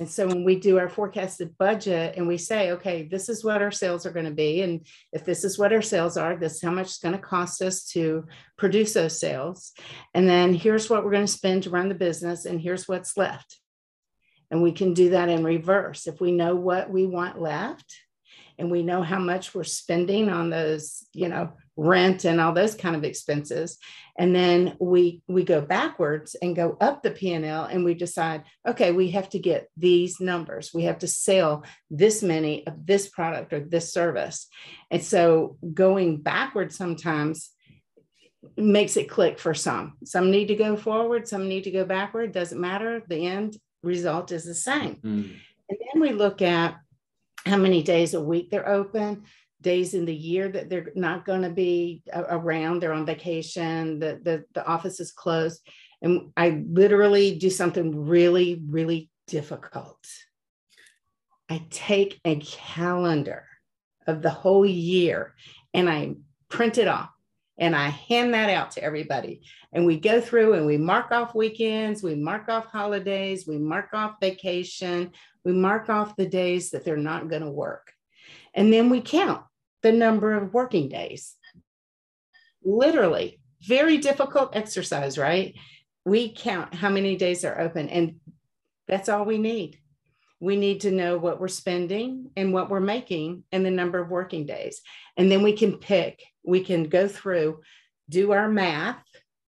and 0.00 0.10
so 0.10 0.26
when 0.26 0.44
we 0.44 0.56
do 0.56 0.78
our 0.78 0.88
forecasted 0.88 1.56
budget 1.56 2.14
and 2.16 2.26
we 2.26 2.36
say, 2.36 2.72
okay, 2.72 3.06
this 3.08 3.28
is 3.28 3.44
what 3.44 3.62
our 3.62 3.70
sales 3.70 4.04
are 4.04 4.10
going 4.10 4.24
to 4.26 4.32
be. 4.32 4.62
And 4.62 4.86
if 5.12 5.24
this 5.24 5.44
is 5.44 5.58
what 5.58 5.72
our 5.72 5.82
sales 5.82 6.16
are, 6.16 6.36
this 6.36 6.54
is 6.54 6.62
how 6.62 6.72
much 6.72 6.86
it's 6.86 6.98
going 6.98 7.14
to 7.14 7.20
cost 7.20 7.62
us 7.62 7.84
to 7.90 8.24
produce 8.58 8.94
those 8.94 9.18
sales. 9.18 9.72
And 10.12 10.28
then 10.28 10.52
here's 10.52 10.90
what 10.90 11.04
we're 11.04 11.12
going 11.12 11.26
to 11.26 11.32
spend 11.32 11.62
to 11.64 11.70
run 11.70 11.88
the 11.88 11.94
business. 11.94 12.44
And 12.44 12.60
here's 12.60 12.88
what's 12.88 13.16
left. 13.16 13.60
And 14.54 14.62
we 14.62 14.70
can 14.70 14.94
do 14.94 15.10
that 15.10 15.28
in 15.28 15.42
reverse. 15.42 16.06
If 16.06 16.20
we 16.20 16.30
know 16.30 16.54
what 16.54 16.88
we 16.88 17.06
want 17.06 17.42
left 17.42 17.92
and 18.56 18.70
we 18.70 18.84
know 18.84 19.02
how 19.02 19.18
much 19.18 19.52
we're 19.52 19.64
spending 19.64 20.28
on 20.28 20.48
those, 20.48 21.04
you 21.12 21.28
know, 21.28 21.54
rent 21.76 22.24
and 22.24 22.40
all 22.40 22.52
those 22.52 22.76
kind 22.76 22.94
of 22.94 23.02
expenses 23.02 23.78
and 24.16 24.32
then 24.32 24.76
we 24.78 25.22
we 25.26 25.42
go 25.42 25.60
backwards 25.60 26.36
and 26.40 26.54
go 26.54 26.76
up 26.80 27.02
the 27.02 27.10
p&l 27.10 27.64
and 27.64 27.84
we 27.84 27.94
decide 27.94 28.44
okay 28.64 28.92
we 28.92 29.10
have 29.10 29.28
to 29.28 29.40
get 29.40 29.68
these 29.76 30.20
numbers. 30.20 30.70
We 30.72 30.84
have 30.84 31.00
to 31.00 31.08
sell 31.08 31.64
this 31.90 32.22
many 32.22 32.64
of 32.64 32.86
this 32.86 33.08
product 33.08 33.52
or 33.52 33.58
this 33.58 33.92
service. 33.92 34.46
And 34.88 35.02
so 35.02 35.56
going 35.74 36.18
backwards 36.18 36.76
sometimes 36.76 37.50
makes 38.56 38.96
it 38.96 39.10
click 39.10 39.40
for 39.40 39.52
some. 39.52 39.94
Some 40.04 40.30
need 40.30 40.46
to 40.46 40.54
go 40.54 40.76
forward 40.76 41.26
some 41.26 41.48
need 41.48 41.64
to 41.64 41.72
go 41.72 41.84
backward 41.84 42.30
doesn't 42.30 42.60
matter 42.60 43.02
the 43.08 43.26
end 43.26 43.56
result 43.84 44.32
is 44.32 44.44
the 44.44 44.54
same. 44.54 44.96
Mm. 44.96 45.36
and 45.68 45.78
then 45.78 46.00
we 46.00 46.10
look 46.12 46.42
at 46.42 46.76
how 47.46 47.56
many 47.56 47.82
days 47.82 48.14
a 48.14 48.20
week 48.20 48.50
they're 48.50 48.68
open 48.68 49.24
days 49.60 49.94
in 49.94 50.04
the 50.04 50.14
year 50.14 50.48
that 50.48 50.68
they're 50.68 50.92
not 50.94 51.24
going 51.24 51.42
to 51.42 51.50
be 51.50 52.02
around 52.14 52.80
they're 52.80 52.92
on 52.92 53.06
vacation 53.06 53.98
the, 53.98 54.20
the 54.22 54.44
the 54.54 54.66
office 54.66 55.00
is 55.00 55.12
closed. 55.12 55.60
And 56.02 56.32
i 56.36 56.62
literally 56.68 57.36
do 57.38 57.50
something 57.50 58.06
really 58.06 58.62
really 58.68 59.10
difficult. 59.26 60.06
I 61.48 61.66
take 61.70 62.20
a 62.24 62.36
calendar 62.36 63.44
of 64.06 64.22
the 64.22 64.30
whole 64.30 64.66
year 64.66 65.34
and 65.72 65.88
i 65.88 66.14
print 66.48 66.78
it 66.78 66.88
off 66.88 67.13
and 67.58 67.74
i 67.74 67.88
hand 67.88 68.34
that 68.34 68.50
out 68.50 68.70
to 68.70 68.82
everybody 68.82 69.42
and 69.72 69.86
we 69.86 69.98
go 69.98 70.20
through 70.20 70.54
and 70.54 70.66
we 70.66 70.76
mark 70.76 71.10
off 71.12 71.34
weekends 71.34 72.02
we 72.02 72.14
mark 72.14 72.48
off 72.48 72.66
holidays 72.66 73.46
we 73.46 73.58
mark 73.58 73.90
off 73.92 74.14
vacation 74.20 75.10
we 75.44 75.52
mark 75.52 75.88
off 75.88 76.16
the 76.16 76.26
days 76.26 76.70
that 76.70 76.84
they're 76.84 76.96
not 76.96 77.28
going 77.28 77.42
to 77.42 77.50
work 77.50 77.92
and 78.54 78.72
then 78.72 78.88
we 78.88 79.00
count 79.00 79.42
the 79.84 79.92
number 79.92 80.32
of 80.34 80.54
working 80.54 80.88
days. 80.88 81.36
Literally, 82.64 83.38
very 83.60 83.98
difficult 83.98 84.56
exercise, 84.56 85.18
right? 85.18 85.54
We 86.04 86.32
count 86.32 86.74
how 86.74 86.88
many 86.88 87.16
days 87.16 87.44
are 87.44 87.60
open, 87.60 87.88
and 87.90 88.16
that's 88.88 89.08
all 89.08 89.24
we 89.24 89.38
need. 89.38 89.78
We 90.44 90.56
need 90.56 90.82
to 90.82 90.90
know 90.90 91.16
what 91.16 91.40
we're 91.40 91.48
spending 91.48 92.30
and 92.36 92.52
what 92.52 92.68
we're 92.68 92.78
making 92.78 93.44
and 93.50 93.64
the 93.64 93.70
number 93.70 93.98
of 93.98 94.10
working 94.10 94.44
days. 94.44 94.82
And 95.16 95.32
then 95.32 95.42
we 95.42 95.54
can 95.54 95.78
pick, 95.78 96.22
we 96.42 96.62
can 96.62 96.84
go 96.84 97.08
through, 97.08 97.62
do 98.10 98.32
our 98.32 98.46
math, 98.46 99.02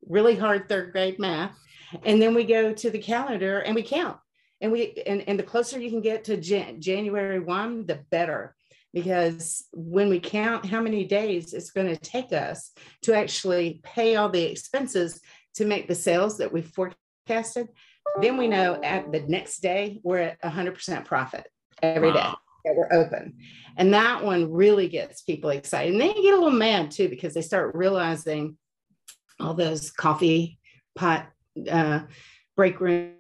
really 0.08 0.36
hard 0.36 0.70
third 0.70 0.92
grade 0.92 1.18
math. 1.18 1.54
And 2.02 2.22
then 2.22 2.34
we 2.34 2.44
go 2.44 2.72
to 2.72 2.90
the 2.90 2.98
calendar 2.98 3.58
and 3.58 3.74
we 3.74 3.82
count 3.82 4.16
and 4.62 4.72
we 4.72 4.94
and, 5.06 5.22
and 5.28 5.38
the 5.38 5.42
closer 5.42 5.78
you 5.78 5.90
can 5.90 6.00
get 6.00 6.24
to 6.24 6.38
Jan- 6.38 6.80
January 6.80 7.40
1, 7.40 7.84
the 7.84 8.00
better. 8.10 8.56
Because 8.94 9.66
when 9.74 10.08
we 10.08 10.18
count 10.18 10.64
how 10.64 10.80
many 10.80 11.04
days 11.04 11.52
it's 11.52 11.72
going 11.72 11.88
to 11.88 12.00
take 12.00 12.32
us 12.32 12.72
to 13.02 13.14
actually 13.14 13.80
pay 13.82 14.16
all 14.16 14.30
the 14.30 14.44
expenses 14.44 15.20
to 15.56 15.66
make 15.66 15.88
the 15.88 15.94
sales 15.94 16.38
that 16.38 16.54
we 16.54 16.62
forecasted, 16.62 17.68
then 18.20 18.36
we 18.36 18.48
know 18.48 18.80
at 18.82 19.12
the 19.12 19.20
next 19.20 19.60
day 19.60 20.00
we're 20.02 20.18
at 20.18 20.42
100% 20.42 21.04
profit 21.04 21.46
every 21.82 22.12
day 22.12 22.18
Wow. 22.18 22.38
that 22.64 22.74
we're 22.76 22.92
open. 22.92 23.34
And 23.76 23.92
that 23.94 24.24
one 24.24 24.50
really 24.52 24.88
gets 24.88 25.22
people 25.22 25.50
excited. 25.50 25.92
And 25.92 26.00
they 26.00 26.12
get 26.14 26.34
a 26.34 26.38
little 26.38 26.50
mad 26.50 26.90
too 26.90 27.08
because 27.08 27.34
they 27.34 27.42
start 27.42 27.74
realizing 27.74 28.56
all 29.38 29.54
those 29.54 29.90
coffee 29.90 30.58
pot 30.94 31.28
uh, 31.70 32.00
break 32.56 32.80
room 32.80 33.12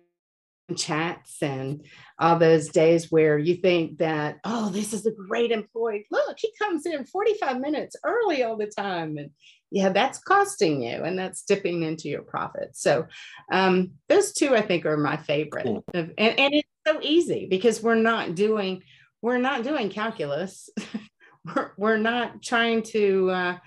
chats 0.74 1.42
and 1.42 1.86
all 2.18 2.38
those 2.38 2.68
days 2.70 3.12
where 3.12 3.38
you 3.38 3.54
think 3.56 3.98
that, 3.98 4.38
oh, 4.44 4.70
this 4.70 4.92
is 4.92 5.06
a 5.06 5.12
great 5.12 5.52
employee. 5.52 6.06
Look, 6.10 6.38
he 6.38 6.50
comes 6.60 6.86
in 6.86 7.04
45 7.04 7.60
minutes 7.60 7.96
early 8.04 8.42
all 8.42 8.56
the 8.56 8.66
time. 8.66 9.18
And 9.18 9.30
yeah, 9.70 9.88
that's 9.90 10.18
costing 10.18 10.82
you 10.82 11.02
and 11.02 11.18
that's 11.18 11.42
dipping 11.42 11.82
into 11.82 12.08
your 12.08 12.22
profit. 12.22 12.70
So 12.74 13.06
um, 13.50 13.92
those 14.08 14.32
two 14.32 14.54
I 14.54 14.62
think 14.62 14.86
are 14.86 14.96
my 14.96 15.16
favorite. 15.16 15.64
Cool. 15.64 15.84
And, 15.92 16.12
and 16.18 16.54
it's 16.54 16.68
so 16.86 17.00
easy 17.02 17.46
because 17.48 17.82
we're 17.82 17.94
not 17.94 18.34
doing 18.34 18.82
we're 19.22 19.38
not 19.38 19.64
doing 19.64 19.90
calculus. 19.90 20.70
we're, 21.44 21.72
we're 21.76 21.96
not 21.96 22.42
trying 22.42 22.82
to 22.82 23.30
uh, 23.30 23.58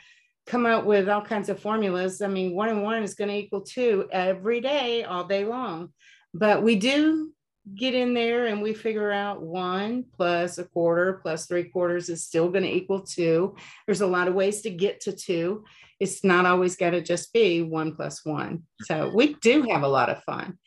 come 0.48 0.66
up 0.66 0.86
with 0.86 1.10
all 1.10 1.22
kinds 1.22 1.50
of 1.50 1.60
formulas. 1.60 2.22
I 2.22 2.28
mean, 2.28 2.56
one 2.56 2.70
and 2.70 2.84
one 2.84 3.04
is 3.04 3.16
going 3.16 3.30
to 3.30 3.36
equal 3.36 3.62
two 3.62 4.08
every 4.12 4.62
day, 4.62 5.04
all 5.04 5.26
day 5.26 5.44
long. 5.44 5.90
But 6.34 6.64
we 6.64 6.76
do 6.76 7.34
get 7.76 7.94
in 7.94 8.14
there 8.14 8.48
and 8.48 8.62
we 8.62 8.74
figure 8.74 9.12
out 9.12 9.42
one 9.42 10.06
plus 10.16 10.58
a 10.58 10.64
quarter 10.64 11.20
plus 11.22 11.46
three 11.46 11.66
quarters 11.66 12.10
is 12.10 12.26
still 12.26 12.50
going 12.50 12.64
to 12.64 12.74
equal 12.74 13.02
two. 13.02 13.56
There's 13.86 14.02
a 14.02 14.08
lot 14.08 14.28
of 14.28 14.34
ways 14.34 14.62
to 14.62 14.70
get 14.70 15.02
to 15.02 15.12
two. 15.12 15.66
It's 16.00 16.24
not 16.24 16.46
always 16.46 16.76
got 16.76 16.92
to 16.92 17.02
just 17.02 17.34
be 17.34 17.62
one 17.62 17.96
plus 17.96 18.26
one. 18.26 18.64
So 18.84 19.12
we 19.14 19.34
do 19.36 19.64
have 19.64 19.84
a 19.84 19.88
lot 19.88 20.10
of 20.10 20.24
fun. 20.24 20.58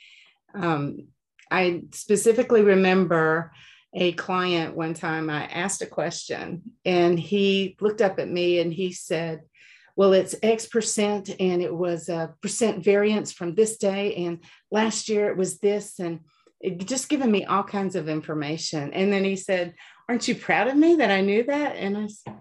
Um, 0.55 1.09
I 1.51 1.83
specifically 1.93 2.63
remember 2.63 3.53
a 3.95 4.13
client 4.13 4.77
one 4.77 4.95
time 4.95 5.29
I 5.29 5.45
asked 5.47 5.83
a 5.83 5.87
question 5.87 6.63
and 6.85 7.19
he 7.19 7.77
looked 7.81 8.01
up 8.01 8.19
at 8.19 8.29
me 8.29 8.61
and 8.61 8.73
he 8.73 8.93
said, 8.93 9.41
well, 9.95 10.15
it's 10.15 10.35
X 10.43 10.67
percent, 10.67 11.29
and 11.39 11.61
it 11.61 11.75
was 11.75 12.09
a 12.09 12.35
percent 12.41 12.83
variance 12.83 13.31
from 13.31 13.55
this 13.55 13.77
day, 13.77 14.15
and 14.15 14.43
last 14.71 15.11
year 15.11 15.29
it 15.29 15.37
was 15.37 15.59
this, 15.59 15.99
and 15.99 16.21
just 16.79 17.09
giving 17.09 17.31
me 17.31 17.45
all 17.45 17.63
kinds 17.65 17.97
of 17.97 18.09
information. 18.09 18.93
And 18.93 19.13
then 19.13 19.25
he 19.25 19.37
said, 19.37 19.75
Aren't 20.09 20.29
you 20.29 20.35
proud 20.35 20.69
of 20.69 20.77
me 20.77 20.97
that 20.97 21.11
I 21.11 21.21
knew 21.21 21.43
that? 21.45 21.77
And 21.77 21.97
I 21.97 22.07
said, 22.07 22.41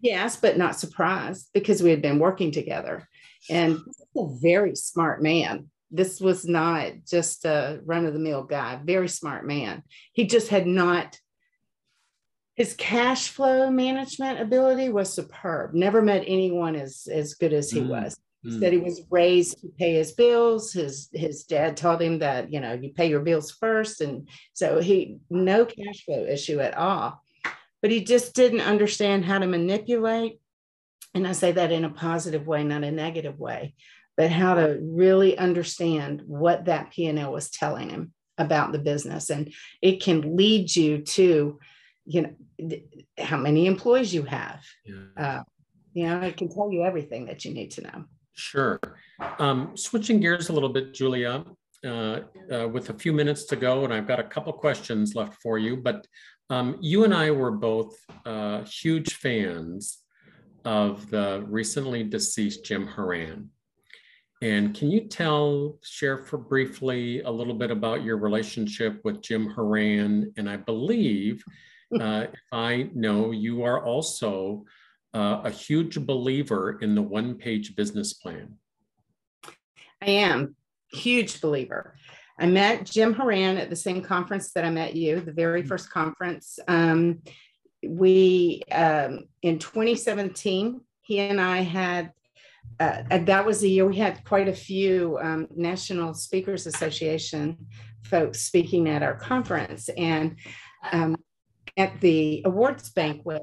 Yes, 0.00 0.36
but 0.36 0.56
not 0.56 0.78
surprised 0.78 1.50
because 1.52 1.82
we 1.82 1.90
had 1.90 2.02
been 2.02 2.18
working 2.18 2.50
together. 2.52 3.06
And 3.48 3.78
a 4.16 4.26
very 4.40 4.74
smart 4.76 5.22
man. 5.22 5.70
This 5.90 6.20
was 6.20 6.46
not 6.46 6.92
just 7.08 7.44
a 7.44 7.80
run 7.84 8.06
of 8.06 8.12
the 8.12 8.20
mill 8.20 8.44
guy, 8.44 8.80
very 8.84 9.08
smart 9.08 9.46
man. 9.46 9.82
He 10.12 10.26
just 10.26 10.48
had 10.48 10.66
not 10.66 11.18
his 12.54 12.74
cash 12.74 13.30
flow 13.30 13.70
management 13.70 14.38
ability 14.38 14.90
was 14.90 15.10
superb. 15.12 15.72
Never 15.72 16.02
met 16.02 16.24
anyone 16.26 16.76
as, 16.76 17.08
as 17.10 17.32
good 17.34 17.54
as 17.54 17.70
he 17.70 17.80
Mm, 17.80 17.88
was. 17.88 18.18
He 18.42 18.50
mm. 18.50 18.60
said 18.60 18.72
he 18.72 18.78
was 18.78 19.02
raised 19.10 19.60
to 19.60 19.68
pay 19.78 19.94
his 19.94 20.12
bills. 20.12 20.72
His 20.72 21.08
his 21.12 21.44
dad 21.44 21.76
taught 21.76 22.02
him 22.02 22.20
that 22.20 22.52
you 22.52 22.60
know 22.60 22.72
you 22.72 22.90
pay 22.90 23.08
your 23.08 23.20
bills 23.20 23.50
first, 23.50 24.00
and 24.00 24.28
so 24.52 24.80
he 24.80 25.18
no 25.28 25.64
cash 25.66 26.04
flow 26.04 26.24
issue 26.24 26.60
at 26.60 26.76
all. 26.76 27.22
But 27.82 27.90
he 27.90 28.04
just 28.04 28.34
didn't 28.34 28.60
understand 28.60 29.24
how 29.24 29.38
to 29.38 29.46
manipulate, 29.46 30.40
and 31.14 31.26
I 31.26 31.32
say 31.32 31.52
that 31.52 31.72
in 31.72 31.84
a 31.84 31.90
positive 31.90 32.46
way, 32.46 32.64
not 32.64 32.84
a 32.84 32.90
negative 32.90 33.38
way, 33.38 33.74
but 34.16 34.30
how 34.30 34.54
to 34.54 34.78
really 34.80 35.36
understand 35.36 36.22
what 36.26 36.66
that 36.66 36.90
P 36.92 37.06
and 37.06 37.18
L 37.18 37.32
was 37.32 37.50
telling 37.50 37.90
him 37.90 38.12
about 38.38 38.72
the 38.72 38.78
business, 38.78 39.28
and 39.28 39.52
it 39.82 40.02
can 40.02 40.36
lead 40.36 40.74
you 40.74 41.02
to 41.02 41.58
you 42.06 42.22
know 42.22 42.78
how 43.18 43.36
many 43.36 43.66
employees 43.66 44.14
you 44.14 44.22
have 44.22 44.64
Yeah. 44.84 45.04
uh, 45.16 45.42
you 45.92 46.06
know 46.06 46.20
it 46.22 46.36
can 46.38 46.48
tell 46.48 46.72
you 46.72 46.84
everything 46.84 47.26
that 47.26 47.44
you 47.44 47.52
need 47.52 47.72
to 47.72 47.82
know 47.82 48.04
Sure. 48.40 48.80
Um, 49.38 49.76
switching 49.76 50.18
gears 50.18 50.48
a 50.48 50.52
little 50.52 50.70
bit, 50.70 50.94
Julia, 50.94 51.44
uh, 51.84 52.20
uh, 52.50 52.68
with 52.68 52.88
a 52.88 52.94
few 52.94 53.12
minutes 53.12 53.44
to 53.44 53.56
go, 53.56 53.84
and 53.84 53.92
I've 53.92 54.08
got 54.08 54.18
a 54.18 54.24
couple 54.24 54.52
questions 54.54 55.14
left 55.14 55.34
for 55.42 55.58
you, 55.58 55.76
but 55.76 56.06
um, 56.48 56.78
you 56.80 57.04
and 57.04 57.12
I 57.12 57.30
were 57.32 57.50
both 57.50 57.94
uh, 58.24 58.64
huge 58.64 59.14
fans 59.14 59.98
of 60.64 61.10
the 61.10 61.44
recently 61.46 62.02
deceased 62.02 62.64
Jim 62.64 62.86
Horan. 62.86 63.50
And 64.42 64.74
can 64.74 64.90
you 64.90 65.02
tell, 65.02 65.78
share 65.82 66.16
for 66.16 66.38
briefly 66.38 67.20
a 67.20 67.30
little 67.30 67.54
bit 67.54 67.70
about 67.70 68.02
your 68.02 68.16
relationship 68.16 69.02
with 69.04 69.20
Jim 69.20 69.50
Horan? 69.50 70.32
And 70.38 70.48
I 70.48 70.56
believe, 70.56 71.44
uh, 72.00 72.26
if 72.32 72.40
I 72.52 72.88
know, 72.94 73.32
you 73.32 73.64
are 73.64 73.84
also 73.84 74.64
uh, 75.14 75.40
a 75.44 75.50
huge 75.50 75.98
believer 76.06 76.78
in 76.80 76.94
the 76.94 77.02
one 77.02 77.34
page 77.34 77.76
business 77.76 78.12
plan. 78.12 78.56
i 80.02 80.10
am. 80.10 80.56
Huge 80.92 81.40
believer. 81.40 81.94
I 82.38 82.46
met 82.46 82.86
jim 82.86 83.12
horan 83.12 83.58
at 83.58 83.70
the 83.70 83.76
same 83.76 84.02
conference 84.02 84.52
that 84.52 84.64
i 84.64 84.70
met 84.70 84.96
you 84.96 85.20
the 85.20 85.32
very 85.32 85.62
first 85.62 85.90
conference. 85.90 86.58
Um, 86.66 87.20
we 87.86 88.62
um, 88.72 89.24
in 89.42 89.58
2017 89.58 90.80
he 91.02 91.18
and 91.18 91.40
i 91.40 91.58
had 91.60 92.12
uh, 92.78 93.02
that 93.10 93.44
was 93.44 93.60
the 93.60 93.70
year 93.70 93.86
we 93.86 93.96
had 93.96 94.24
quite 94.24 94.48
a 94.48 94.54
few 94.54 95.18
um, 95.22 95.46
national 95.54 96.14
speakers 96.14 96.66
association 96.66 97.58
folks 98.04 98.40
speaking 98.40 98.88
at 98.88 99.02
our 99.02 99.14
conference. 99.14 99.88
And 99.90 100.36
um, 100.92 101.16
at 101.76 102.00
the 102.00 102.42
awards 102.44 102.90
banquet 102.90 103.42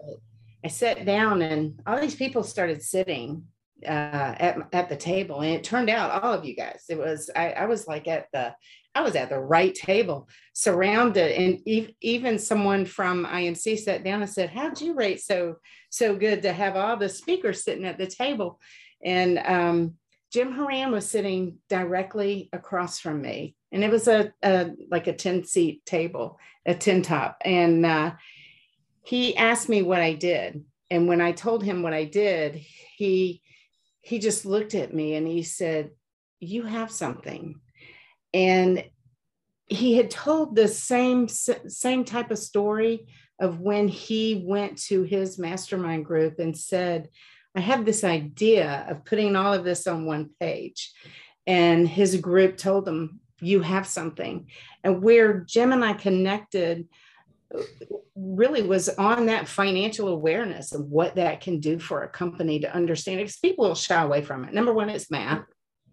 I 0.63 0.69
sat 0.69 1.05
down 1.05 1.41
and 1.41 1.79
all 1.85 1.99
these 1.99 2.15
people 2.15 2.43
started 2.43 2.81
sitting 2.81 3.43
uh, 3.85 4.35
at, 4.39 4.57
at 4.73 4.89
the 4.89 4.95
table. 4.95 5.41
And 5.41 5.53
it 5.53 5.63
turned 5.63 5.89
out 5.89 6.23
all 6.23 6.33
of 6.33 6.45
you 6.45 6.55
guys, 6.55 6.85
it 6.89 6.97
was, 6.97 7.29
I, 7.35 7.51
I 7.51 7.65
was 7.65 7.87
like 7.87 8.07
at 8.07 8.27
the, 8.33 8.55
I 8.95 9.01
was 9.01 9.15
at 9.15 9.29
the 9.29 9.39
right 9.39 9.73
table 9.75 10.27
surrounded. 10.53 11.31
And 11.31 11.61
ev- 11.67 11.93
even 12.01 12.39
someone 12.39 12.85
from 12.85 13.25
IMC 13.25 13.79
sat 13.79 14.03
down 14.03 14.21
and 14.21 14.29
said, 14.29 14.49
how'd 14.49 14.81
you 14.81 14.95
rate 14.95 15.21
so, 15.21 15.57
so 15.89 16.15
good 16.15 16.41
to 16.41 16.53
have 16.53 16.75
all 16.75 16.97
the 16.97 17.09
speakers 17.09 17.63
sitting 17.63 17.85
at 17.85 17.97
the 17.97 18.07
table? 18.07 18.59
And 19.03 19.37
um, 19.39 19.93
Jim 20.33 20.51
Horan 20.51 20.91
was 20.91 21.07
sitting 21.07 21.57
directly 21.69 22.49
across 22.51 22.99
from 22.99 23.21
me. 23.21 23.55
And 23.71 23.83
it 23.83 23.91
was 23.91 24.07
a, 24.07 24.33
a 24.43 24.71
like 24.89 25.07
a 25.07 25.13
10 25.13 25.43
seat 25.43 25.85
table, 25.85 26.39
a 26.65 26.73
10 26.73 27.03
top. 27.03 27.37
And 27.45 27.85
uh, 27.85 28.13
he 29.07 29.37
asked 29.37 29.69
me 29.69 29.81
what 29.83 30.01
I 30.01 30.11
did. 30.11 30.65
And 30.89 31.07
when 31.07 31.21
I 31.21 31.31
told 31.31 31.63
him 31.63 31.81
what 31.81 31.93
I 31.93 32.03
did, 32.03 32.55
he 32.97 33.41
he 34.01 34.19
just 34.19 34.45
looked 34.45 34.75
at 34.75 34.93
me 34.93 35.15
and 35.15 35.25
he 35.25 35.43
said, 35.43 35.91
You 36.41 36.63
have 36.63 36.91
something. 36.91 37.61
And 38.33 38.83
he 39.65 39.95
had 39.95 40.11
told 40.11 40.55
the 40.55 40.67
same 40.67 41.29
same 41.29 42.03
type 42.03 42.31
of 42.31 42.37
story 42.37 43.07
of 43.39 43.61
when 43.61 43.87
he 43.87 44.43
went 44.45 44.77
to 44.87 45.03
his 45.03 45.39
mastermind 45.39 46.03
group 46.05 46.39
and 46.39 46.57
said, 46.57 47.07
I 47.55 47.61
have 47.61 47.85
this 47.85 48.03
idea 48.03 48.85
of 48.89 49.05
putting 49.05 49.37
all 49.37 49.53
of 49.53 49.63
this 49.63 49.87
on 49.87 50.05
one 50.05 50.31
page. 50.37 50.91
And 51.45 51.87
his 51.87 52.17
group 52.17 52.57
told 52.57 52.85
him, 52.85 53.21
You 53.39 53.61
have 53.61 53.87
something. 53.87 54.47
And 54.83 55.01
where 55.01 55.39
Jim 55.39 55.71
and 55.71 55.85
I 55.85 55.93
connected 55.93 56.89
really 58.15 58.61
was 58.61 58.89
on 58.89 59.27
that 59.27 59.47
financial 59.47 60.07
awareness 60.07 60.73
of 60.73 60.85
what 60.85 61.15
that 61.15 61.41
can 61.41 61.59
do 61.59 61.79
for 61.79 62.03
a 62.03 62.09
company 62.09 62.59
to 62.59 62.73
understand 62.75 63.19
because 63.19 63.37
people 63.37 63.67
will 63.67 63.75
shy 63.75 64.01
away 64.01 64.21
from 64.21 64.43
it. 64.43 64.53
Number 64.53 64.73
one, 64.73 64.89
it's 64.89 65.11
math. 65.11 65.43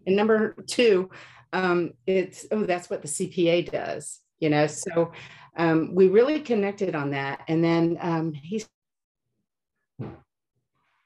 And 0.07 0.17
number 0.17 0.57
two, 0.67 1.11
um, 1.53 1.93
it's, 2.07 2.47
oh, 2.51 2.65
that's 2.65 2.91
what 2.91 3.03
the 3.03 3.09
CPA 3.09 3.71
does, 3.71 4.21
you 4.41 4.51
know? 4.51 4.67
So 4.67 5.13
um, 5.57 5.95
we 5.95 6.09
really 6.09 6.41
connected 6.41 6.95
on 6.95 7.11
that. 7.11 7.43
And 7.47 7.63
then 7.63 7.97
um, 8.01 8.33
he 8.33 8.65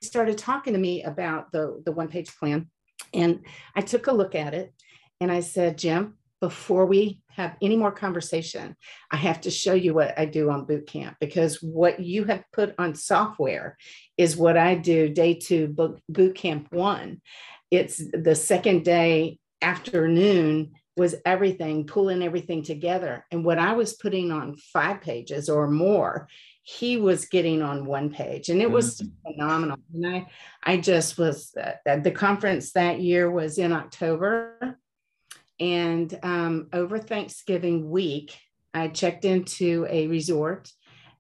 started 0.03 0.39
talking 0.39 0.73
to 0.73 0.79
me 0.79 1.03
about 1.03 1.53
the, 1.53 1.83
the 1.85 1.93
one 1.93 2.09
page 2.09 2.35
plan. 2.39 2.71
And 3.13 3.45
I 3.77 3.83
took 3.83 4.07
a 4.07 4.13
look 4.13 4.35
at 4.35 4.55
it 4.55 4.73
and 5.21 5.31
I 5.31 5.41
said, 5.41 5.79
Jim, 5.79 6.15
before 6.41 6.86
we 6.86 7.20
have 7.30 7.57
any 7.62 7.76
more 7.76 7.93
conversation, 7.93 8.76
I 9.11 9.16
have 9.16 9.41
to 9.43 9.51
show 9.51 9.74
you 9.74 9.95
what 9.95 10.18
I 10.18 10.24
do 10.24 10.51
on 10.51 10.64
boot 10.64 10.86
camp 10.86 11.16
because 11.20 11.62
what 11.62 12.01
you 12.01 12.24
have 12.24 12.45
put 12.53 12.74
on 12.78 12.95
software 12.95 13.76
is 14.16 14.36
what 14.36 14.57
I 14.57 14.74
do 14.74 15.09
day 15.09 15.34
two 15.34 15.68
boot, 15.68 16.01
boot 16.09 16.34
camp 16.34 16.68
one. 16.72 17.20
It's 17.70 18.03
the 18.12 18.34
second 18.34 18.84
day 18.84 19.39
afternoon 19.62 20.72
was 20.97 21.14
everything, 21.24 21.86
pulling 21.86 22.22
everything 22.22 22.62
together. 22.62 23.24
And 23.30 23.45
what 23.45 23.59
I 23.59 23.74
was 23.74 23.95
putting 23.95 24.32
on 24.32 24.57
five 24.57 25.01
pages 25.01 25.49
or 25.49 25.68
more, 25.68 26.28
he 26.68 26.99
was 26.99 27.24
getting 27.24 27.62
on 27.62 27.86
one 27.86 28.11
page 28.11 28.51
and 28.51 28.61
it 28.61 28.70
was 28.70 29.01
mm-hmm. 29.01 29.32
phenomenal 29.32 29.78
and 29.95 30.07
i 30.07 30.26
i 30.64 30.76
just 30.76 31.16
was 31.16 31.57
uh, 31.57 31.97
the 32.01 32.11
conference 32.11 32.72
that 32.72 33.01
year 33.01 33.30
was 33.30 33.57
in 33.57 33.72
october 33.72 34.78
and 35.61 36.19
um, 36.23 36.69
over 36.73 36.99
thanksgiving 36.99 37.91
week 37.91 38.39
i 38.75 38.89
checked 38.89 39.25
into 39.25 39.87
a 39.89 40.07
resort 40.07 40.71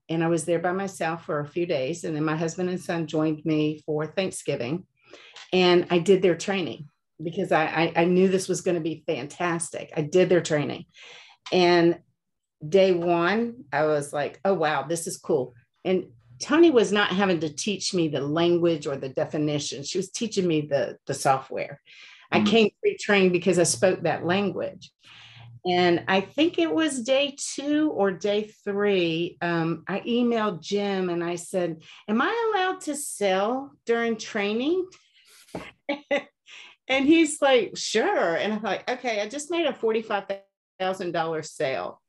and 0.08 0.22
i 0.22 0.28
was 0.28 0.44
there 0.44 0.58
by 0.58 0.72
myself 0.72 1.24
for 1.24 1.40
a 1.40 1.48
few 1.48 1.66
days 1.66 2.04
and 2.04 2.14
then 2.14 2.24
my 2.24 2.36
husband 2.36 2.68
and 2.68 2.80
son 2.80 3.06
joined 3.06 3.44
me 3.44 3.82
for 3.84 4.06
thanksgiving 4.06 4.84
and 5.52 5.86
i 5.90 5.98
did 5.98 6.22
their 6.22 6.36
training 6.36 6.88
because 7.22 7.52
i 7.52 7.64
i, 7.64 7.92
I 8.02 8.04
knew 8.04 8.28
this 8.28 8.48
was 8.48 8.60
going 8.60 8.76
to 8.76 8.80
be 8.80 9.02
fantastic 9.06 9.92
i 9.96 10.02
did 10.02 10.28
their 10.28 10.42
training 10.42 10.84
and 11.52 11.98
day 12.66 12.92
one, 12.92 13.64
I 13.72 13.84
was 13.84 14.12
like, 14.12 14.40
oh, 14.44 14.54
wow, 14.54 14.82
this 14.82 15.06
is 15.06 15.16
cool. 15.16 15.54
And 15.84 16.08
Tony 16.40 16.70
was 16.70 16.92
not 16.92 17.10
having 17.10 17.40
to 17.40 17.48
teach 17.48 17.94
me 17.94 18.08
the 18.08 18.20
language 18.20 18.86
or 18.86 18.96
the 18.96 19.08
definition. 19.08 19.82
She 19.82 19.98
was 19.98 20.10
teaching 20.10 20.46
me 20.46 20.62
the, 20.62 20.96
the 21.06 21.14
software. 21.14 21.80
Mm-hmm. 22.32 22.46
I 22.46 22.50
came 22.50 22.70
pre-trained 22.80 23.32
because 23.32 23.58
I 23.58 23.64
spoke 23.64 24.02
that 24.02 24.24
language. 24.24 24.90
And 25.66 26.04
I 26.08 26.20
think 26.20 26.58
it 26.58 26.72
was 26.72 27.02
day 27.02 27.36
two 27.36 27.90
or 27.94 28.10
day 28.10 28.50
three. 28.64 29.36
Um, 29.42 29.84
I 29.88 30.00
emailed 30.00 30.62
Jim 30.62 31.10
and 31.10 31.22
I 31.22 31.36
said, 31.36 31.82
Am 32.08 32.22
I 32.22 32.52
allowed 32.54 32.80
to 32.82 32.94
sell 32.94 33.72
during 33.84 34.16
training? 34.16 34.86
and 36.88 37.06
he's 37.06 37.42
like, 37.42 37.76
Sure. 37.76 38.36
And 38.36 38.54
I'm 38.54 38.62
like, 38.62 38.88
Okay, 38.88 39.20
I 39.20 39.28
just 39.28 39.50
made 39.50 39.66
a 39.66 39.72
$45,000 39.72 41.44
sale. 41.44 42.00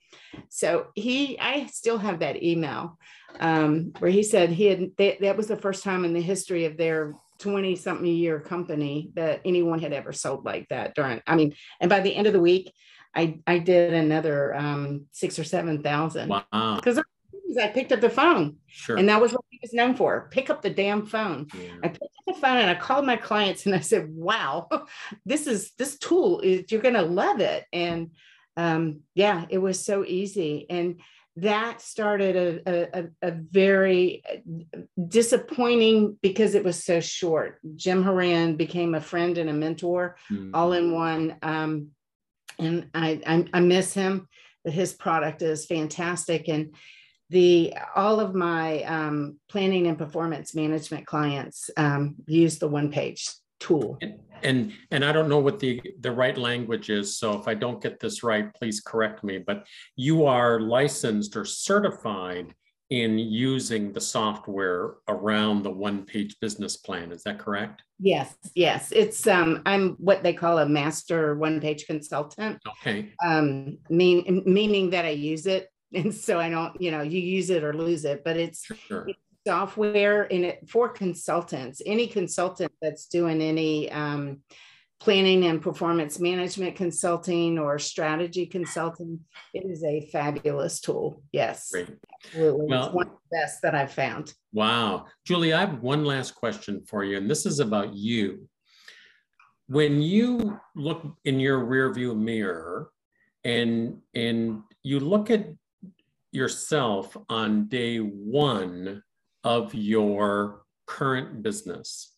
So 0.49 0.87
he, 0.95 1.39
I 1.39 1.65
still 1.67 1.97
have 1.97 2.19
that 2.19 2.41
email 2.43 2.97
um, 3.39 3.93
where 3.99 4.11
he 4.11 4.23
said 4.23 4.49
he 4.51 4.65
had, 4.65 4.91
they, 4.97 5.17
that 5.21 5.37
was 5.37 5.47
the 5.47 5.55
first 5.55 5.83
time 5.83 6.05
in 6.05 6.13
the 6.13 6.21
history 6.21 6.65
of 6.65 6.77
their 6.77 7.15
20 7.39 7.75
something 7.75 8.05
year 8.05 8.39
company 8.39 9.11
that 9.15 9.41
anyone 9.45 9.79
had 9.79 9.93
ever 9.93 10.13
sold 10.13 10.45
like 10.45 10.67
that 10.69 10.95
during, 10.95 11.21
I 11.25 11.35
mean, 11.35 11.55
and 11.79 11.89
by 11.89 12.01
the 12.01 12.15
end 12.15 12.27
of 12.27 12.33
the 12.33 12.39
week, 12.39 12.73
I, 13.15 13.39
I 13.47 13.59
did 13.59 13.93
another 13.93 14.55
um, 14.55 15.05
six 15.11 15.39
or 15.39 15.43
7,000. 15.43 16.29
Wow. 16.29 16.75
Because 16.75 16.99
I 17.57 17.67
picked 17.67 17.91
up 17.91 18.01
the 18.01 18.09
phone. 18.09 18.57
Sure. 18.67 18.97
And 18.97 19.09
that 19.09 19.21
was 19.21 19.31
what 19.31 19.45
he 19.49 19.59
was 19.61 19.73
known 19.73 19.95
for. 19.95 20.27
Pick 20.31 20.49
up 20.49 20.61
the 20.61 20.69
damn 20.69 21.05
phone. 21.05 21.47
Yeah. 21.53 21.71
I 21.83 21.87
picked 21.87 22.03
up 22.03 22.25
the 22.27 22.33
phone 22.33 22.57
and 22.57 22.69
I 22.69 22.75
called 22.75 23.05
my 23.05 23.15
clients 23.15 23.65
and 23.65 23.73
I 23.73 23.79
said, 23.79 24.09
wow, 24.09 24.67
this 25.25 25.47
is 25.47 25.71
this 25.77 25.97
tool 25.97 26.41
is 26.41 26.71
you're 26.71 26.81
gonna 26.81 27.01
love 27.01 27.39
it. 27.39 27.65
And 27.73 28.11
um, 28.57 29.01
yeah, 29.15 29.45
it 29.49 29.57
was 29.57 29.83
so 29.83 30.05
easy. 30.05 30.65
And 30.69 30.99
that 31.35 31.81
started 31.81 32.35
a, 32.67 32.99
a, 32.99 33.07
a, 33.21 33.31
very 33.31 34.23
uh, 34.29 34.79
disappointing 35.07 36.17
because 36.21 36.55
it 36.55 36.63
was 36.63 36.83
so 36.83 36.99
short. 36.99 37.59
Jim 37.75 38.03
Horan 38.03 38.55
became 38.55 38.95
a 38.95 39.01
friend 39.01 39.37
and 39.37 39.49
a 39.49 39.53
mentor 39.53 40.17
mm-hmm. 40.29 40.51
all 40.53 40.73
in 40.73 40.93
one. 40.93 41.37
Um, 41.41 41.89
and 42.57 42.89
I, 42.93 43.21
I, 43.25 43.45
I 43.53 43.59
miss 43.61 43.93
him, 43.93 44.27
but 44.63 44.73
his 44.73 44.93
product 44.93 45.41
is 45.41 45.65
fantastic. 45.65 46.49
And 46.49 46.75
the 47.29 47.75
all 47.95 48.19
of 48.19 48.33
my 48.33 48.83
um, 48.83 49.39
planning 49.49 49.87
and 49.87 49.97
performance 49.97 50.55
management 50.55 51.05
clients 51.05 51.69
um, 51.77 52.15
use 52.25 52.57
the 52.57 52.67
one 52.67 52.91
page 52.91 53.29
tool. 53.59 53.97
And, 54.01 54.19
and 54.41 54.71
and 54.91 55.03
I 55.03 55.11
don't 55.11 55.29
know 55.29 55.39
what 55.39 55.59
the 55.59 55.81
the 55.99 56.11
right 56.11 56.37
language 56.37 56.89
is, 56.89 57.17
so 57.17 57.37
if 57.37 57.47
I 57.47 57.53
don't 57.53 57.81
get 57.81 57.99
this 57.99 58.23
right, 58.23 58.53
please 58.53 58.79
correct 58.79 59.23
me. 59.23 59.37
But 59.37 59.65
you 59.95 60.25
are 60.25 60.61
licensed 60.61 61.35
or 61.35 61.45
certified 61.45 62.53
in 62.89 63.19
using 63.19 63.93
the 63.93 64.01
software 64.01 64.95
around 65.07 65.61
the 65.63 65.69
one 65.69 66.03
page 66.03 66.35
business 66.41 66.77
plan 66.77 67.11
is 67.11 67.21
that 67.21 67.37
correct 67.37 67.83
yes 67.99 68.35
yes 68.55 68.91
it's 68.91 69.27
um 69.27 69.61
i'm 69.67 69.91
what 69.99 70.23
they 70.23 70.33
call 70.33 70.57
a 70.57 70.67
master 70.67 71.35
one 71.35 71.61
page 71.61 71.85
consultant 71.85 72.59
okay 72.67 73.13
um 73.23 73.77
mean 73.91 74.41
meaning 74.45 74.89
that 74.89 75.05
i 75.05 75.09
use 75.09 75.45
it 75.45 75.69
and 75.93 76.13
so 76.13 76.39
i 76.39 76.49
don't 76.49 76.81
you 76.81 76.89
know 76.89 77.01
you 77.01 77.19
use 77.19 77.51
it 77.51 77.63
or 77.63 77.73
lose 77.73 78.05
it 78.05 78.23
but 78.23 78.37
it's, 78.37 78.65
sure. 78.87 79.07
it's 79.07 79.19
software 79.47 80.23
in 80.23 80.43
it 80.43 80.69
for 80.69 80.89
consultants. 80.89 81.81
Any 81.85 82.07
consultant 82.07 82.71
that's 82.81 83.07
doing 83.07 83.41
any 83.41 83.91
um, 83.91 84.41
planning 84.99 85.45
and 85.45 85.61
performance 85.61 86.19
management 86.19 86.75
consulting 86.75 87.57
or 87.57 87.79
strategy 87.79 88.45
consulting, 88.45 89.19
it 89.53 89.65
is 89.65 89.83
a 89.83 90.01
fabulous 90.11 90.81
tool. 90.81 91.23
Yes, 91.31 91.69
Great. 91.71 91.89
absolutely. 92.25 92.67
Well, 92.67 92.85
it's 92.85 92.95
one 92.95 93.07
of 93.07 93.13
the 93.13 93.37
best 93.37 93.61
that 93.61 93.75
I've 93.75 93.93
found. 93.93 94.33
Wow. 94.51 95.05
Julie, 95.25 95.53
I 95.53 95.61
have 95.61 95.81
one 95.81 96.03
last 96.03 96.35
question 96.35 96.83
for 96.85 97.03
you, 97.03 97.17
and 97.17 97.29
this 97.29 97.45
is 97.45 97.59
about 97.59 97.93
you. 97.93 98.49
When 99.67 100.01
you 100.01 100.59
look 100.75 101.15
in 101.25 101.39
your 101.39 101.59
rearview 101.59 102.17
mirror 102.17 102.89
and 103.43 104.01
and 104.15 104.63
you 104.83 104.99
look 104.99 105.29
at 105.29 105.47
yourself 106.31 107.15
on 107.29 107.67
day 107.67 107.97
one 107.97 109.03
of 109.43 109.73
your 109.73 110.63
current 110.85 111.43
business. 111.43 112.15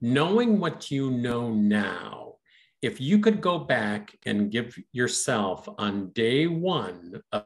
Knowing 0.00 0.58
what 0.58 0.90
you 0.90 1.10
know 1.10 1.52
now, 1.52 2.34
if 2.82 3.00
you 3.00 3.18
could 3.18 3.40
go 3.40 3.58
back 3.58 4.16
and 4.24 4.50
give 4.50 4.78
yourself 4.92 5.68
on 5.78 6.10
day 6.10 6.46
one 6.46 7.20
a, 7.32 7.42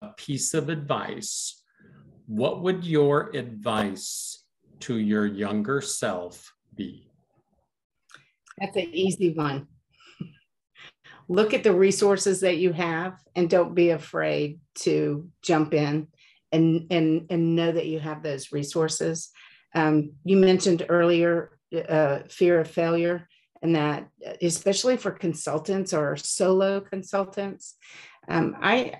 a 0.00 0.08
piece 0.16 0.54
of 0.54 0.70
advice, 0.70 1.62
what 2.26 2.62
would 2.62 2.84
your 2.84 3.30
advice 3.36 4.44
to 4.80 4.96
your 4.96 5.26
younger 5.26 5.80
self 5.80 6.52
be? 6.74 7.10
That's 8.58 8.76
an 8.76 8.90
easy 8.92 9.34
one. 9.34 9.68
Look 11.28 11.52
at 11.52 11.62
the 11.62 11.74
resources 11.74 12.40
that 12.40 12.56
you 12.56 12.72
have 12.72 13.18
and 13.36 13.50
don't 13.50 13.74
be 13.74 13.90
afraid 13.90 14.60
to 14.76 15.28
jump 15.42 15.74
in 15.74 16.08
and 16.52 16.86
and 16.90 17.26
and 17.30 17.56
know 17.56 17.72
that 17.72 17.86
you 17.86 18.00
have 18.00 18.22
those 18.22 18.52
resources. 18.52 19.30
Um, 19.74 20.12
you 20.24 20.36
mentioned 20.36 20.86
earlier 20.88 21.58
uh, 21.88 22.20
fear 22.28 22.60
of 22.60 22.70
failure, 22.70 23.28
and 23.62 23.76
that 23.76 24.08
especially 24.42 24.96
for 24.96 25.10
consultants 25.10 25.92
or 25.92 26.16
solo 26.16 26.80
consultants, 26.80 27.76
um, 28.28 28.56
I 28.60 28.94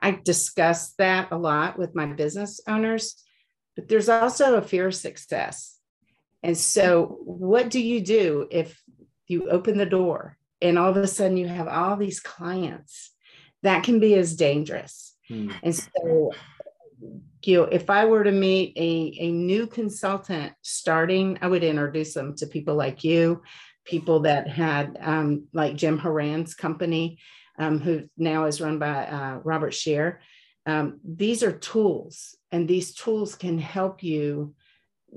I 0.00 0.12
discuss 0.22 0.92
that 0.94 1.28
a 1.30 1.38
lot 1.38 1.78
with 1.78 1.94
my 1.94 2.06
business 2.06 2.60
owners. 2.68 3.22
But 3.76 3.88
there's 3.88 4.08
also 4.08 4.56
a 4.56 4.62
fear 4.62 4.88
of 4.88 4.94
success, 4.94 5.78
and 6.42 6.56
so 6.56 7.18
what 7.22 7.70
do 7.70 7.80
you 7.80 8.00
do 8.00 8.48
if 8.50 8.82
you 9.26 9.48
open 9.48 9.78
the 9.78 9.86
door 9.86 10.36
and 10.60 10.76
all 10.76 10.90
of 10.90 10.96
a 10.96 11.06
sudden 11.06 11.36
you 11.36 11.46
have 11.46 11.68
all 11.68 11.96
these 11.96 12.20
clients? 12.20 13.12
That 13.62 13.84
can 13.84 14.00
be 14.00 14.14
as 14.14 14.36
dangerous 14.36 15.10
Hmm. 15.30 15.50
And 15.62 15.74
so, 15.74 16.32
you 17.42 17.56
know, 17.56 17.64
if 17.64 17.88
I 17.90 18.04
were 18.04 18.24
to 18.24 18.32
meet 18.32 18.76
a, 18.76 19.24
a 19.24 19.32
new 19.32 19.66
consultant 19.66 20.52
starting, 20.62 21.38
I 21.40 21.48
would 21.48 21.64
introduce 21.64 22.14
them 22.14 22.36
to 22.36 22.46
people 22.46 22.74
like 22.74 23.02
you, 23.04 23.42
people 23.84 24.20
that 24.20 24.48
had 24.48 24.98
um, 25.00 25.46
like 25.52 25.76
Jim 25.76 25.98
Horan's 25.98 26.54
company, 26.54 27.18
um, 27.58 27.80
who 27.80 28.08
now 28.16 28.44
is 28.46 28.60
run 28.60 28.78
by 28.78 29.06
uh, 29.06 29.40
Robert 29.42 29.74
Sher. 29.74 30.20
Um, 30.66 31.00
these 31.04 31.42
are 31.42 31.52
tools, 31.52 32.36
and 32.52 32.68
these 32.68 32.94
tools 32.94 33.34
can 33.34 33.58
help 33.58 34.02
you 34.02 34.54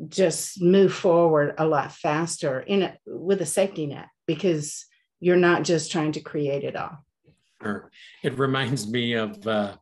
just 0.09 0.61
move 0.61 0.93
forward 0.93 1.53
a 1.57 1.67
lot 1.67 1.91
faster 1.91 2.59
in 2.61 2.83
a, 2.83 2.97
with 3.05 3.41
a 3.41 3.45
safety 3.45 3.85
net 3.85 4.07
because 4.25 4.85
you're 5.19 5.35
not 5.35 5.63
just 5.63 5.91
trying 5.91 6.13
to 6.13 6.19
create 6.19 6.63
it 6.63 6.75
all. 6.75 6.97
Sure. 7.61 7.91
It 8.23 8.37
reminds 8.37 8.87
me 8.87 9.13
of 9.13 9.45
uh, 9.47 9.75